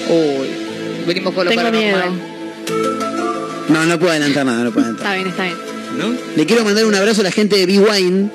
[0.10, 0.48] Uy.
[1.08, 2.12] Venimos con lo Tengo paranormal.
[2.12, 2.32] miedo.
[3.70, 5.08] No, no puedo adelantar nada, no puedo adelantar.
[5.08, 5.58] Está bien, está bien.
[5.98, 6.18] ¿No?
[6.36, 8.30] Le quiero mandar un abrazo a la gente de B-Wine.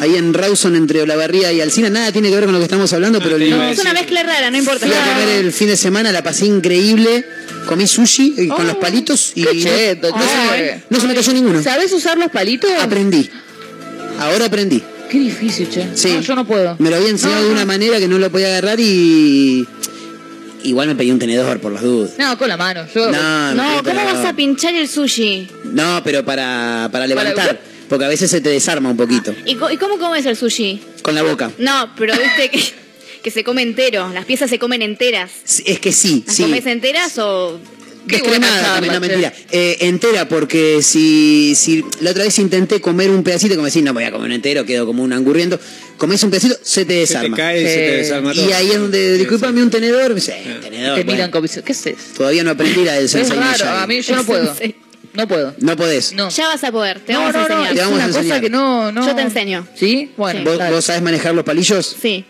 [0.00, 1.88] Ahí en Rawson, entre Olavarría y Alcina.
[1.90, 4.50] Nada tiene que ver con lo que estamos hablando, pero No, es una mezcla rara,
[4.50, 4.86] no importa.
[4.86, 7.24] fui a comer el fin de semana, la pasé increíble.
[7.66, 11.06] Comí sushi eh, con los palitos y Qué no, cheto, no se, me, no se
[11.06, 11.62] me cayó ninguno.
[11.62, 12.70] ¿Sabes usar los palitos?
[12.80, 13.30] Aprendí.
[14.18, 14.82] Ahora aprendí.
[15.10, 15.86] Qué difícil, che.
[15.94, 16.12] Sí.
[16.14, 16.76] No, yo no puedo.
[16.78, 17.66] Me lo había enseñado No, de una no.
[17.66, 19.66] manera que no lo podía agarrar y.
[20.64, 22.12] Igual me pedí un tenedor por las dudas.
[22.18, 22.84] No, con la mano.
[22.94, 23.10] Yo...
[23.10, 25.48] No, No, ¿cómo vas a pinchar el sushi?
[25.64, 27.34] No, pero para, para levantar.
[27.34, 29.34] Para- Porque a veces se te desarma un poquito.
[29.44, 30.80] ¿Y, co- y cómo comes el sushi?
[31.02, 31.50] Con la boca.
[31.58, 32.74] No, pero viste que,
[33.22, 34.10] que se come entero.
[34.12, 35.30] Las piezas se comen enteras.
[35.44, 36.42] Sí, Es que sí, ¿Las sí.
[36.42, 37.58] comes enteras o.?
[38.08, 39.32] Qué Descremada también, no mentira.
[39.52, 43.94] Eh, entera, porque si, si la otra vez intenté comer un pedacito, como decir, no
[43.94, 45.60] voy a comer un entero, quedo como un angurriendo.
[45.98, 47.36] Comés un pedacito, se te Se te desarma.
[47.36, 48.44] cae, se te desarma todo.
[48.48, 50.96] y ahí es donde, discúlpame un tenedor, me dice, eh, Te tenedor.
[50.98, 51.30] miran bueno.
[51.30, 51.96] como ¿qué es eso?
[52.16, 53.52] Todavía no aprendí la del Es sensei raro.
[53.52, 53.82] Miyagi.
[53.84, 54.56] A mí yo no puedo.
[54.56, 54.74] Sí.
[55.14, 55.54] No puedo.
[55.60, 56.12] No podés.
[56.14, 56.28] No.
[56.30, 57.70] Ya vas a poder, te no, vamos no, a no, enseñar.
[57.70, 58.40] es Te vamos una a cosa enseñar.
[58.40, 59.06] que no, no.
[59.06, 59.68] Yo te enseño.
[59.76, 60.10] ¿Sí?
[60.16, 60.74] Bueno, ¿Vos, dale.
[60.74, 61.96] vos sabés manejar los palillos?
[62.02, 62.24] Sí.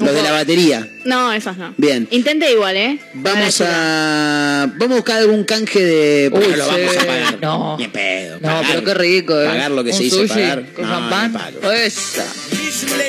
[0.00, 0.88] Los de la batería.
[1.04, 1.74] No, esos no.
[1.76, 2.08] Bien.
[2.10, 2.98] Intenté igual, ¿eh?
[3.14, 4.70] Vamos a.
[4.76, 6.30] Vamos a buscar algún canje de.
[6.32, 6.98] Uy, no lo vamos sí.
[6.98, 7.38] a pagar.
[7.40, 7.76] No.
[7.78, 8.36] Ni pedo.
[8.40, 8.66] No, pagar.
[8.68, 9.46] pero qué rico, ¿eh?
[9.46, 10.64] Pagar lo que Un se hizo pagar.
[10.72, 11.54] Con No, champán.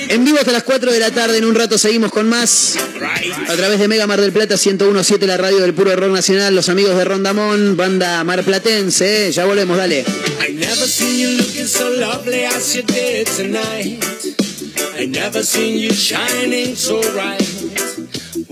[0.10, 2.78] En vivo hasta las 4 de la tarde, en un rato seguimos con más.
[3.48, 6.68] A través de Mega Mar del Plata 1017, la radio del puro rock nacional, los
[6.70, 9.32] amigos de Rondamón, banda marplatense, ¿eh?
[9.32, 10.04] ya volvemos, dale.
[10.48, 14.51] I never seen you looking so lovely as you did tonight.
[15.00, 17.42] I never seen you shining so bright.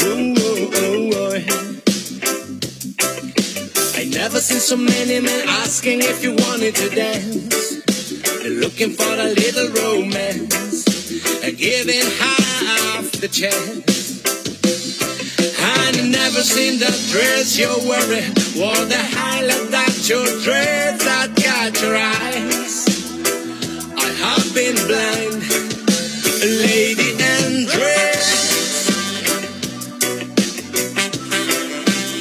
[0.04, 1.34] Ooh, ooh, ooh, ooh.
[3.96, 7.76] I never seen so many men asking if you wanted to dance.
[8.42, 10.86] They're looking for a little romance,
[11.44, 14.24] and giving half the chance.
[15.62, 21.82] I never seen the dress you're wearing, or the highlight that your dress that got
[21.82, 22.88] your eyes.
[23.98, 25.69] I have been blind,
[26.46, 28.90] lady and dress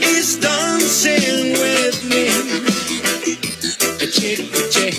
[0.03, 2.29] is dancing with me,
[4.11, 4.97] chick to chick.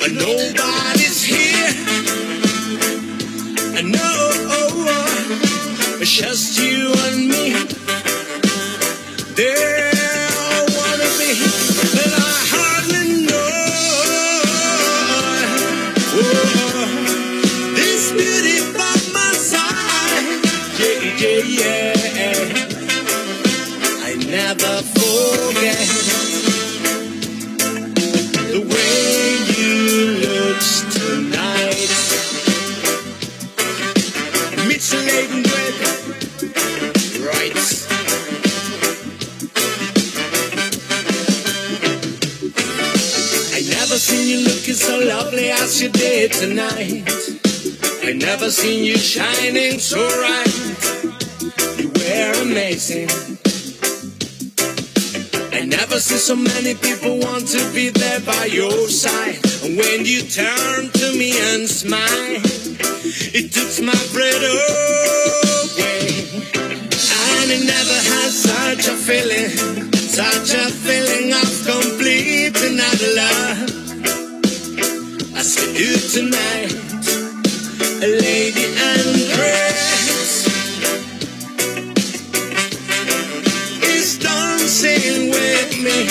[0.00, 1.74] But nobody's here.
[3.78, 4.32] And no,
[6.00, 6.95] it's just you
[44.36, 47.04] you looking so lovely as you did tonight.
[48.02, 50.56] I never seen you shining so bright.
[51.78, 53.08] You were amazing.
[55.52, 59.40] I never seen so many people want to be there by your side.
[59.64, 62.40] And when you turn to me and smile,
[63.32, 64.96] it took my breath away.
[67.40, 69.50] And I never had such a feeling,
[69.92, 73.75] such a feeling of complete and utter love
[75.78, 76.72] you tonight,
[78.00, 80.46] Lady Andres.
[83.84, 86.08] Is dancing with me,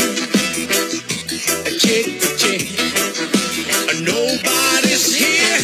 [1.65, 2.21] a chick.
[3.71, 5.59] Uh, nobody's here.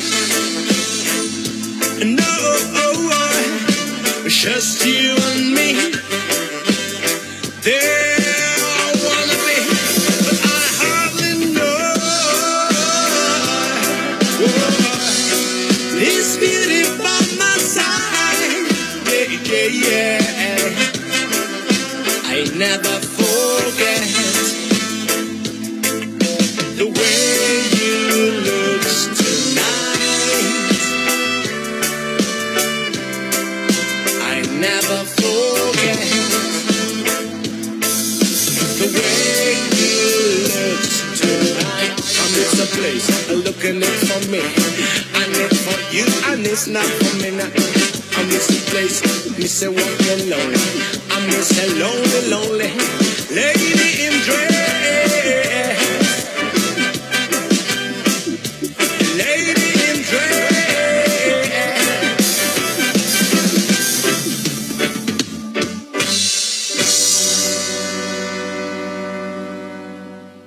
[2.04, 5.21] No, oh, oh, just you.
[46.52, 47.48] It's not for me now.
[48.20, 49.00] I'm in a place,
[49.38, 50.60] me say walking lonely.
[51.10, 51.52] I'm miss
[53.32, 54.12] lady in.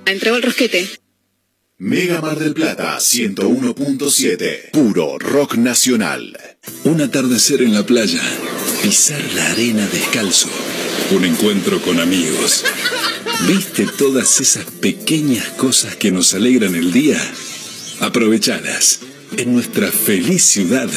[0.05, 1.04] Entregó el rosquete.
[1.77, 4.71] Mega Mar del Plata 101.7.
[4.71, 6.39] Puro rock nacional.
[6.85, 8.21] Un atardecer en la playa.
[8.81, 10.47] Pisar la arena descalzo.
[11.11, 12.63] Un encuentro con amigos.
[13.45, 17.19] ¿Viste todas esas pequeñas cosas que nos alegran el día?
[17.99, 19.01] Aprovechalas.
[19.35, 20.89] En nuestra feliz ciudad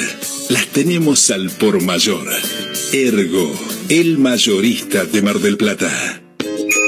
[0.48, 2.24] las tenemos al por mayor.
[2.92, 3.52] Ergo,
[3.88, 6.22] el mayorista de Mar del Plata.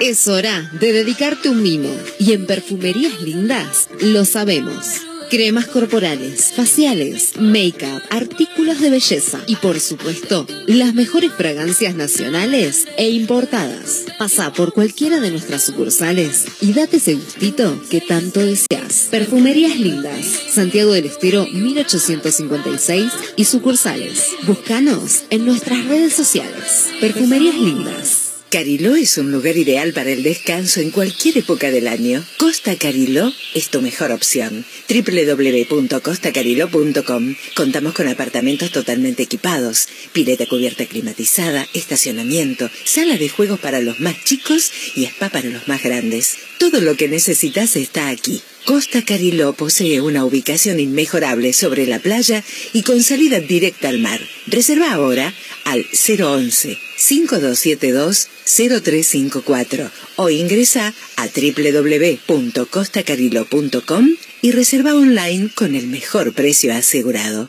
[0.00, 1.94] Es hora de dedicarte un mimo.
[2.18, 5.02] Y en Perfumerías Lindas lo sabemos.
[5.28, 13.10] Cremas corporales, faciales, make-up, artículos de belleza y por supuesto, las mejores fragancias nacionales e
[13.10, 14.06] importadas.
[14.18, 19.08] Pasa por cualquiera de nuestras sucursales y date ese gustito que tanto deseas.
[19.10, 24.30] Perfumerías Lindas, Santiago del Estero 1856 y sucursales.
[24.46, 26.86] Búscanos en nuestras redes sociales.
[27.00, 28.19] Perfumerías Lindas.
[28.50, 32.24] Cariló es un lugar ideal para el descanso en cualquier época del año.
[32.36, 34.64] Costa Cariló es tu mejor opción.
[34.88, 44.00] www.costacariló.com Contamos con apartamentos totalmente equipados, pileta cubierta climatizada, estacionamiento, sala de juegos para los
[44.00, 46.49] más chicos y spa para los más grandes.
[46.60, 48.42] Todo lo que necesitas está aquí.
[48.66, 54.20] Costa Cariló posee una ubicación inmejorable sobre la playa y con salida directa al mar.
[54.46, 55.32] Reserva ahora
[55.64, 64.08] al 011 5272 0354 o ingresa a www.costacarillo.com
[64.42, 67.48] y reserva online con el mejor precio asegurado.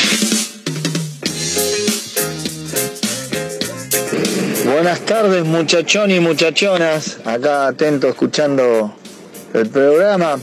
[4.81, 8.91] Buenas tardes muchachón y muchachonas, acá atento escuchando
[9.53, 10.39] el programa.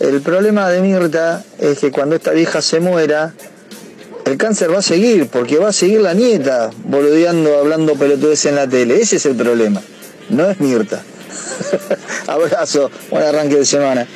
[0.00, 3.32] El problema de Mirta es que cuando esta vieja se muera,
[4.26, 8.56] el cáncer va a seguir, porque va a seguir la nieta boludeando, hablando pelotudes en
[8.56, 9.00] la tele.
[9.00, 9.80] Ese es el problema,
[10.28, 11.02] no es Mirta.
[12.26, 14.06] Abrazo, buen arranque de semana.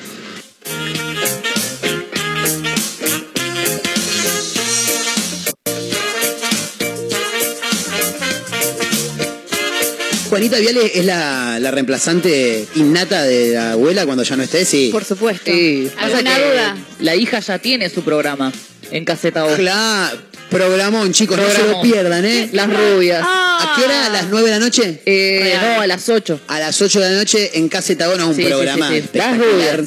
[10.33, 14.89] Juanita Viale es la, la reemplazante innata de la abuela cuando ya no esté, sí.
[14.91, 15.45] Por supuesto.
[15.53, 16.77] Sí, ¿Alguna que duda?
[17.01, 18.51] La hija ya tiene su programa
[18.91, 19.55] en caseta O.
[19.55, 20.17] Claro,
[20.49, 21.83] programón, chicos, no se lo Programón.
[21.83, 22.49] pierdan, ¿eh?
[22.53, 23.23] Las rubias.
[23.23, 24.07] ¿A qué hora?
[24.07, 25.03] ¿A las 9 de la noche?
[25.05, 26.41] Eh, no, a las 8.
[26.49, 29.09] A las 8 de la noche en Casetagona, un Sí, sí, programa sí, sí.
[29.19, 29.81] Las rubias.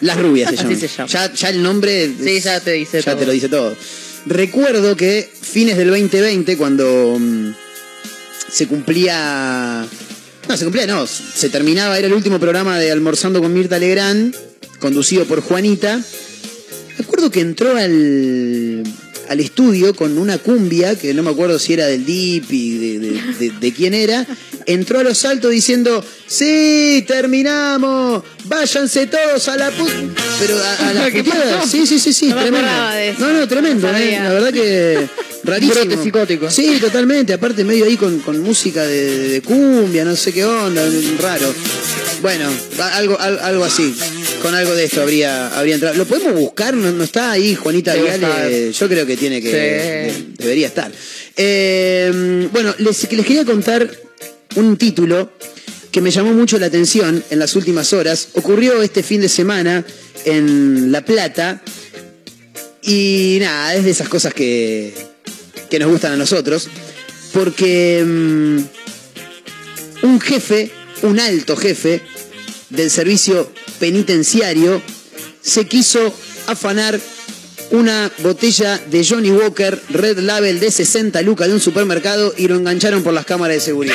[0.00, 0.80] Las rubias se Así llaman.
[0.80, 1.08] se llama.
[1.10, 3.16] Ya, ya el nombre Sí, ya te dice ya todo.
[3.20, 3.76] te lo dice todo.
[4.24, 7.50] Recuerdo que fines del 2020, cuando mm,
[8.50, 9.86] se cumplía.
[10.48, 11.06] No, se cumplía, no.
[11.06, 14.34] Se terminaba, era el último programa de Almorzando con Mirta Legrand,
[14.80, 16.02] conducido por Juanita.
[16.98, 18.82] Recuerdo que entró al,
[19.30, 22.98] al estudio con una cumbia, que no me acuerdo si era del Deep y de,
[22.98, 24.26] de- de- de quién era.
[24.66, 28.24] Entró a los altos diciendo: ¡Sí, terminamos!
[28.46, 29.92] ¡Váyanse todos a la puta!
[30.40, 31.10] Pero a, a la.
[31.70, 32.68] Sí, sí, sí, sí, No me tremendo.
[33.20, 34.18] No, no, tremendo, No eh.
[34.20, 35.08] La verdad que
[35.44, 35.74] rarísimo.
[35.84, 36.50] Brote psicótico.
[36.50, 37.32] Sí, totalmente.
[37.32, 40.82] Aparte, medio ahí con, con música de, cumbia, no sé qué onda,
[41.20, 41.54] raro.
[42.20, 42.50] Bueno,
[42.94, 43.94] algo, al- algo así.
[44.40, 45.96] Con algo de esto habría, habría entrado.
[45.96, 46.74] ¿Lo podemos buscar?
[46.74, 48.72] ¿No, no está ahí Juanita Debe Viale?
[48.72, 49.48] Yo creo que tiene que.
[49.50, 49.54] Sí.
[49.56, 50.90] de- debería estar.
[51.36, 53.90] Eh, bueno, les, les quería contar
[54.56, 55.30] un título
[55.92, 58.28] que me llamó mucho la atención en las últimas horas.
[58.34, 59.84] Ocurrió este fin de semana
[60.24, 61.62] en La Plata.
[62.82, 64.94] Y nada, es de esas cosas que,
[65.68, 66.68] que nos gustan a nosotros.
[67.32, 68.58] Porque mm,
[70.06, 70.70] un jefe,
[71.02, 72.00] un alto jefe
[72.70, 74.80] del servicio penitenciario,
[75.42, 76.14] se quiso
[76.46, 77.00] afanar
[77.70, 82.56] una botella de Johnny Walker Red Label de 60 lucas de un supermercado y lo
[82.56, 83.94] engancharon por las cámaras de seguridad.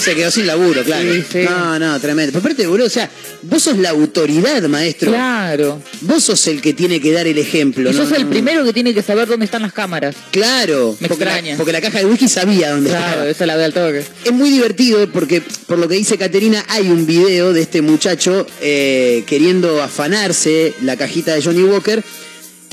[0.00, 1.12] Se quedó sin laburo, claro.
[1.12, 1.38] Sí, sí.
[1.48, 2.32] No, no, tremendo.
[2.32, 3.08] Pero aparte, boludo, o sea,
[3.42, 5.12] vos sos la autoridad, maestro.
[5.12, 5.80] Claro.
[6.00, 7.90] Vos sos el que tiene que dar el ejemplo.
[7.90, 8.02] Y ¿no?
[8.02, 10.16] sos el primero que tiene que saber dónde están las cámaras.
[10.32, 11.56] Claro, Me porque, la, extraña.
[11.56, 13.28] porque la caja de whisky sabía dónde Claro, estaba.
[13.30, 14.02] esa la ve al toque.
[14.24, 18.46] Es muy divertido porque, por lo que dice Caterina, hay un video de este muchacho
[18.60, 22.02] eh, queriendo afanarse la cajita de Johnny Walker.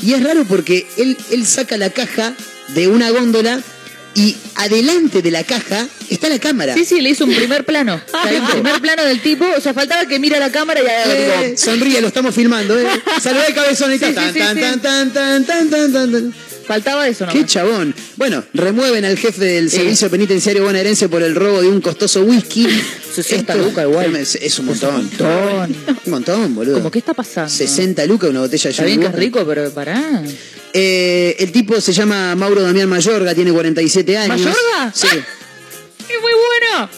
[0.04, 2.34] Y es raro porque él, él saca la caja
[2.70, 3.62] de una góndola
[4.14, 6.74] y adelante de la caja está la cámara.
[6.74, 8.02] Sí, sí, le hizo un primer plano.
[8.14, 10.84] O sea, un primer plano del tipo, o sea, faltaba que mira la cámara y
[10.86, 12.86] haga Eh, tipo, sonríe, lo estamos filmando, ¿eh?
[13.22, 14.62] Saludá el cabezón y Sí, tan, sí, tan, sí, tan, sí.
[14.62, 16.34] tan, tan, tan, tan, tan, tan.
[16.68, 17.52] Faltaba eso Qué nomás.
[17.52, 17.96] chabón.
[18.18, 22.68] Bueno, remueven al jefe del servicio penitenciario bonaerense por el robo de un costoso whisky.
[23.14, 24.16] 60 Esto- lucas igual.
[24.16, 24.96] Es, es un montón.
[24.96, 25.76] Un montón.
[26.06, 26.76] Un montón, boludo.
[26.76, 27.50] Como, ¿qué está pasando?
[27.50, 30.24] 60 lucas una botella de Está bien que es rico, pero pará.
[30.74, 34.40] Eh, el tipo se llama Mauro Damián Mayorga, tiene 47 años.
[34.40, 34.92] ¿Mayorga?
[34.94, 35.08] Sí.
[35.08, 36.90] ¡Es muy bueno!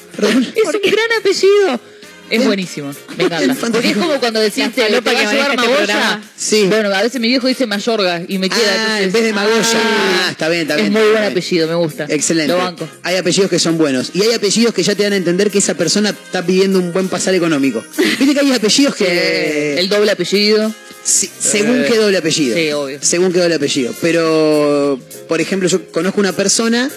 [0.56, 1.93] Es un gran apellido.
[2.30, 3.56] Es buenísimo, me encanta.
[3.72, 6.22] Porque es como cuando decís, te, te falopa va a que llevar este Magoya.
[6.36, 6.64] Sí.
[6.68, 8.60] Bueno, a veces mi viejo dice Mayorga y me queda.
[8.66, 9.64] Ah, entonces- en vez de Magoya.
[9.76, 10.94] Ah, está bien, está Es bien.
[10.94, 12.06] muy buen apellido, me gusta.
[12.10, 12.52] Excelente.
[12.54, 12.88] Lo banco.
[13.04, 14.12] Hay apellidos que son buenos.
[14.14, 16.92] Y hay apellidos que ya te dan a entender que esa persona está pidiendo un
[16.94, 17.84] buen pasar económico.
[18.20, 19.80] Viste que hay apellidos que.
[19.80, 20.74] El doble apellido.
[21.04, 22.56] Sí, según Eh, qué doble apellido.
[22.58, 22.98] sí, obvio.
[23.02, 23.94] Según qué doble apellido.
[24.02, 24.98] Pero,
[25.28, 26.90] por ejemplo, yo conozco una persona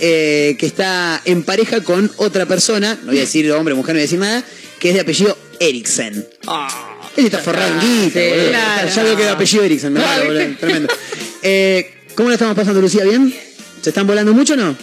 [0.00, 3.98] eh, que está en pareja con otra persona, no voy a decir hombre, mujer, no
[3.98, 4.44] voy a decir nada,
[4.84, 6.28] que es de apellido Eriksen.
[7.16, 8.48] Él está forrado en guita, sí, boludo.
[8.50, 8.88] claro.
[8.94, 10.26] Ya veo que es de apellido Eriksen, me ¿viste?
[10.26, 10.56] boludo.
[10.60, 10.94] Tremendo.
[11.40, 13.02] Eh, ¿Cómo la estamos pasando, Lucía?
[13.04, 13.34] ¿Bien?
[13.80, 14.76] ¿Se están volando mucho o no?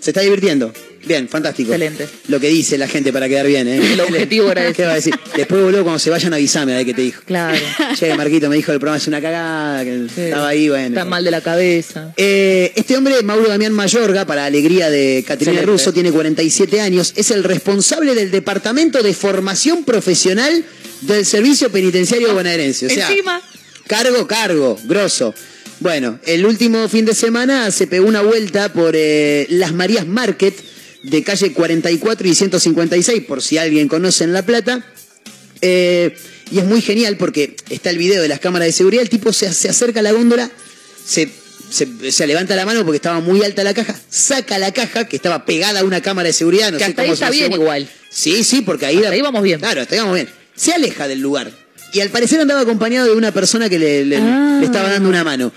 [0.00, 0.72] ¿Se está divirtiendo?
[1.04, 1.72] Bien, fantástico.
[1.72, 2.08] Excelente.
[2.28, 3.76] Lo que dice la gente para quedar bien, ¿eh?
[3.92, 5.14] El objetivo era ¿Qué va a decir?
[5.36, 7.22] Después, boludo, cuando se vayan, avísame a ver qué te dijo.
[7.26, 7.58] Claro.
[7.98, 10.20] Che, Marquito me dijo que el programa es una cagada, que Sí.
[10.22, 10.88] estaba ahí, bueno.
[10.88, 12.12] Está mal de la cabeza.
[12.16, 15.62] Eh, este hombre, Mauro Damián Mayorga, para alegría de Caterina.
[15.62, 20.64] Russo, tiene 47 años, es el responsable del Departamento de Formación Profesional
[21.02, 22.86] del Servicio Penitenciario Bonaerense.
[22.86, 23.40] O sea, Encima.
[23.86, 25.34] cargo, cargo, grosso.
[25.80, 30.54] Bueno, el último fin de semana se pegó una vuelta por eh, Las Marías Market,
[31.02, 34.84] de calle 44 y 156, por si alguien conoce en La Plata.
[35.62, 36.14] Eh,
[36.50, 39.32] y es muy genial porque está el video de las cámaras de seguridad, el tipo
[39.32, 40.50] se, se acerca a la góndola,
[41.06, 41.30] se,
[41.70, 45.16] se- se levanta la mano porque estaba muy alta la caja, saca la caja que
[45.16, 46.72] estaba pegada a una cámara de seguridad.
[46.72, 47.88] No Que sé hasta cómo ahí está bien igual.
[48.10, 49.60] Sí, sí, porque ahí, Hasta ahí vamos bien.
[49.60, 50.28] Claro, hasta ahí vamos bien.
[50.56, 51.50] Se aleja del lugar.
[51.92, 54.58] Y al parecer andaba acompañado de una persona que le, le- Ah.
[54.60, 55.52] le estaba dando una mano.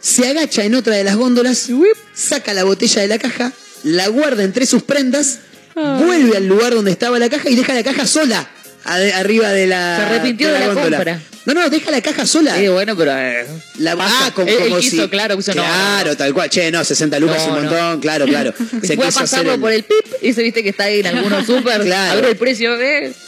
[0.00, 1.68] Se agacha en otra de las góndolas,
[2.14, 3.52] saca la botella de la caja,
[3.82, 5.40] la guarda entre sus prendas,
[5.74, 8.48] vuelve al lugar donde estaba la caja y deja la caja sola
[8.84, 9.96] arriba de la.
[9.98, 10.96] Se arrepintió de la góndola.
[10.98, 11.20] compra.
[11.44, 12.56] No, no, deja la caja sola.
[12.56, 13.12] Sí, bueno, pero.
[13.16, 13.46] eh,
[13.78, 16.16] La, ah, con- Él- él como quiso, si- claro, claro, no, no.
[16.16, 16.50] tal cual.
[16.50, 18.52] Che, no, 60 lucas es No, un montón, claro, claro.
[18.82, 21.06] Si fue a pasarlo el- por el pip y se viste que está ahí en
[21.06, 21.82] algunos super.
[21.82, 22.12] Claro.
[22.12, 22.76] A ver el precio.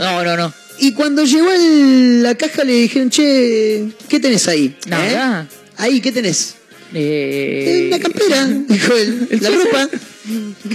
[0.00, 0.52] No, no, no.
[0.80, 4.76] Y cuando llegó el- la caja le dijeron, che, ¿qué tenés ahí?
[4.86, 5.46] Nada.
[5.50, 5.56] ¿Eh?
[5.76, 6.54] Ahí, ¿qué tenés?
[6.94, 9.28] Eh, "Eh, Una campera, dijo él.
[9.40, 9.88] La ropa.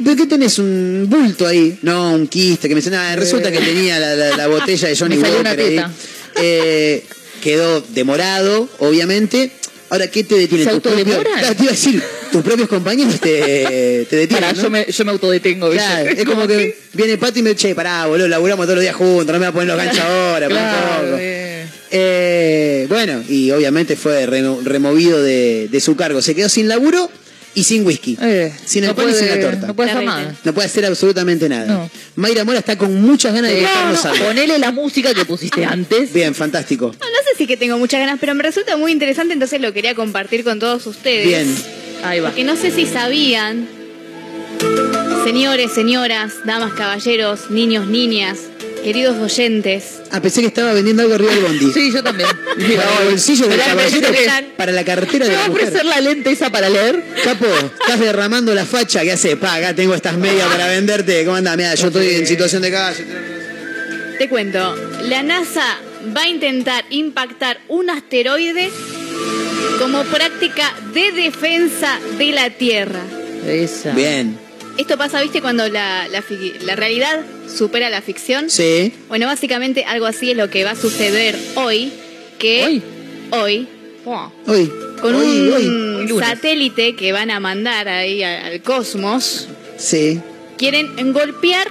[0.04, 0.58] ¿Pero qué tenés?
[0.60, 1.78] ¿Un bulto ahí?
[1.84, 4.96] No, un quiste, que me dice, nada, resulta que tenía la, la- la botella de
[5.00, 5.80] Johnny Walker ahí.
[6.42, 7.04] Eh,
[7.42, 9.52] quedó demorado, obviamente.
[9.94, 10.64] Ahora, ¿qué te detiene?
[10.64, 11.24] ¿Se autodemoran?
[11.40, 12.02] Claro, te iba a decir,
[12.32, 14.41] tus propios compañeros te, te detienen.
[14.49, 14.61] Pará, ¿no?
[14.64, 15.72] yo, me, yo me autodetengo.
[15.72, 15.84] es
[16.26, 19.34] como que viene Pato y me che, pará, boludo, laburamos todos los días juntos, no
[19.34, 21.65] me voy a poner los ganchos ahora, Claro, eh.
[21.91, 26.24] Eh, bueno, y obviamente fue remo- removido de, de su cargo.
[26.24, 27.07] Se quedó sin laburo
[27.56, 28.18] y sin whisky.
[28.66, 29.68] sin el no pan y sin la torta.
[29.68, 30.36] no puede hacer nada.
[30.44, 31.66] No puede hacer absolutamente nada.
[31.66, 31.90] No.
[32.16, 34.26] Mayra Mora está con muchas ganas de No, dejarnos no, algo.
[34.26, 36.14] ponele la música que pusiste antes.
[36.14, 36.88] Bien, fantástico.
[36.88, 39.72] No, no sé si que tengo muchas ganas, pero me resulta muy interesante, entonces lo
[39.74, 41.26] quería compartir con todos ustedes.
[41.28, 41.56] Bien.
[42.04, 42.30] Ahí va.
[42.30, 43.68] Porque no sé si sabían,
[45.24, 48.38] señores, señoras, damas, caballeros, niños, niñas,
[48.84, 51.72] queridos oyentes, Ah, pensé que estaba vendiendo algo arriba del bondi.
[51.74, 52.30] Sí, yo también.
[52.76, 54.08] Para el bolsillo del caballero,
[54.58, 55.64] para la cartera de ¿Me la va a mujer.
[55.66, 57.04] ofrecer la lente esa para leer?
[57.24, 59.02] Capo, estás derramando la facha.
[59.02, 59.38] ¿Qué hace?
[59.38, 61.24] Pa, acá tengo estas medias para venderte.
[61.26, 61.58] ¿Cómo andás?
[61.58, 63.06] Mira, yo estoy en situación de calle.
[64.20, 65.80] te cuento, la NASA
[66.16, 68.70] va a intentar impactar un asteroide
[69.80, 73.02] como práctica de defensa de la Tierra.
[73.48, 73.92] Esa.
[73.94, 74.38] Bien.
[74.78, 76.24] Esto pasa, viste, cuando la, la
[76.64, 78.50] la realidad supera la ficción.
[78.50, 78.91] Sí.
[79.08, 81.91] Bueno, básicamente algo así es lo que va a suceder hoy,
[82.40, 82.82] que
[83.32, 83.68] hoy,
[84.48, 84.72] Hoy.
[85.02, 86.08] con Hoy, un hoy.
[86.08, 86.28] Lunes.
[86.28, 89.48] satélite que van a mandar ahí al cosmos,
[89.78, 90.20] Sí.
[90.58, 91.68] quieren golpear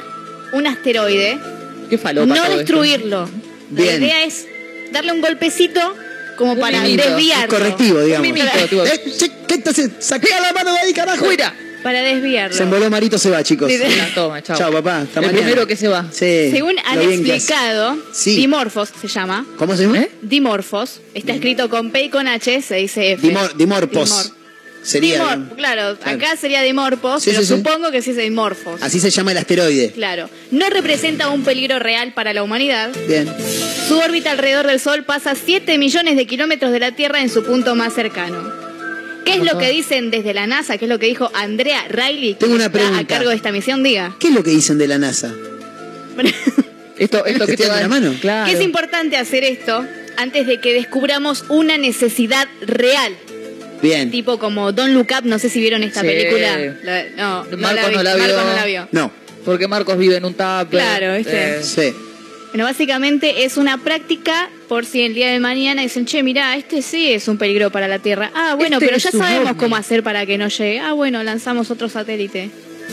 [0.53, 1.39] un asteroide,
[1.91, 3.29] Qué falopa no destruirlo.
[3.74, 4.03] La Bien.
[4.03, 4.47] idea es
[4.93, 5.81] darle un golpecito
[6.37, 7.03] como para mimito.
[7.09, 7.49] desviarlo.
[7.59, 8.27] Correctivo, digamos.
[8.29, 9.81] Un mimito, Eh, che, ¿Qué estás?
[9.99, 11.24] Sacá la mano de ahí, carajo.
[11.24, 11.55] Fuera.
[11.83, 12.57] Para desviarlo.
[12.57, 13.71] Se emboló Marito, se va, chicos.
[14.15, 14.57] Toma, chao.
[14.57, 15.01] Chao, papá.
[15.01, 15.43] Hasta El mañana.
[15.45, 16.07] primero que se va.
[16.13, 16.51] Sí.
[16.53, 17.37] Según han lo bien que hace.
[17.53, 18.37] explicado, Sí.
[18.37, 19.45] Dimorphos se llama.
[19.57, 19.99] ¿Cómo se llama?
[19.99, 20.11] ¿Eh?
[20.23, 21.01] Dimorphos.
[21.15, 23.27] Está escrito con P y con H, se dice F.
[23.27, 24.11] Dimor, dimorpos.
[24.11, 24.33] Dimor-
[24.85, 25.19] Sería.
[25.37, 27.55] Dimor- claro, acá sería Dimorphos, Sí, pero sí, sí.
[27.57, 28.83] supongo que sí es Dimorphos.
[28.83, 29.93] Así se llama el asteroide.
[29.93, 30.29] Claro.
[30.51, 32.91] No representa un peligro real para la humanidad.
[33.07, 33.33] Bien.
[33.89, 37.45] Su órbita alrededor del Sol pasa 7 millones de kilómetros de la Tierra en su
[37.45, 38.62] punto más cercano.
[39.24, 40.78] ¿Qué es lo que dicen desde la NASA?
[40.78, 42.35] ¿Qué es lo que dijo Andrea Riley?
[42.35, 43.01] que Tengo una está pregunta.
[43.01, 44.15] a cargo de esta misión, diga.
[44.19, 45.32] ¿Qué es lo que dicen de la NASA?
[46.99, 48.15] Esto, esto ¿Te que te va la mano?
[48.20, 48.47] Claro.
[48.51, 49.85] Que es importante hacer esto
[50.16, 53.12] antes de que descubramos una necesidad real.
[53.82, 54.11] Bien.
[54.11, 56.07] Tipo como Don't Look Up, no sé si vieron esta Sí.
[56.07, 56.59] película.
[56.85, 58.24] La- no, no Marcos la vi- no la vio.
[58.24, 58.89] Marcos no la vio.
[58.93, 59.11] No.
[59.44, 60.66] Porque Marcos vive en un tupper.
[60.70, 61.57] Claro, ¿viste?
[61.59, 61.93] Eh, Sí.
[62.53, 66.83] Bueno, básicamente es una práctica por si el día de mañana dicen, che, mirá, este
[66.83, 68.31] sí es un peligro para la Tierra.
[68.35, 69.59] Ah, bueno, Este pero ya sabemos ovni.
[69.59, 70.79] cómo hacer para que no llegue.
[70.81, 72.51] Ah, bueno, lanzamos otro satélite.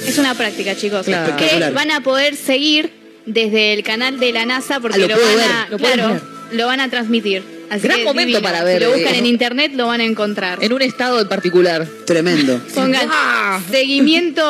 [0.07, 1.06] Es una práctica, chicos.
[1.06, 1.36] Claro.
[1.36, 2.90] Que van a poder seguir
[3.26, 5.45] desde el canal de la NASA porque Ah, lo van ver.
[5.52, 6.22] a, Lo claro,
[6.53, 7.44] lo van a transmitir.
[7.69, 8.41] Así Gran que momento divino.
[8.41, 9.18] para ver, Si lo buscan eh.
[9.19, 10.57] en internet lo van a encontrar.
[10.64, 11.86] En un estado en particular.
[12.06, 12.61] Tremendo.
[12.73, 13.60] Pongan Ah.
[13.69, 14.41] seguimiento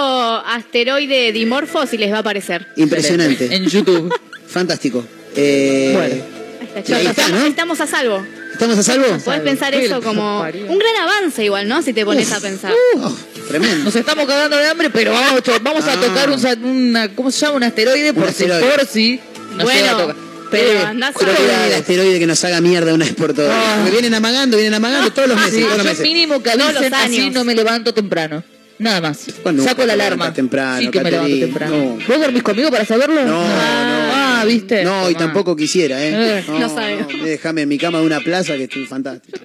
[0.46, 2.68] asteroide dimorfos y les va a aparecer.
[2.78, 3.54] Impresionante.
[3.56, 4.14] En YouTube.
[4.50, 5.06] Fantástico.
[5.36, 6.40] Eh, Bueno.
[6.76, 7.46] Ahí está, estamos, ¿no?
[7.48, 8.26] estamos a salvo.
[8.54, 9.06] ¿Estamos a salvo?
[9.24, 11.82] Podés pensar eso como un gran avance igual, ¿no?
[11.82, 12.74] Si te pones a pensar.
[12.98, 13.16] Oh,
[13.48, 13.86] tremendo.
[13.86, 16.00] Nos estamos cagando de hambre, pero vamos, vamos a Ah.
[16.02, 17.56] tocar un, una, ¿cómo se llama?
[17.58, 18.70] Un asteroide por Un si asteroide.
[18.78, 19.20] por si
[19.56, 20.16] nos Bueno, a tocar.
[20.52, 23.52] pero andás a el asteroide que nos haga mierda una vez por todas.
[23.56, 23.76] Ah.
[23.78, 25.54] Porque vienen amagando, vienen amagando todos los meses.
[25.56, 26.04] Sí, todos los yo meses.
[26.04, 28.44] mínimo que Todos los avisen así no me levanto temprano.
[28.80, 29.26] Nada más.
[29.44, 30.34] Bueno, Saco la alarma.
[30.34, 31.46] temprano, sí que me levanto Caterina.
[31.48, 31.76] temprano.
[32.00, 32.08] No.
[32.08, 33.26] ¿Vos dormís conmigo para saberlo?
[33.26, 34.84] No, Ah, ¿viste?
[34.86, 35.26] No, y Tomá.
[35.26, 36.40] tampoco quisiera, ¿eh?
[36.40, 37.06] Eh, no sabe.
[37.24, 39.38] Déjame en mi cama de una plaza que estoy fantástico.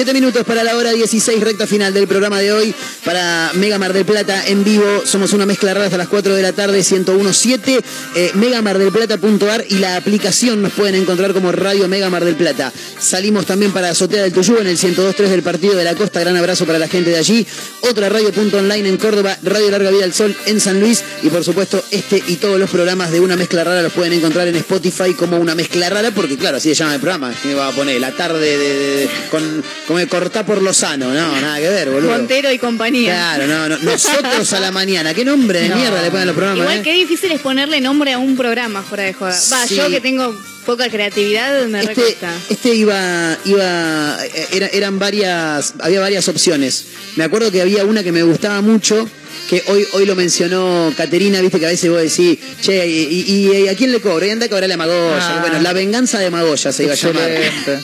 [0.00, 2.74] 7 minutos para la hora 16, recta final del programa de hoy.
[3.10, 5.02] Para Mega Mar del Plata en vivo.
[5.04, 7.80] Somos una mezcla rara hasta las 4 de la tarde, 1017.
[8.14, 12.72] Eh, megamardelplata.ar y la aplicación nos pueden encontrar como Radio Mega Mar del Plata.
[13.00, 16.20] Salimos también para Azotea del Tuyú en el 102.3 del Partido de la Costa.
[16.20, 17.44] Gran abrazo para la gente de allí.
[17.80, 21.02] Otra radio.online en Córdoba, Radio Larga Vida del Sol en San Luis.
[21.24, 24.46] Y por supuesto, este y todos los programas de Una Mezcla Rara los pueden encontrar
[24.46, 27.34] en Spotify como Una Mezcla Rara, porque claro, así se llama el programa.
[27.42, 28.00] ¿Qué me va a poner?
[28.00, 31.12] La tarde de, con, como de cortar por Lozano.
[31.12, 32.12] No, nada que ver, boludo.
[32.12, 32.99] Montero y compañía.
[33.06, 33.78] Claro, no, no.
[33.78, 35.14] Nosotros a la mañana.
[35.14, 35.76] ¿Qué nombre de No.
[35.76, 36.62] mierda le ponen los programas?
[36.62, 36.82] Igual eh?
[36.82, 39.36] que difícil es ponerle nombre a un programa fuera de joda.
[39.52, 39.76] Va, Sí.
[39.76, 40.34] yo que tengo
[40.66, 42.32] poca creatividad me Este, recuesta.
[42.48, 46.84] este iba, iba, eh, era- eran varias, había varias opciones.
[47.16, 49.08] Me acuerdo que había una que me gustaba mucho,
[49.50, 53.64] que hoy, hoy lo mencionó Caterina, viste que a veces vos decís, che, ¿y, y-
[53.64, 54.24] y a quién le cobro?
[54.24, 55.16] Y anda a cobrarle a Magoya.
[55.20, 55.38] Ah.
[55.40, 57.28] Bueno, la venganza de Magoya se iba a llamar.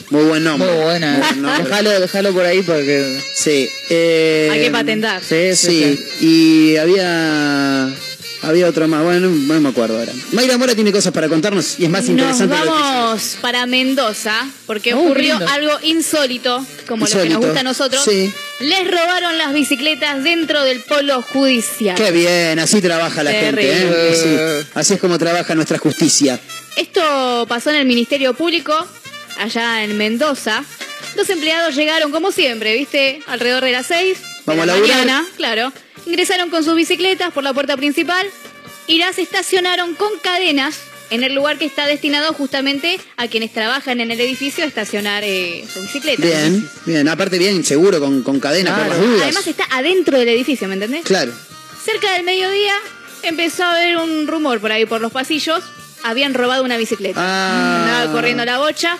[0.09, 0.71] Muy buen nombre.
[0.71, 1.11] Muy buena.
[1.11, 1.63] Muy buen nombre.
[1.65, 3.19] Déjalo, déjalo por ahí porque.
[3.35, 3.69] Sí.
[3.89, 5.21] eh, Hay que patentar.
[5.21, 7.89] Sí, sí, Sí, y había
[8.43, 10.11] había otro más, bueno, no, me acuerdo ahora.
[10.31, 13.65] Mayra Mora tiene cosas para contarnos y es más Nos interesante lo que vamos para
[13.65, 15.51] Mendoza porque Oh, ocurrió lindo.
[15.51, 18.03] algo insólito, como lo que nos gusta a nosotros.
[18.03, 18.31] Sí.
[18.59, 21.95] Les robaron las bicicletas dentro del polo judicial.
[21.95, 23.73] Qué bien, así trabaja la Terrible.
[23.75, 24.59] gente, ¿eh?
[24.61, 26.39] Así, así es como trabaja nuestra justicia.
[26.75, 28.73] Esto pasó en el Ministerio Público,
[29.39, 30.63] allá en Mendoza.
[31.15, 33.21] Los empleados llegaron como siempre, ¿viste?
[33.27, 34.97] Alrededor de las 6 Vamos de a la laburar.
[34.97, 35.73] mañana, claro.
[36.07, 38.25] Ingresaron con sus bicicletas por la puerta principal
[38.87, 40.79] y las estacionaron con cadenas
[41.09, 45.25] en el lugar que está destinado justamente a quienes trabajan en el edificio a estacionar
[45.25, 46.25] eh, sus bicicletas.
[46.25, 49.21] Bien, bien, aparte bien, seguro, con, con cadena por las dudas.
[49.23, 51.03] Además está adentro del edificio, ¿me entendés?
[51.03, 51.33] Claro.
[51.83, 52.73] Cerca del mediodía
[53.23, 55.61] empezó a haber un rumor por ahí por los pasillos.
[56.03, 57.19] Habían robado una bicicleta.
[57.21, 57.83] Ah.
[57.83, 58.97] Andaba corriendo la bocha.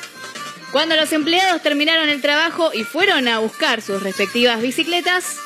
[0.74, 5.38] Cuando los empleados terminaron el trabajo y fueron a buscar sus respectivas bicicletas,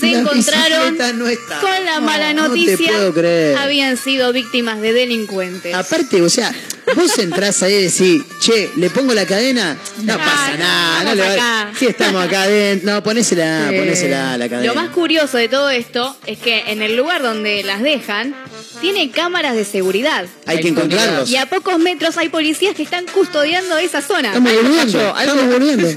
[0.00, 1.60] se La encontraron bicicleta no está.
[1.60, 2.76] con la mala No noticia.
[2.92, 3.56] puedo creer.
[3.58, 5.74] Habían sido víctimas de delincuentes.
[5.74, 6.52] Aparte, o sea,
[6.96, 9.76] vos entrás ahí y decís, che, ¿le pongo la cadena?
[10.02, 11.72] No pasa nada, no estamos le va- acá.
[11.78, 12.92] Sí, estamos acá adentro.
[12.92, 13.76] No, ponésela, Sí.
[13.76, 14.72] ponésela la cadena.
[14.72, 18.34] Lo más curioso de todo esto es que en el lugar donde las dejan,
[18.80, 20.24] tiene cámaras de seguridad.
[20.46, 21.28] Hay que encontrarlos.
[21.28, 24.28] Y a pocos metros hay policías que están custodiando esa zona.
[24.28, 25.88] Estamos volviendo, estamos volviendo.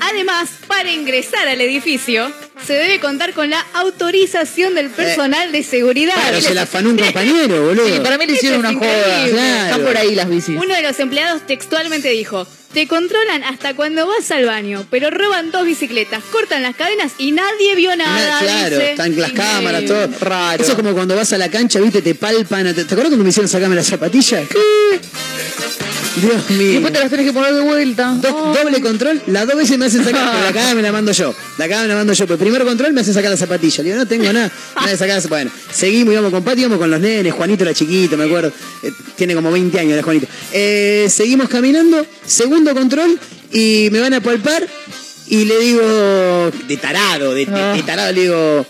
[0.00, 2.32] Además, para ingresar al edificio,
[2.64, 6.14] se debe contar con la autorización del personal de seguridad.
[6.14, 7.86] Claro, se la afanó un compañero, boludo.
[7.86, 8.88] Sí, para mí le hicieron una joda.
[8.88, 9.30] increíble.
[9.32, 9.64] Claro.
[9.66, 10.56] Están por ahí las bicis.
[10.56, 15.50] Uno de los empleados textualmente dijo, te controlan hasta cuando vas al baño, pero roban
[15.50, 18.38] dos bicicletas, cortan las cadenas y nadie vio nada.
[18.38, 18.90] Ah, claro, dice.
[18.92, 20.08] están las cámaras, todo.
[20.20, 20.62] Raro.
[20.62, 22.64] Eso es como cuando vas a la cancha, viste, te palpan.
[22.66, 24.44] ¿Te, ¿te acuerdas cuando me hicieron sacarme las zapatillas?
[26.16, 26.72] Dios Y mío.
[26.72, 28.12] después te las tenés que poner de vuelta.
[28.20, 31.12] Do- doble control, las dos veces me hacen sacar, pero la cara me la mando
[31.12, 31.34] yo.
[31.58, 32.24] La cara me la mando yo.
[32.26, 33.82] Pero el primer control me hacen sacar la zapatilla.
[33.82, 34.50] Le digo, no tengo nada.
[34.76, 37.32] nada de sacar Bueno, seguimos, íbamos con Pati, íbamos con los nenes.
[37.34, 38.52] Juanito era chiquito, me acuerdo.
[38.82, 40.26] Eh, tiene como 20 años, era Juanito.
[40.52, 43.18] Eh, seguimos caminando, segundo control,
[43.52, 44.66] y me van a palpar.
[45.28, 48.66] Y le digo, de tarado, de, de- de tarado, le digo.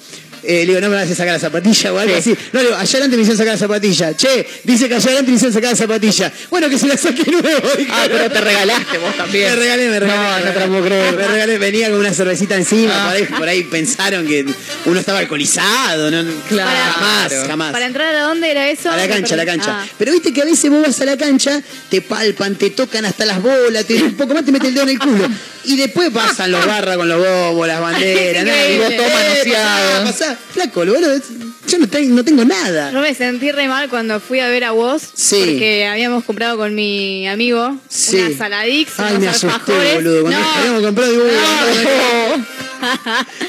[0.47, 2.37] Eh, le digo, no me vas a sacar la zapatilla o algo así.
[2.53, 4.17] No, le digo, allá adelante me hicieron sacar la zapatilla.
[4.17, 6.33] Che, dice que allá adelante me hicieron sacar la zapatilla.
[6.51, 7.69] Bueno, que se la saque nuevo.
[7.91, 9.51] Ah, pero te regalaste vos también.
[9.51, 10.41] Me regalé, me regalé.
[10.41, 11.17] No, no te lo puedo creer.
[11.17, 12.93] Me regalé, venía con una cervecita encima.
[12.95, 13.07] Ah.
[13.07, 14.47] Por, ahí, por ahí pensaron que
[14.85, 16.11] uno estaba alcoholizado.
[16.11, 16.71] No, Claro.
[16.95, 17.73] Jamás, jamás.
[17.73, 18.91] ¿Para entrar a dónde era eso?
[18.91, 19.81] A la cancha, a la cancha.
[19.83, 19.87] Ah.
[19.99, 23.25] Pero viste que a veces vos vas a la cancha, te palpan, te tocan hasta
[23.25, 25.29] las bolas, te, un poco más te meten el dedo en el culo.
[25.65, 28.69] Y después pasan los barras con los bobos, las banderas, nada.
[28.69, 30.05] Y vos manoseado.
[30.05, 31.21] Pasá, flaco, boludo,
[31.69, 32.91] yo no, tengo- no tengo nada.
[32.93, 35.03] Yo me sentí re mal cuando fui a ver a vos.
[35.15, 35.37] Sí.
[35.45, 38.17] Porque habíamos comprado con mi amigo Sí.
[38.17, 39.95] unas saladix, Ay, unos me asusté, alfajores.
[39.95, 40.23] boludo.
[40.23, 40.47] Cuando No.
[40.53, 41.31] habíamos comprado, digo, uy,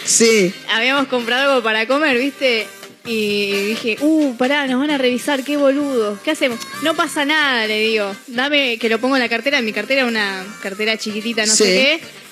[0.05, 0.53] Sí.
[0.69, 2.68] habíamos comprado algo para comer, ¿viste?
[3.05, 6.19] Y dije, uh, pará, nos van a revisar, qué boludo.
[6.26, 6.59] ¿Qué hacemos?
[6.84, 8.14] No pasa nada, le digo.
[8.27, 9.61] Dame que lo pongo en la cartera.
[9.61, 11.64] Mi cartera una cartera chiquitita, no Sí.
[11.64, 12.27] sé qué.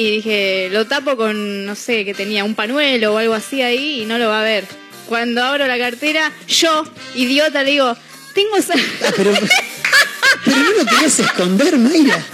[0.00, 4.02] Y dije, lo tapo con, no sé, que tenía un panuelo o algo así ahí
[4.02, 4.64] y no lo va a ver.
[5.08, 6.84] Cuando abro la cartera, yo,
[7.16, 7.96] idiota, le digo,
[8.32, 8.74] tengo esa...
[8.74, 9.32] Ah, pero,
[10.44, 12.24] pero no lo querías esconder, Mayra.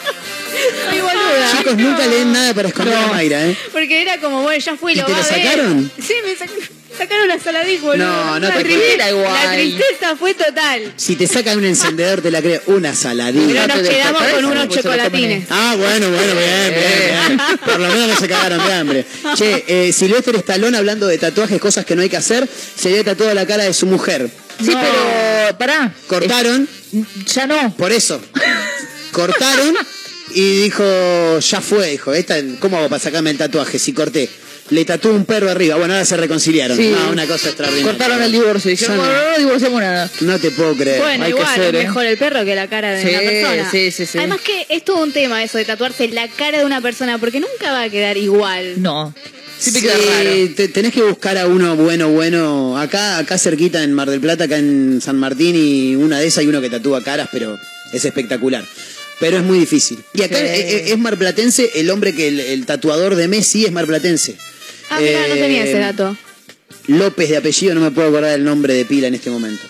[0.90, 1.52] Soy boluda.
[1.56, 3.56] Chicos, nunca leen nada para esconder a Mayra, ¿eh?
[3.72, 5.42] Porque era como, bueno, ya fui, ¿Y lo te va lo a ver.
[5.44, 5.90] sacaron?
[6.06, 8.06] Sí, me sac- sacaron la saladix, boludo.
[8.06, 8.94] No, no la te tristeza, creo.
[8.94, 9.32] Era igual.
[9.32, 10.92] La tristeza fue total.
[10.96, 12.62] Si te sacan un encendedor, te la creo.
[12.66, 13.66] Una saladilla.
[13.66, 15.46] Pero nos quedamos con unos chocolatines.
[15.50, 17.58] Ah, bueno, bueno, bien, bien, bien.
[17.64, 19.06] Por lo menos no se cagaron de hambre.
[19.36, 23.04] Che, eh, Silvestre Stallone hablando de tatuajes, cosas que no hay que hacer, se había
[23.04, 24.30] tatuado la cara de su mujer.
[24.58, 25.92] Sí, pero pará.
[26.06, 26.68] Cortaron.
[27.26, 27.74] Ya no.
[27.76, 28.20] Por eso.
[29.10, 29.76] Cortaron
[30.34, 34.28] y dijo, ya fue, dijo, esta, ¿cómo hago para sacarme el tatuaje si corté?
[34.70, 36.76] Le tatuó un perro arriba, bueno, ahora se reconciliaron.
[36.76, 36.88] Sí.
[36.90, 37.90] No, una cosa extraordinaria.
[37.92, 38.70] Cortaron el divorcio.
[38.70, 40.10] Dijeron, bueno, no divorciamos nada.
[40.22, 41.00] No te puedo creer.
[41.00, 41.86] Bueno, Hay que igual, ser, es ¿eh?
[41.86, 43.70] mejor el perro que la cara de Sí, una persona.
[43.70, 44.18] sí, sí, sí.
[44.18, 47.40] Además que es todo un tema eso de tatuarse la cara de una persona, porque
[47.40, 48.80] nunca va a quedar igual.
[48.80, 49.14] No.
[49.58, 50.30] Siempre Sí, queda raro.
[50.56, 52.78] te- tenés que buscar a uno bueno, bueno.
[52.78, 56.38] Acá, acá cerquita en Mar del Plata, acá en San Martín, y una de esas
[56.38, 57.54] hay uno que tatúa caras, pero
[57.92, 58.64] es espectacular.
[59.20, 59.98] Pero es muy difícil.
[60.14, 60.44] Y acá Sí.
[60.46, 64.36] es, es- es marplatense, el hombre que el, el tatuador de Messi es marplatense.
[64.96, 66.16] Ah, mira, no Eh, tenía ese dato.
[66.86, 69.62] López de apellido, no me puedo acordar el nombre de pila en este momento.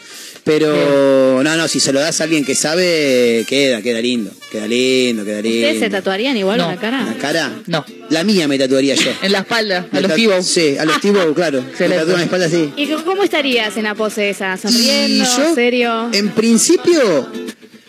[0.42, 4.30] Pero no, no, si se lo das a alguien que sabe, queda, queda lindo.
[4.52, 5.58] Queda lindo, queda lindo.
[5.68, 6.66] ¿Ustedes se tatuarían igual No.
[6.68, 7.02] una cara?
[7.02, 7.50] ¿La cara?
[7.66, 7.82] No.
[8.10, 9.10] La mía me tatuaría yo.
[9.22, 10.42] En la espalda, a Me los tatu- Tibo.
[10.42, 11.62] Sí, a los Tibo, claro.
[11.62, 11.96] Me Excelente.
[12.00, 12.72] tatúo en la espalda así.
[12.76, 14.58] ¿Y cómo estarías en la pose esa?
[14.58, 15.24] ¿Sonriendo?
[15.54, 16.10] ¿Serio?
[16.12, 17.26] En principio,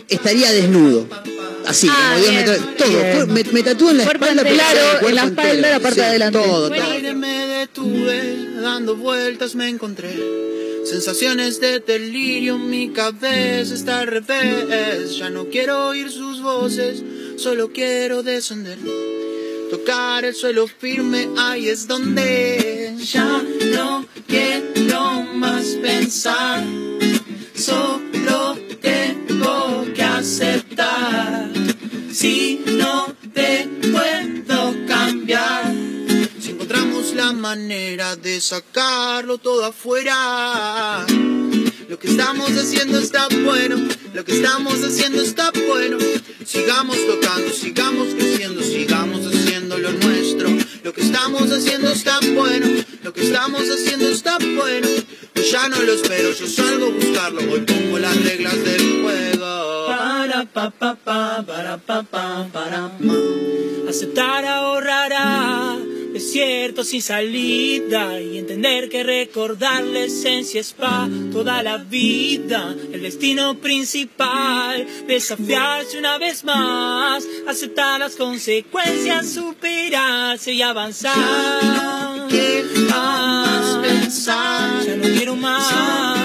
[0.07, 1.09] estaría desnudo.
[1.67, 2.45] Así, Ah, como Dios me bien.
[2.45, 2.87] tra- Todo.
[2.89, 3.15] Bien.
[3.15, 4.41] fue- Me, me tatúo en la Cuerpo espalda.
[4.49, 4.63] entero.
[4.71, 5.73] Claro, en la espalda, entero.
[5.73, 6.39] la parte de Sí, adelante.
[6.39, 6.93] Todo, Bueno, todo.
[6.93, 10.13] aire me detuve, dando vueltas me encontré.
[10.85, 15.17] Sensaciones de delirio, mi cabeza está al revés.
[15.17, 17.01] Ya no quiero oír sus voces,
[17.37, 18.77] solo quiero descender.
[19.71, 23.41] Tocar el suelo firme, ahí es donde ya
[23.73, 26.63] no quiero más pensar.
[27.55, 31.49] Solo tengo que aceptar.
[32.15, 35.75] Si no te puedo cambiar.
[36.39, 41.05] Si encontramos la manera de sacarlo todo afuera.
[41.89, 43.75] Lo que estamos haciendo está bueno,
[44.13, 45.97] lo que estamos haciendo está bueno.
[46.45, 50.47] Sigamos tocando, sigamos creciendo, sigamos haciendo lo nuestro.
[50.85, 52.67] Lo que estamos haciendo está bueno,
[53.05, 54.87] lo que estamos haciendo está bueno.
[55.33, 59.85] Pues ya no lo espero, yo salgo a buscarlo, hoy pongo las reglas del juego.
[59.87, 63.13] Para pa pa pa, para pa pa, para ma.
[63.87, 65.77] Aceptar ahorrará
[66.15, 72.73] desierto sin salida y entender que recordar la esencia es pa' toda la vida.
[72.93, 81.17] El destino principal, desafiarse una vez más, aceptar las consecuencias, superarse y avanzar.
[81.61, 86.24] Ya no quiero más pensar, ya no quiero más.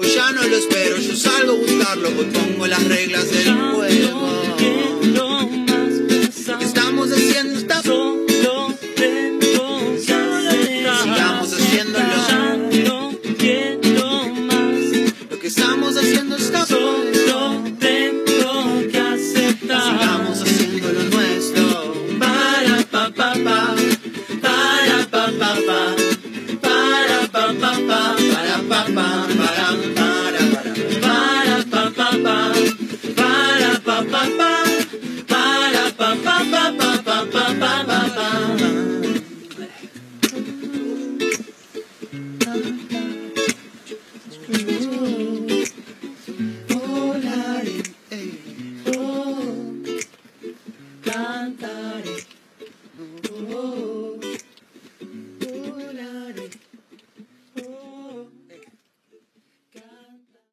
[0.00, 4.42] Hoy ya no lo espero, yo salgo a buscarlo, hoy pongo las reglas del juego.
[5.02, 8.26] Lo que estamos haciendo está solo
[11.02, 12.04] Sigamos haciéndolo.
[15.30, 19.82] Lo que estamos haciendo está solo tengo que aceptar.
[19.82, 21.94] Sigamos haciendo lo nuestro.
[22.20, 23.74] Para pa pa pa.
[24.40, 25.97] Para pa pa pa.
[33.98, 34.57] ba ba ba.